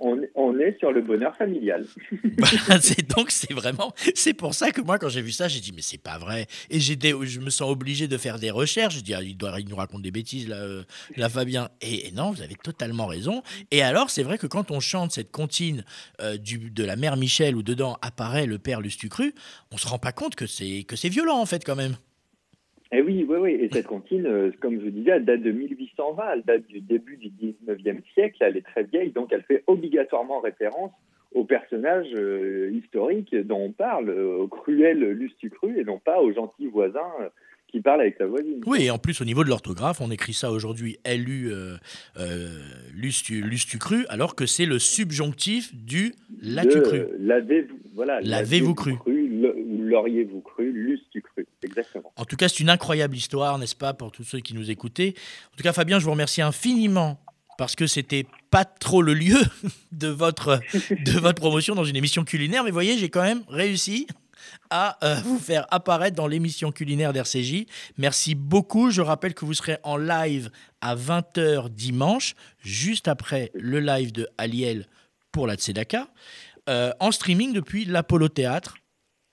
on, 0.00 0.58
est 0.58 0.78
sur 0.78 0.92
le 0.92 1.02
bonheur 1.02 1.36
familial. 1.36 1.84
c'est 2.80 3.08
donc 3.08 3.30
c'est 3.30 3.52
vraiment 3.52 3.92
c'est 4.14 4.34
pour 4.34 4.54
ça 4.54 4.70
que 4.70 4.80
moi 4.80 4.98
quand 4.98 5.08
j'ai 5.08 5.22
vu 5.22 5.32
ça 5.32 5.48
j'ai 5.48 5.60
dit 5.60 5.72
mais 5.74 5.82
c'est 5.82 6.00
pas 6.00 6.18
vrai 6.18 6.46
et 6.70 6.80
j'étais 6.80 7.12
je 7.22 7.40
me 7.40 7.50
sens 7.50 7.70
obligé 7.70 8.08
de 8.08 8.16
faire 8.16 8.38
des 8.38 8.50
recherches. 8.50 8.96
Je 8.96 9.02
dis 9.02 9.14
ah, 9.14 9.22
il 9.22 9.36
doit 9.36 9.60
il 9.60 9.68
nous 9.68 9.76
raconte 9.76 10.02
des 10.02 10.10
bêtises 10.10 10.48
là, 10.48 10.56
euh, 10.56 10.82
Fabien 11.28 11.68
et, 11.80 12.10
non 12.12 12.30
vous 12.30 12.42
avez 12.42 12.54
totalement 12.54 13.06
raison. 13.06 13.42
Et 13.70 13.82
alors 13.82 14.10
c'est 14.10 14.22
vrai 14.22 14.38
que 14.38 14.46
quand 14.46 14.70
on 14.70 14.80
chante 14.80 15.12
cette 15.12 15.30
comptine 15.30 15.84
euh, 16.20 16.36
du, 16.36 16.70
de 16.70 16.84
la 16.84 16.96
mère 16.96 17.16
Michel 17.16 17.56
où 17.56 17.62
dedans 17.62 17.98
apparaît 18.02 18.46
le 18.46 18.58
père 18.58 18.80
Lustucru, 18.80 19.34
on 19.70 19.76
se 19.76 19.86
rend 19.86 19.98
pas 19.98 20.12
compte 20.12 20.34
que 20.34 20.46
c'est 20.46 20.84
que 20.84 20.96
c'est 20.96 21.08
violent 21.08 21.38
en 21.38 21.46
fait 21.46 21.64
quand 21.64 21.76
même. 21.76 21.96
Eh 22.94 23.00
oui, 23.00 23.24
oui, 23.26 23.38
oui. 23.38 23.52
Et 23.52 23.70
cette 23.72 23.86
comptine, 23.86 24.26
euh, 24.26 24.50
comme 24.60 24.78
je 24.78 24.84
vous 24.84 24.90
disais, 24.90 25.12
elle 25.12 25.24
date 25.24 25.40
de 25.40 25.50
1820, 25.50 26.32
elle 26.34 26.42
date 26.42 26.66
du 26.66 26.80
début 26.80 27.16
du 27.16 27.30
19e 27.30 28.02
siècle, 28.12 28.36
elle 28.40 28.58
est 28.58 28.66
très 28.66 28.82
vieille, 28.82 29.12
donc 29.12 29.32
elle 29.32 29.42
fait 29.44 29.64
obligatoirement 29.66 30.40
référence 30.40 30.92
aux 31.34 31.44
personnages 31.44 32.12
euh, 32.14 32.70
historiques 32.70 33.34
dont 33.34 33.60
on 33.60 33.72
parle, 33.72 34.10
au 34.10 34.46
cruel 34.46 34.98
Lustucru, 34.98 35.80
et 35.80 35.84
non 35.84 35.98
pas 35.98 36.20
aux 36.20 36.32
gentils 36.32 36.66
voisins 36.66 37.12
euh, 37.22 37.30
qui 37.72 37.80
parlent 37.80 38.02
avec 38.02 38.16
sa 38.18 38.26
voisine. 38.26 38.60
Oui, 38.66 38.84
et 38.84 38.90
en 38.90 38.98
plus, 38.98 39.20
au 39.20 39.24
niveau 39.24 39.42
de 39.42 39.48
l'orthographe, 39.48 40.00
on 40.00 40.10
écrit 40.10 40.34
ça 40.34 40.52
aujourd'hui 40.52 40.98
LU 41.06 41.50
euh, 41.50 41.78
Lustucru, 42.94 44.04
alors 44.08 44.34
que 44.36 44.46
c'est 44.46 44.66
le 44.66 44.78
subjonctif 44.78 45.74
du. 45.74 46.14
L'avez-vous 46.42 47.78
voilà, 47.94 48.20
L'avez-vous 48.20 48.74
cru, 48.74 48.96
cru 48.96 49.28
L'auriez-vous 49.68 50.40
cru 50.40 50.72
Lustucru 50.72 51.46
exactement. 51.62 52.12
En 52.16 52.24
tout 52.24 52.36
cas, 52.36 52.48
c'est 52.48 52.60
une 52.60 52.70
incroyable 52.70 53.16
histoire, 53.16 53.58
n'est-ce 53.58 53.76
pas, 53.76 53.94
pour 53.94 54.12
tous 54.12 54.24
ceux 54.24 54.40
qui 54.40 54.54
nous 54.54 54.70
écoutaient. 54.70 55.14
En 55.52 55.56
tout 55.56 55.62
cas, 55.62 55.72
Fabien, 55.72 55.98
je 55.98 56.04
vous 56.04 56.10
remercie 56.10 56.42
infiniment 56.42 57.18
parce 57.58 57.76
que 57.76 57.86
c'était 57.86 58.26
pas 58.50 58.64
trop 58.64 59.02
le 59.02 59.14
lieu 59.14 59.38
de 59.92 60.08
votre, 60.08 60.60
de 60.90 61.18
votre 61.18 61.40
promotion 61.40 61.74
dans 61.74 61.84
une 61.84 61.96
émission 61.96 62.24
culinaire, 62.24 62.64
mais 62.64 62.70
vous 62.70 62.74
voyez, 62.74 62.98
j'ai 62.98 63.08
quand 63.08 63.22
même 63.22 63.42
réussi 63.48 64.06
à 64.70 64.98
euh, 65.04 65.14
vous 65.24 65.38
faire 65.38 65.66
apparaître 65.70 66.16
dans 66.16 66.26
l'émission 66.26 66.72
culinaire 66.72 67.12
d'RCJ. 67.12 67.66
Merci 67.98 68.34
beaucoup. 68.34 68.90
Je 68.90 69.00
rappelle 69.00 69.34
que 69.34 69.44
vous 69.44 69.54
serez 69.54 69.78
en 69.82 69.96
live 69.96 70.50
à 70.80 70.96
20h 70.96 71.68
dimanche, 71.70 72.34
juste 72.60 73.08
après 73.08 73.50
le 73.54 73.80
live 73.80 74.12
de 74.12 74.28
Aliel 74.38 74.86
pour 75.30 75.46
la 75.46 75.54
Tzedaka, 75.54 76.08
euh, 76.68 76.92
en 77.00 77.10
streaming 77.10 77.52
depuis 77.52 77.84
l'Apollo 77.84 78.28
Théâtre 78.28 78.76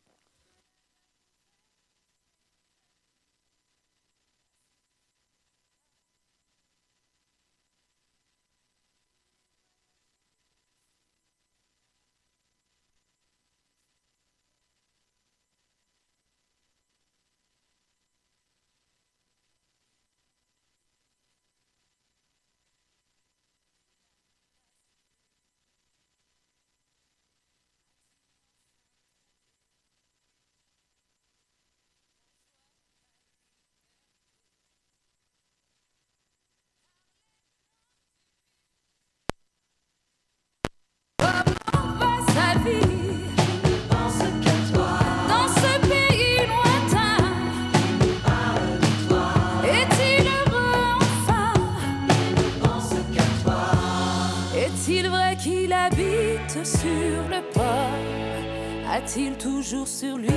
A-t-il 59.11 59.33
toujours 59.33 59.89
sur 59.89 60.15
lui 60.15 60.29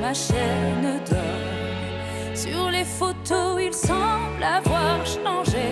ma 0.00 0.14
chaîne 0.14 1.00
d'or? 1.10 2.32
Sur 2.32 2.70
les 2.70 2.84
photos, 2.84 3.60
il 3.60 3.74
semble 3.74 4.44
avoir 4.44 5.04
changé. 5.04 5.66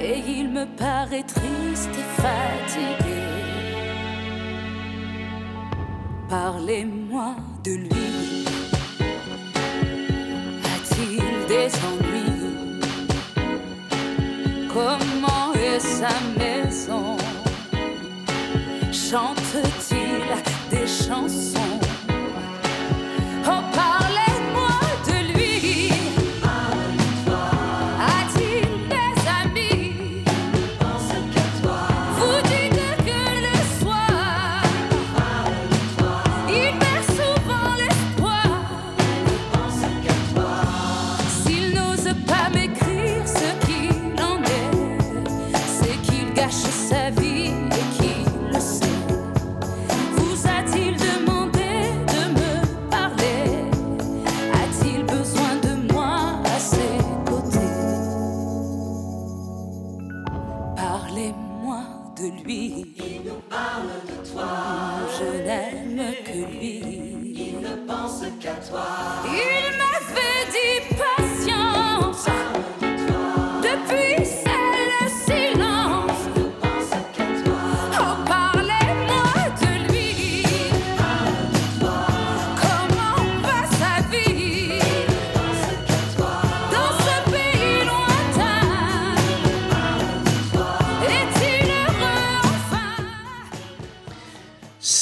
Et 0.00 0.24
il 0.26 0.48
me 0.50 0.66
paraît 0.76 1.22
triste 1.22 1.90
et 1.92 2.20
fatigué. 2.20 3.22
Parlez-moi 6.28 7.36
de 7.62 7.74
lui. 7.74 8.44
A-t-il 10.64 11.46
des 11.46 11.68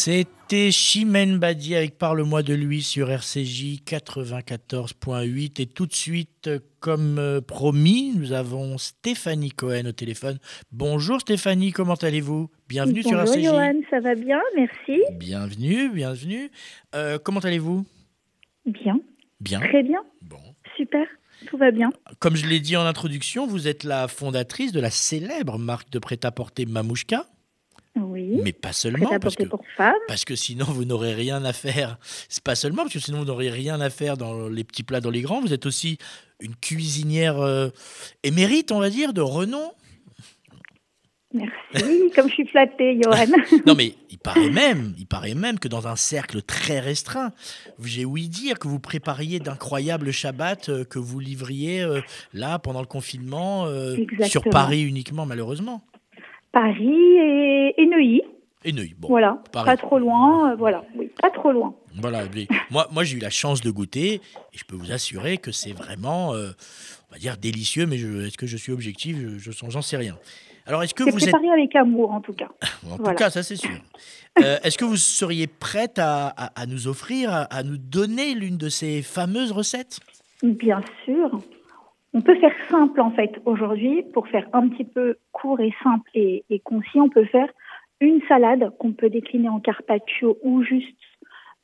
C'était 0.06 0.70
Chimène 0.70 1.38
Badi 1.38 1.74
avec 1.74 1.96
Parle-moi 1.96 2.42
de 2.42 2.52
lui 2.52 2.82
sur 2.82 3.10
RCJ 3.10 3.80
94.8. 3.86 5.62
Et 5.62 5.64
tout 5.64 5.86
de 5.86 5.94
suite, 5.94 6.50
comme 6.78 7.18
euh, 7.18 7.40
promis, 7.40 8.12
nous 8.14 8.32
avons 8.34 8.76
Stéphanie 8.76 9.48
Cohen 9.48 9.86
au 9.86 9.92
téléphone. 9.92 10.36
Bonjour 10.72 11.22
Stéphanie, 11.22 11.72
comment 11.72 11.94
allez-vous? 11.94 12.50
Bienvenue 12.68 13.00
Bonjour 13.02 13.26
sur 13.26 13.34
RCJ. 13.34 13.44
Johan, 13.46 13.80
ça 13.88 14.00
va 14.00 14.14
bien, 14.14 14.42
merci. 14.54 15.00
Bienvenue, 15.12 15.88
bienvenue. 15.88 16.50
Euh, 16.94 17.16
comment 17.18 17.40
allez-vous? 17.40 17.86
Bien, 18.66 19.00
Bien. 19.40 19.60
très 19.60 19.82
bien, 19.84 20.02
Bon. 20.20 20.36
super, 20.76 21.06
tout 21.46 21.56
va 21.56 21.70
bien. 21.70 21.90
Comme 22.18 22.36
je 22.36 22.46
l'ai 22.46 22.60
dit 22.60 22.76
en 22.76 22.84
introduction, 22.84 23.46
vous 23.46 23.68
êtes 23.68 23.84
la 23.84 24.06
fondatrice 24.08 24.72
de 24.72 24.80
la 24.80 24.90
célèbre 24.90 25.58
marque 25.58 25.88
de 25.88 25.98
prêt-à-porter 25.98 26.66
Mamouchka, 26.66 27.24
Oui, 27.96 28.40
mais 28.42 28.52
pas 28.52 28.72
seulement 28.72 29.18
parce 29.20 29.36
que 29.36 29.44
pour 29.44 29.62
femmes. 29.76 29.94
Parce 30.08 30.24
que 30.24 30.34
sinon, 30.34 30.64
vous 30.64 30.84
n'aurez 30.84 31.14
rien 31.14 31.44
à 31.44 31.52
faire. 31.52 31.96
C'est 32.28 32.42
pas 32.42 32.56
seulement 32.56 32.82
parce 32.82 32.94
que 32.94 32.98
sinon, 32.98 33.18
vous 33.18 33.24
n'aurez 33.24 33.50
rien 33.50 33.80
à 33.80 33.88
faire 33.88 34.16
dans 34.16 34.48
les 34.48 34.64
petits 34.64 34.82
plats, 34.82 35.00
dans 35.00 35.10
les 35.10 35.22
grands. 35.22 35.40
Vous 35.40 35.52
êtes 35.52 35.66
aussi 35.66 35.98
une 36.40 36.56
cuisinière 36.56 37.38
euh, 37.40 37.68
émérite, 38.24 38.72
on 38.72 38.80
va 38.80 38.90
dire, 38.90 39.12
de 39.12 39.20
renom. 39.20 39.72
Merci, 41.32 42.10
comme 42.14 42.28
je 42.28 42.34
suis 42.34 42.46
flattée, 42.46 43.00
Johan. 43.02 43.26
Non, 43.66 43.74
mais 43.76 43.94
il 44.10 44.18
paraît 44.18 44.50
même, 44.50 44.94
il 44.98 45.06
paraît 45.06 45.34
même 45.34 45.58
que 45.58 45.66
dans 45.68 45.88
un 45.88 45.96
cercle 45.96 46.42
très 46.42 46.78
restreint, 46.80 47.32
j'ai 47.82 48.04
ouï 48.04 48.28
dire 48.28 48.58
que 48.58 48.68
vous 48.68 48.78
prépariez 48.78 49.40
d'incroyables 49.40 50.12
Shabbats 50.12 50.68
euh, 50.68 50.84
que 50.84 51.00
vous 51.00 51.18
livriez 51.18 51.82
euh, 51.82 52.00
là 52.32 52.58
pendant 52.60 52.80
le 52.80 52.86
confinement 52.86 53.66
sur. 54.22 54.44
Paris 54.44 54.82
uniquement, 54.82 55.26
malheureusement. 55.26 55.82
Paris 56.54 56.88
et, 57.18 57.74
et 57.76 57.86
Neuilly, 57.86 58.22
Et 58.64 58.72
Neuilly. 58.72 58.94
Bon, 58.96 59.08
voilà, 59.08 59.42
pas 59.52 59.76
trop 59.76 59.98
loin, 59.98 60.52
euh, 60.52 60.54
voilà, 60.56 60.84
oui, 60.96 61.10
pas 61.20 61.30
trop 61.30 61.52
loin. 61.52 61.74
Voilà, 62.00 62.22
moi, 62.70 62.88
moi 62.92 63.04
j'ai 63.04 63.16
eu 63.18 63.20
la 63.20 63.28
chance 63.30 63.60
de 63.60 63.70
goûter 63.70 64.14
et 64.14 64.20
je 64.56 64.64
peux 64.64 64.76
vous 64.76 64.90
assurer 64.92 65.36
que 65.38 65.52
c'est 65.52 65.72
vraiment, 65.72 66.32
euh, 66.34 66.50
on 67.10 67.12
va 67.12 67.18
dire, 67.18 67.36
délicieux, 67.36 67.86
mais 67.86 67.96
est-ce 67.96 68.38
que 68.38 68.46
je 68.46 68.56
suis 68.56 68.72
objectif? 68.72 69.16
Je 69.38 69.50
J'en 69.68 69.82
sais 69.82 69.96
rien. 69.96 70.16
Alors, 70.66 70.82
est-ce 70.82 70.94
que 70.94 71.02
vous 71.04 71.10
êtes. 71.22 71.30
préparé 71.30 71.50
avec 71.50 71.76
amour, 71.76 72.10
en 72.12 72.20
tout 72.22 72.32
cas. 72.32 72.48
En 72.90 72.96
voilà. 72.96 73.12
tout 73.12 73.18
cas, 73.18 73.28
ça 73.30 73.42
c'est 73.42 73.56
sûr. 73.56 73.76
Euh, 74.42 74.56
est-ce 74.64 74.78
que 74.78 74.84
vous 74.86 74.96
seriez 74.96 75.46
prête 75.46 75.98
à, 75.98 76.28
à- 76.28 76.60
à 76.62 76.66
nous 76.66 76.88
offrir, 76.88 77.30
à, 77.30 77.42
à 77.42 77.62
nous 77.62 77.76
donner 77.76 78.34
l'une 78.34 78.56
de 78.56 78.68
ces 78.70 79.02
fameuses 79.02 79.52
recettes? 79.52 80.00
Bien 80.42 80.80
sûr. 81.04 81.38
On 82.14 82.22
peut 82.22 82.38
faire 82.38 82.54
simple, 82.70 83.00
en 83.00 83.10
fait, 83.10 83.32
aujourd'hui, 83.44 84.04
pour 84.12 84.28
faire 84.28 84.48
un 84.52 84.68
petit 84.68 84.84
peu 84.84 85.16
court 85.32 85.60
et 85.60 85.74
simple 85.82 86.08
et, 86.14 86.44
et 86.48 86.60
concis, 86.60 87.00
on 87.00 87.08
peut 87.08 87.24
faire 87.24 87.48
une 88.00 88.20
salade 88.28 88.70
qu'on 88.78 88.92
peut 88.92 89.10
décliner 89.10 89.48
en 89.48 89.60
carpaccio 89.60 90.38
ou 90.42 90.62
juste 90.62 90.96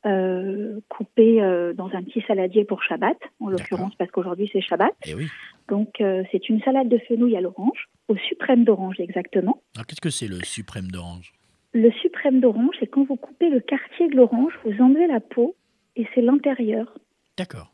euh, 0.05 0.79
couper 0.89 1.41
euh, 1.41 1.73
dans 1.73 1.89
un 1.93 2.03
petit 2.03 2.21
saladier 2.27 2.65
pour 2.65 2.81
Shabbat, 2.83 3.17
en 3.39 3.49
l'occurrence 3.49 3.93
parce 3.95 4.09
qu'aujourd'hui 4.09 4.49
c'est 4.51 4.61
Shabbat. 4.61 4.93
Eh 5.05 5.13
oui. 5.13 5.27
Donc 5.69 6.01
euh, 6.01 6.23
c'est 6.31 6.49
une 6.49 6.59
salade 6.63 6.89
de 6.89 6.97
fenouil 6.97 7.37
à 7.37 7.41
l'orange, 7.41 7.87
au 8.07 8.15
suprême 8.17 8.63
d'orange 8.63 8.99
exactement. 8.99 9.61
Alors, 9.75 9.85
qu'est-ce 9.85 10.01
que 10.01 10.09
c'est 10.09 10.27
le 10.27 10.43
suprême 10.43 10.87
d'orange? 10.87 11.33
Le 11.73 11.91
suprême 12.01 12.39
d'orange, 12.39 12.75
c'est 12.79 12.87
quand 12.87 13.03
vous 13.03 13.15
coupez 13.15 13.49
le 13.49 13.59
quartier 13.59 14.09
de 14.09 14.15
l'orange, 14.15 14.53
vous 14.65 14.81
enlevez 14.81 15.07
la 15.07 15.19
peau 15.19 15.55
et 15.95 16.07
c'est 16.15 16.21
l'intérieur. 16.21 16.97
D'accord. 17.37 17.71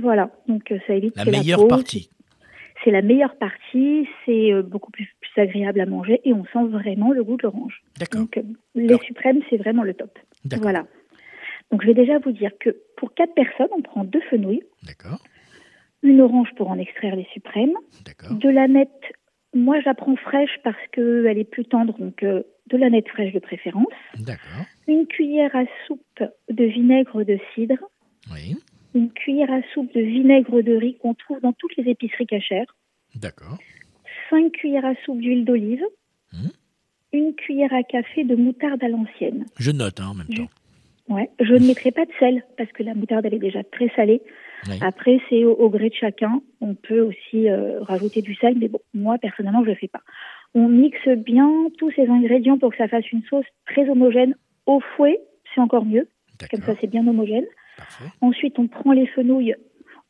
Voilà, 0.00 0.30
donc 0.46 0.70
euh, 0.72 0.78
ça 0.86 0.94
évite 0.94 1.16
La 1.16 1.24
meilleure 1.24 1.60
peau, 1.60 1.68
partie. 1.68 2.10
C'est 2.84 2.90
la 2.92 3.02
meilleure 3.02 3.36
partie, 3.36 4.06
c'est 4.24 4.52
euh, 4.52 4.62
beaucoup 4.62 4.90
plus, 4.92 5.08
plus 5.20 5.40
agréable 5.42 5.80
à 5.80 5.86
manger 5.86 6.20
et 6.24 6.32
on 6.32 6.44
sent 6.46 6.64
vraiment 6.70 7.12
le 7.12 7.24
goût 7.24 7.36
de 7.36 7.42
l'orange. 7.42 7.82
D'accord. 7.98 8.20
Donc 8.22 8.36
euh, 8.38 8.42
les 8.76 8.88
Alors- 8.88 9.02
suprêmes, 9.02 9.40
c'est 9.50 9.56
vraiment 9.56 9.82
le 9.82 9.94
top. 9.94 10.16
D'accord. 10.44 10.62
Voilà. 10.62 10.86
Donc 11.70 11.82
je 11.82 11.88
vais 11.88 11.94
déjà 11.94 12.18
vous 12.18 12.32
dire 12.32 12.50
que 12.60 12.70
pour 12.96 13.12
quatre 13.14 13.34
personnes, 13.34 13.68
on 13.76 13.82
prend 13.82 14.04
deux 14.04 14.22
fenouils, 14.30 14.62
D'accord. 14.86 15.18
une 16.02 16.20
orange 16.20 16.48
pour 16.56 16.70
en 16.70 16.78
extraire 16.78 17.16
les 17.16 17.26
suprêmes, 17.32 17.74
D'accord. 18.06 18.36
de 18.36 18.48
la 18.48 18.68
nette. 18.68 18.90
Moi, 19.54 19.80
j'apprends 19.80 20.16
fraîche 20.16 20.56
parce 20.62 20.76
qu'elle 20.92 21.38
est 21.38 21.50
plus 21.50 21.64
tendre, 21.64 21.98
donc 21.98 22.22
euh, 22.22 22.42
de 22.68 22.76
la 22.76 22.90
nette 22.90 23.08
fraîche 23.08 23.32
de 23.32 23.38
préférence. 23.38 23.86
D'accord. 24.18 24.64
Une 24.86 25.06
cuillère 25.06 25.54
à 25.56 25.64
soupe 25.86 26.22
de 26.50 26.64
vinaigre 26.64 27.24
de 27.24 27.38
cidre, 27.54 27.78
Oui. 28.32 28.56
Une 28.98 29.10
cuillère 29.12 29.50
à 29.52 29.60
soupe 29.72 29.92
de 29.94 30.00
vinaigre 30.00 30.60
de 30.62 30.74
riz 30.74 30.96
qu'on 31.00 31.14
trouve 31.14 31.40
dans 31.40 31.52
toutes 31.52 31.76
les 31.76 31.88
épiceries 31.90 32.26
cachères, 32.26 32.74
D'accord. 33.14 33.58
5 34.30 34.52
cuillères 34.52 34.84
à 34.84 34.94
soupe 35.04 35.20
d'huile 35.20 35.44
d'olive, 35.44 35.82
Mhm. 36.32 36.50
une 37.12 37.34
cuillère 37.34 37.72
à 37.72 37.82
café 37.82 38.24
de 38.24 38.34
moutarde 38.34 38.82
à 38.84 38.88
l'ancienne. 38.88 39.46
Je 39.58 39.70
note 39.70 40.00
hein, 40.00 40.08
en 40.10 40.14
même 40.14 40.26
Je- 40.30 40.36
temps. 40.42 40.48
Ouais, 41.08 41.30
je 41.40 41.54
ne 41.54 41.66
mettrai 41.66 41.90
pas 41.90 42.04
de 42.04 42.10
sel 42.20 42.44
parce 42.58 42.70
que 42.72 42.82
la 42.82 42.94
moutarde 42.94 43.24
elle 43.24 43.32
est 43.32 43.38
déjà 43.38 43.62
très 43.64 43.88
salée. 43.96 44.20
Oui. 44.68 44.74
Après 44.82 45.18
c'est 45.30 45.42
au, 45.44 45.52
au 45.54 45.70
gré 45.70 45.88
de 45.88 45.94
chacun. 45.94 46.42
On 46.60 46.74
peut 46.74 47.00
aussi 47.00 47.48
euh, 47.48 47.80
rajouter 47.80 48.20
du 48.20 48.34
sel, 48.34 48.56
mais 48.58 48.68
bon, 48.68 48.80
moi 48.92 49.16
personnellement 49.16 49.62
je 49.64 49.70
le 49.70 49.74
fais 49.76 49.88
pas. 49.88 50.02
On 50.54 50.68
mixe 50.68 51.08
bien 51.16 51.50
tous 51.78 51.90
ces 51.92 52.06
ingrédients 52.08 52.58
pour 52.58 52.70
que 52.72 52.76
ça 52.76 52.88
fasse 52.88 53.10
une 53.10 53.22
sauce 53.30 53.46
très 53.64 53.88
homogène. 53.88 54.34
Au 54.66 54.80
fouet, 54.80 55.18
c'est 55.54 55.62
encore 55.62 55.86
mieux, 55.86 56.08
comme 56.50 56.60
ça 56.60 56.74
c'est 56.78 56.86
bien 56.90 57.06
homogène. 57.06 57.46
Parfait. 57.78 58.04
Ensuite, 58.20 58.58
on 58.58 58.66
prend 58.68 58.92
les 58.92 59.06
fenouilles, 59.06 59.54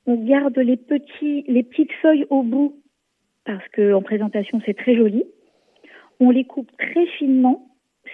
on 0.06 0.16
garde 0.24 0.58
les 0.58 0.76
petits, 0.76 1.44
les 1.46 1.62
petites 1.62 1.92
feuilles 2.02 2.26
au 2.30 2.42
bout 2.42 2.82
parce 3.44 3.66
que 3.68 3.92
en 3.94 4.02
présentation 4.02 4.60
c'est 4.66 4.74
très 4.74 4.96
joli. 4.96 5.24
On 6.20 6.30
les 6.30 6.44
coupe 6.44 6.70
très 6.76 7.06
finement 7.18 7.64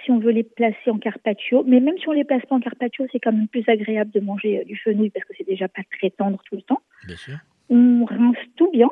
si 0.03 0.11
on 0.11 0.19
veut 0.19 0.31
les 0.31 0.43
placer 0.43 0.89
en 0.91 0.99
carpaccio, 0.99 1.63
mais 1.65 1.79
même 1.79 1.97
si 1.97 2.07
on 2.09 2.11
les 2.11 2.25
place 2.25 2.45
pas 2.47 2.55
en 2.55 2.59
carpaccio, 2.59 3.05
c'est 3.11 3.19
quand 3.19 3.31
même 3.31 3.47
plus 3.47 3.63
agréable 3.67 4.11
de 4.11 4.19
manger 4.19 4.59
euh, 4.59 4.63
du 4.65 4.75
fenouil 4.75 5.09
parce 5.09 5.25
que 5.25 5.33
c'est 5.37 5.47
déjà 5.47 5.67
pas 5.69 5.81
très 5.97 6.09
tendre 6.11 6.39
tout 6.49 6.55
le 6.55 6.61
temps. 6.61 6.81
Bien 7.07 7.15
sûr. 7.15 7.37
On 7.69 8.05
rince 8.05 8.37
tout 8.57 8.69
bien. 8.71 8.89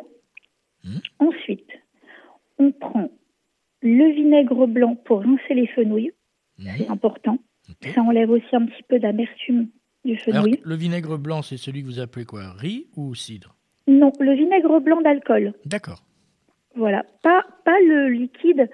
Mhm. 0.86 1.01
Ensuite, 1.20 1.70
on 2.57 2.72
prend 2.72 3.09
le 3.82 4.11
vinaigre 4.14 4.66
blanc 4.66 4.95
pour 4.95 5.20
rincer 5.22 5.53
les 5.53 5.68
fenouilles, 5.68 6.14
Mhm. 6.57 6.68
c'est 6.78 6.89
important. 6.89 7.38
Ça 7.93 8.01
enlève 8.01 8.30
aussi 8.30 8.55
un 8.55 8.66
petit 8.66 8.84
peu 8.84 8.99
d'amertume 8.99 9.68
du 10.06 10.18
Alors, 10.28 10.43
fenouil. 10.43 10.60
le 10.64 10.76
vinaigre 10.76 11.18
blanc, 11.18 11.41
c'est 11.41 11.58
celui 11.58 11.82
que 11.82 11.88
vous 11.88 11.99
appelez 11.99 12.26
quoi 12.26 12.51
Riz 12.58 12.88
ou 12.95 13.14
cidre 13.16 13.56
Non, 13.88 14.12
le 14.20 14.34
vinaigre 14.34 14.80
blanc 14.80 15.01
d'alcool. 15.01 15.54
D'accord. 15.66 16.04
Voilà, 16.76 17.06
pas, 17.22 17.43
pas 17.66 17.80
le 17.82 18.10
liquide 18.10 18.70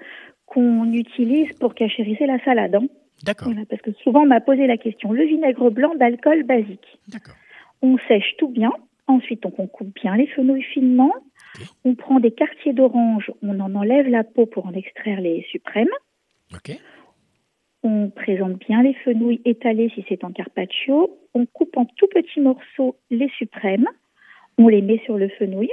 qu'on 0.46 0.92
utilise 0.92 1.52
pour 1.54 1.74
cachériser 1.74 2.26
la 2.26 2.42
salade. 2.44 2.74
hein. 2.74 2.86
D'accord. 3.22 3.48
Voilà, 3.48 3.66
parce 3.68 3.82
que 3.82 3.92
souvent 4.02 4.22
on 4.22 4.26
m'a 4.26 4.40
posé 4.40 4.66
la 4.66 4.76
question. 4.78 5.12
Le 5.12 5.24
vinaigre 5.24 5.70
blanc 5.70 5.94
d'alcool 5.94 6.42
basique. 6.44 6.98
D'accord. 7.08 7.34
On 7.82 7.98
sèche 8.08 8.34
tout 8.38 8.48
bien. 8.48 8.72
Ensuite, 9.06 9.42
donc, 9.42 9.58
on 9.58 9.66
coupe 9.66 9.92
bien 9.94 10.16
les 10.16 10.26
fenouilles 10.28 10.62
finement. 10.62 11.12
On 11.84 11.94
prend 11.96 12.20
des 12.20 12.30
quartiers 12.30 12.72
d'orange. 12.72 13.30
On 13.42 13.58
en 13.60 13.74
enlève 13.74 14.06
la 14.08 14.22
peau 14.24 14.46
pour 14.46 14.66
en 14.66 14.72
extraire 14.72 15.20
les 15.20 15.44
suprêmes. 15.50 15.88
Ok. 16.54 16.78
On 17.82 18.10
présente 18.10 18.58
bien 18.58 18.82
les 18.82 18.94
fenouilles 18.94 19.40
étalées 19.44 19.90
si 19.94 20.04
c'est 20.08 20.24
en 20.24 20.32
carpaccio. 20.32 21.18
On 21.34 21.46
coupe 21.46 21.76
en 21.76 21.86
tout 21.86 22.06
petits 22.08 22.40
morceaux 22.40 22.96
les 23.10 23.30
suprêmes. 23.38 23.88
On 24.58 24.68
les 24.68 24.82
met 24.82 25.00
sur 25.04 25.16
le 25.16 25.28
fenouil. 25.28 25.70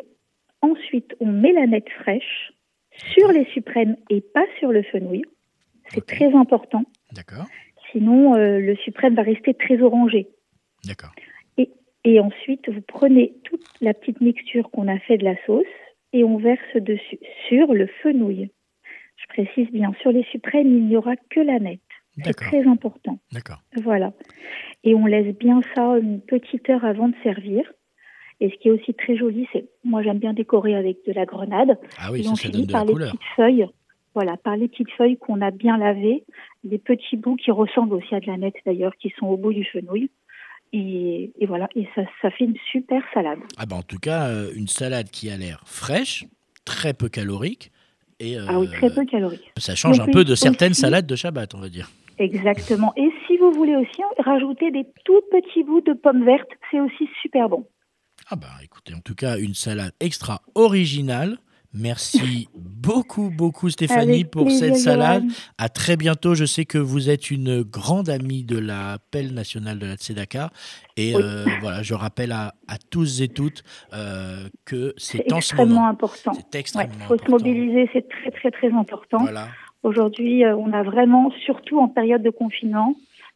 Ensuite, 0.62 1.16
on 1.20 1.28
met 1.28 1.51
la 1.51 1.68
nette 1.68 1.89
fraîche 1.89 2.53
sur 2.91 3.32
les 3.32 3.45
suprêmes 3.45 3.97
et 4.10 4.22
pas 4.22 4.45
sur 4.60 4.72
le 4.72 4.84
fenouil. 4.84 5.24
C'est 5.89 6.05
très 6.05 6.34
important. 6.34 6.84
D'accord. 7.14 7.45
Sinon, 7.91 8.36
euh, 8.36 8.60
le 8.60 8.76
suprême 8.78 9.16
va 9.16 9.22
rester 9.22 9.53
très 9.53 9.82
orangé. 9.82 10.28
D'accord. 10.86 11.12
Et 12.08 12.22
ensuite, 12.22 12.70
vous 12.70 12.82
prenez 12.82 13.34
toute 13.43 13.66
la 13.82 13.93
petite 13.93 14.22
mixture 14.22 14.72
qu'on 14.72 14.88
a 14.88 14.97
fait 14.97 15.18
de 15.18 15.26
la 15.26 15.36
sauce 15.45 15.66
et 16.14 16.24
on 16.24 16.38
verse 16.38 16.76
dessus 16.78 17.20
sur 17.49 17.74
le 17.74 17.86
fenouil. 18.01 18.49
Je 19.18 19.26
précise 19.28 19.70
bien, 19.72 19.91
sur 20.01 20.14
les 20.14 20.24
suprêmes, 20.32 20.68
il 20.68 20.86
n'y 20.88 20.95
aura 20.95 21.18
que 21.18 21.41
la 21.41 21.60
nette. 21.60 21.82
C'est 22.26 22.34
très 22.34 22.65
important. 22.68 23.20
D'accord. 23.32 23.61
Voilà. 23.84 24.13
Et 24.84 24.95
on 24.95 25.05
laisse 25.05 25.36
bien 25.38 25.61
ça 25.76 25.97
une 25.97 26.22
petite 26.22 26.70
heure 26.70 26.84
avant 26.86 27.09
de 27.09 27.15
servir. 27.24 27.63
Et 28.39 28.49
ce 28.49 28.55
qui 28.57 28.68
est 28.68 28.72
aussi 28.72 28.93
très 28.93 29.18
joli, 29.18 29.47
c'est, 29.51 29.65
moi 29.84 30.03
j'aime 30.03 30.20
bien 30.20 30.34
décorer 30.34 30.76
avec 30.76 30.97
de 31.07 31.11
la 31.13 31.26
grenade. 31.26 31.78
Ah 31.97 32.11
oui, 32.11 32.20
et 32.20 32.24
ça, 32.24 32.32
on 32.32 32.36
ça 32.36 32.49
donne 32.49 32.53
finit 32.53 32.68
de 32.68 32.72
par 32.72 32.82
la 32.82 32.88
les 32.88 32.93
couleur. 32.93 33.11
petites 33.11 33.28
feuilles. 33.36 33.68
Voilà, 34.13 34.36
par 34.38 34.55
les 34.57 34.68
petites 34.68 34.91
feuilles 34.97 35.18
qu'on 35.18 35.41
a 35.41 35.51
bien 35.51 35.78
lavées, 35.78 36.24
des 36.63 36.78
petits 36.80 37.18
bouts 37.18 37.36
qui 37.36 37.51
ressemblent 37.51 37.93
aussi 37.93 38.15
à 38.15 38.20
de 38.20 38.26
la 38.28 38.38
nette 38.38 38.55
d'ailleurs, 38.65 38.95
qui 38.97 39.11
sont 39.20 39.28
au 39.28 39.38
bout 39.38 39.53
du 39.53 39.63
fenouil. 39.65 40.09
Et, 40.74 41.32
et 41.39 41.45
voilà, 41.45 41.70
et 41.76 41.88
ça, 41.95 42.01
ça 42.22 42.30
fait 42.32 42.43
une 42.45 42.57
super 42.72 43.01
salade. 43.13 43.39
Ah 43.57 43.65
bah 43.65 43.76
en 43.78 43.84
tout 43.84 43.99
cas, 43.99 44.28
euh, 44.28 44.51
une 44.55 44.68
salade 44.68 45.09
qui 45.09 45.30
a 45.30 45.38
l'air 45.38 45.61
fraîche, 45.65 46.26
très 46.65 46.93
peu 46.93 47.09
calorique. 47.09 47.72
Et, 48.20 48.38
euh, 48.38 48.45
Ah 48.49 48.59
oui, 48.59 48.68
très 48.70 48.89
peu 48.93 49.05
calorique. 49.05 49.51
Ça 49.57 49.76
change 49.76 49.99
Donc 49.99 50.09
un 50.09 50.11
peu 50.11 50.26
de 50.26 50.36
certaines 50.36 50.72
aussi- 50.72 50.82
salades 50.82 51.05
de 51.05 51.15
Shabbat, 51.15 51.53
on 51.55 51.59
va 51.59 51.70
dire. 51.70 51.89
Exactement. 52.18 52.93
Et 52.95 53.09
si 53.26 53.38
vous 53.38 53.51
voulez 53.51 53.76
aussi 53.76 54.01
rajouter 54.20 54.72
des 54.72 54.86
tout 55.05 55.22
petits 55.32 55.63
bouts 55.63 55.82
de 55.82 55.93
pommes 55.93 56.26
vertes, 56.26 56.49
c'est 56.72 56.80
aussi 56.80 57.09
super 57.22 57.49
bon. 57.49 57.68
Ah 58.30 58.36
bah 58.36 58.47
écoutez, 58.63 58.93
en 58.93 58.99
tout 58.99 59.15
cas, 59.15 59.38
une 59.38 59.53
salade 59.53 59.93
extra 59.99 60.41
originale, 60.55 61.38
Merci 61.74 62.47
beaucoup, 62.55 63.30
beaucoup 63.30 63.70
Stéphanie 63.70 64.24
pour 64.24 64.49
cette 64.51 64.78
salade. 64.78 65.26
À 65.57 65.70
très 65.70 65.97
bientôt. 65.97 66.34
Je 66.34 66.45
sais 66.45 66.65
que 66.65 66.78
vous 66.78 67.09
êtes 67.09 67.30
une 67.30 67.61
grande 67.61 68.09
amie 68.09 68.43
de 68.43 68.57
la 68.57 68.97
pelle 69.11 69.34
nationale 69.34 69.78
de 69.80 69.86
la 69.86 69.95
Tzedaka. 69.95 70.49
Et 70.95 71.15
euh, 71.15 71.45
voilà, 71.61 71.84
je 71.84 71.93
rappelle 71.93 72.32
à, 72.32 72.53
tous 72.89 73.22
et 73.22 73.28
toutes 73.28 73.63
euh, 73.93 74.47
que 74.65 74.93
c'est 74.97 75.32
en 75.32 75.41
ce 75.41 75.55
moment. 75.55 75.88
Important. 75.88 76.32
C'est 76.34 76.59
extrêmement 76.59 76.93
important. 76.93 77.15
Il 77.15 77.20
faut 77.20 77.26
se 77.26 77.32
mobiliser, 77.32 77.89
c'est 77.93 78.07
très, 78.07 78.32
très, 78.32 78.51
très 78.51 78.72
important. 78.72 79.26
Aujourd'hui, 79.84 80.44
euh, 80.44 80.56
on 80.56 80.74
a 80.74 80.84
vraiment, 80.84 81.32
surtout 81.46 81.80
en 81.80 81.88
période 81.88 82.24
de 82.24 82.30
confinement, 82.30 82.96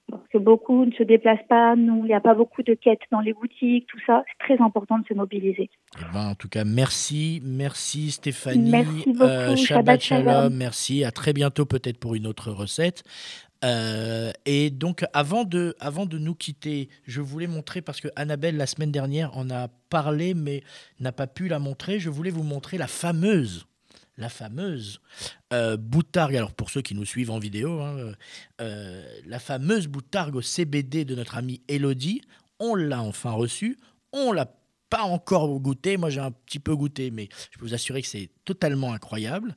parce 0.09 0.27
que 0.27 0.37
beaucoup 0.37 0.85
ne 0.85 0.91
se 0.91 1.03
déplacent 1.03 1.47
pas, 1.47 1.75
il 1.77 2.03
n'y 2.03 2.13
a 2.13 2.19
pas 2.19 2.33
beaucoup 2.33 2.63
de 2.63 2.73
quêtes 2.73 3.01
dans 3.11 3.21
les 3.21 3.33
boutiques, 3.33 3.87
tout 3.87 3.99
ça, 4.05 4.23
c'est 4.27 4.55
très 4.55 4.63
important 4.63 4.99
de 4.99 5.05
se 5.07 5.13
mobiliser. 5.13 5.69
Eh 5.97 6.13
ben, 6.13 6.29
en 6.29 6.35
tout 6.35 6.49
cas, 6.49 6.63
merci, 6.65 7.41
merci 7.43 8.11
Stéphanie. 8.11 8.69
Merci 8.71 9.11
beaucoup, 9.13 9.23
euh, 9.23 9.55
Shabbat, 9.55 10.01
shalom, 10.01 10.53
merci, 10.53 11.03
à 11.03 11.11
très 11.11 11.33
bientôt 11.33 11.65
peut-être 11.65 11.99
pour 11.99 12.15
une 12.15 12.27
autre 12.27 12.51
recette. 12.51 13.03
Euh, 13.63 14.31
et 14.45 14.71
donc, 14.71 15.05
avant 15.13 15.43
de, 15.43 15.75
avant 15.79 16.07
de 16.07 16.17
nous 16.17 16.33
quitter, 16.33 16.89
je 17.05 17.21
voulais 17.21 17.47
montrer, 17.47 17.81
parce 17.81 18.01
que 18.01 18.07
Annabelle, 18.15 18.57
la 18.57 18.65
semaine 18.65 18.91
dernière, 18.91 19.37
en 19.37 19.49
a 19.49 19.67
parlé, 19.89 20.33
mais 20.33 20.63
n'a 20.99 21.11
pas 21.11 21.27
pu 21.27 21.47
la 21.47 21.59
montrer, 21.59 21.99
je 21.99 22.09
voulais 22.09 22.31
vous 22.31 22.43
montrer 22.43 22.77
la 22.77 22.87
fameuse 22.87 23.67
la 24.17 24.29
fameuse 24.29 25.01
euh, 25.53 25.77
boutargue, 25.77 26.35
alors 26.35 26.53
pour 26.53 26.69
ceux 26.69 26.81
qui 26.81 26.95
nous 26.95 27.05
suivent 27.05 27.31
en 27.31 27.39
vidéo, 27.39 27.81
hein, 27.81 28.13
euh, 28.59 29.21
la 29.25 29.39
fameuse 29.39 29.87
boutargue 29.87 30.35
au 30.35 30.41
CBD 30.41 31.05
de 31.05 31.15
notre 31.15 31.37
amie 31.37 31.61
Elodie, 31.67 32.21
on 32.59 32.75
l'a 32.75 33.01
enfin 33.01 33.31
reçue, 33.31 33.77
on 34.13 34.31
l'a 34.31 34.53
pas 34.89 35.03
encore 35.03 35.57
goûté, 35.59 35.95
moi 35.97 36.09
j'ai 36.09 36.19
un 36.19 36.31
petit 36.31 36.59
peu 36.59 36.75
goûté, 36.75 37.11
mais 37.11 37.29
je 37.51 37.57
peux 37.57 37.65
vous 37.65 37.73
assurer 37.73 38.01
que 38.01 38.07
c'est 38.07 38.29
totalement 38.43 38.93
incroyable. 38.93 39.55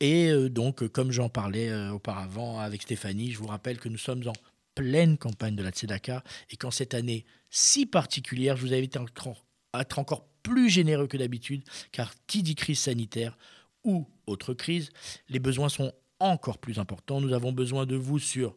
Et 0.00 0.30
euh, 0.30 0.48
donc, 0.48 0.88
comme 0.88 1.12
j'en 1.12 1.28
parlais 1.28 1.70
auparavant 1.88 2.58
avec 2.58 2.82
Stéphanie, 2.82 3.30
je 3.30 3.38
vous 3.38 3.46
rappelle 3.46 3.78
que 3.78 3.90
nous 3.90 3.98
sommes 3.98 4.26
en 4.26 4.32
pleine 4.74 5.18
campagne 5.18 5.54
de 5.54 5.62
la 5.62 5.70
Tzedaka 5.70 6.24
et 6.48 6.56
qu'en 6.56 6.70
cette 6.70 6.94
année 6.94 7.26
si 7.50 7.84
particulière, 7.84 8.56
je 8.56 8.62
vous 8.62 8.72
invite 8.72 8.96
à 8.96 9.80
être 9.80 9.98
encore 9.98 10.26
plus 10.42 10.70
généreux 10.70 11.06
que 11.06 11.16
d'habitude, 11.16 11.62
car 11.92 12.14
qui 12.26 12.42
dit 12.42 12.54
crise 12.54 12.78
sanitaire 12.78 13.36
ou 13.84 14.06
autre 14.26 14.54
crise, 14.54 14.90
les 15.28 15.38
besoins 15.38 15.68
sont 15.68 15.92
encore 16.18 16.58
plus 16.58 16.78
importants. 16.78 17.20
Nous 17.20 17.32
avons 17.32 17.52
besoin 17.52 17.86
de 17.86 17.96
vous 17.96 18.18
sur 18.18 18.56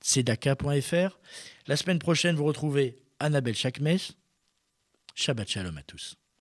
cdaca.fr. 0.00 1.18
La 1.66 1.76
semaine 1.76 1.98
prochaine, 1.98 2.36
vous 2.36 2.44
retrouvez 2.44 3.02
Annabelle 3.18 3.56
Chakmes. 3.56 3.98
Shabbat 5.14 5.48
Shalom 5.48 5.76
à 5.76 5.82
tous. 5.82 6.16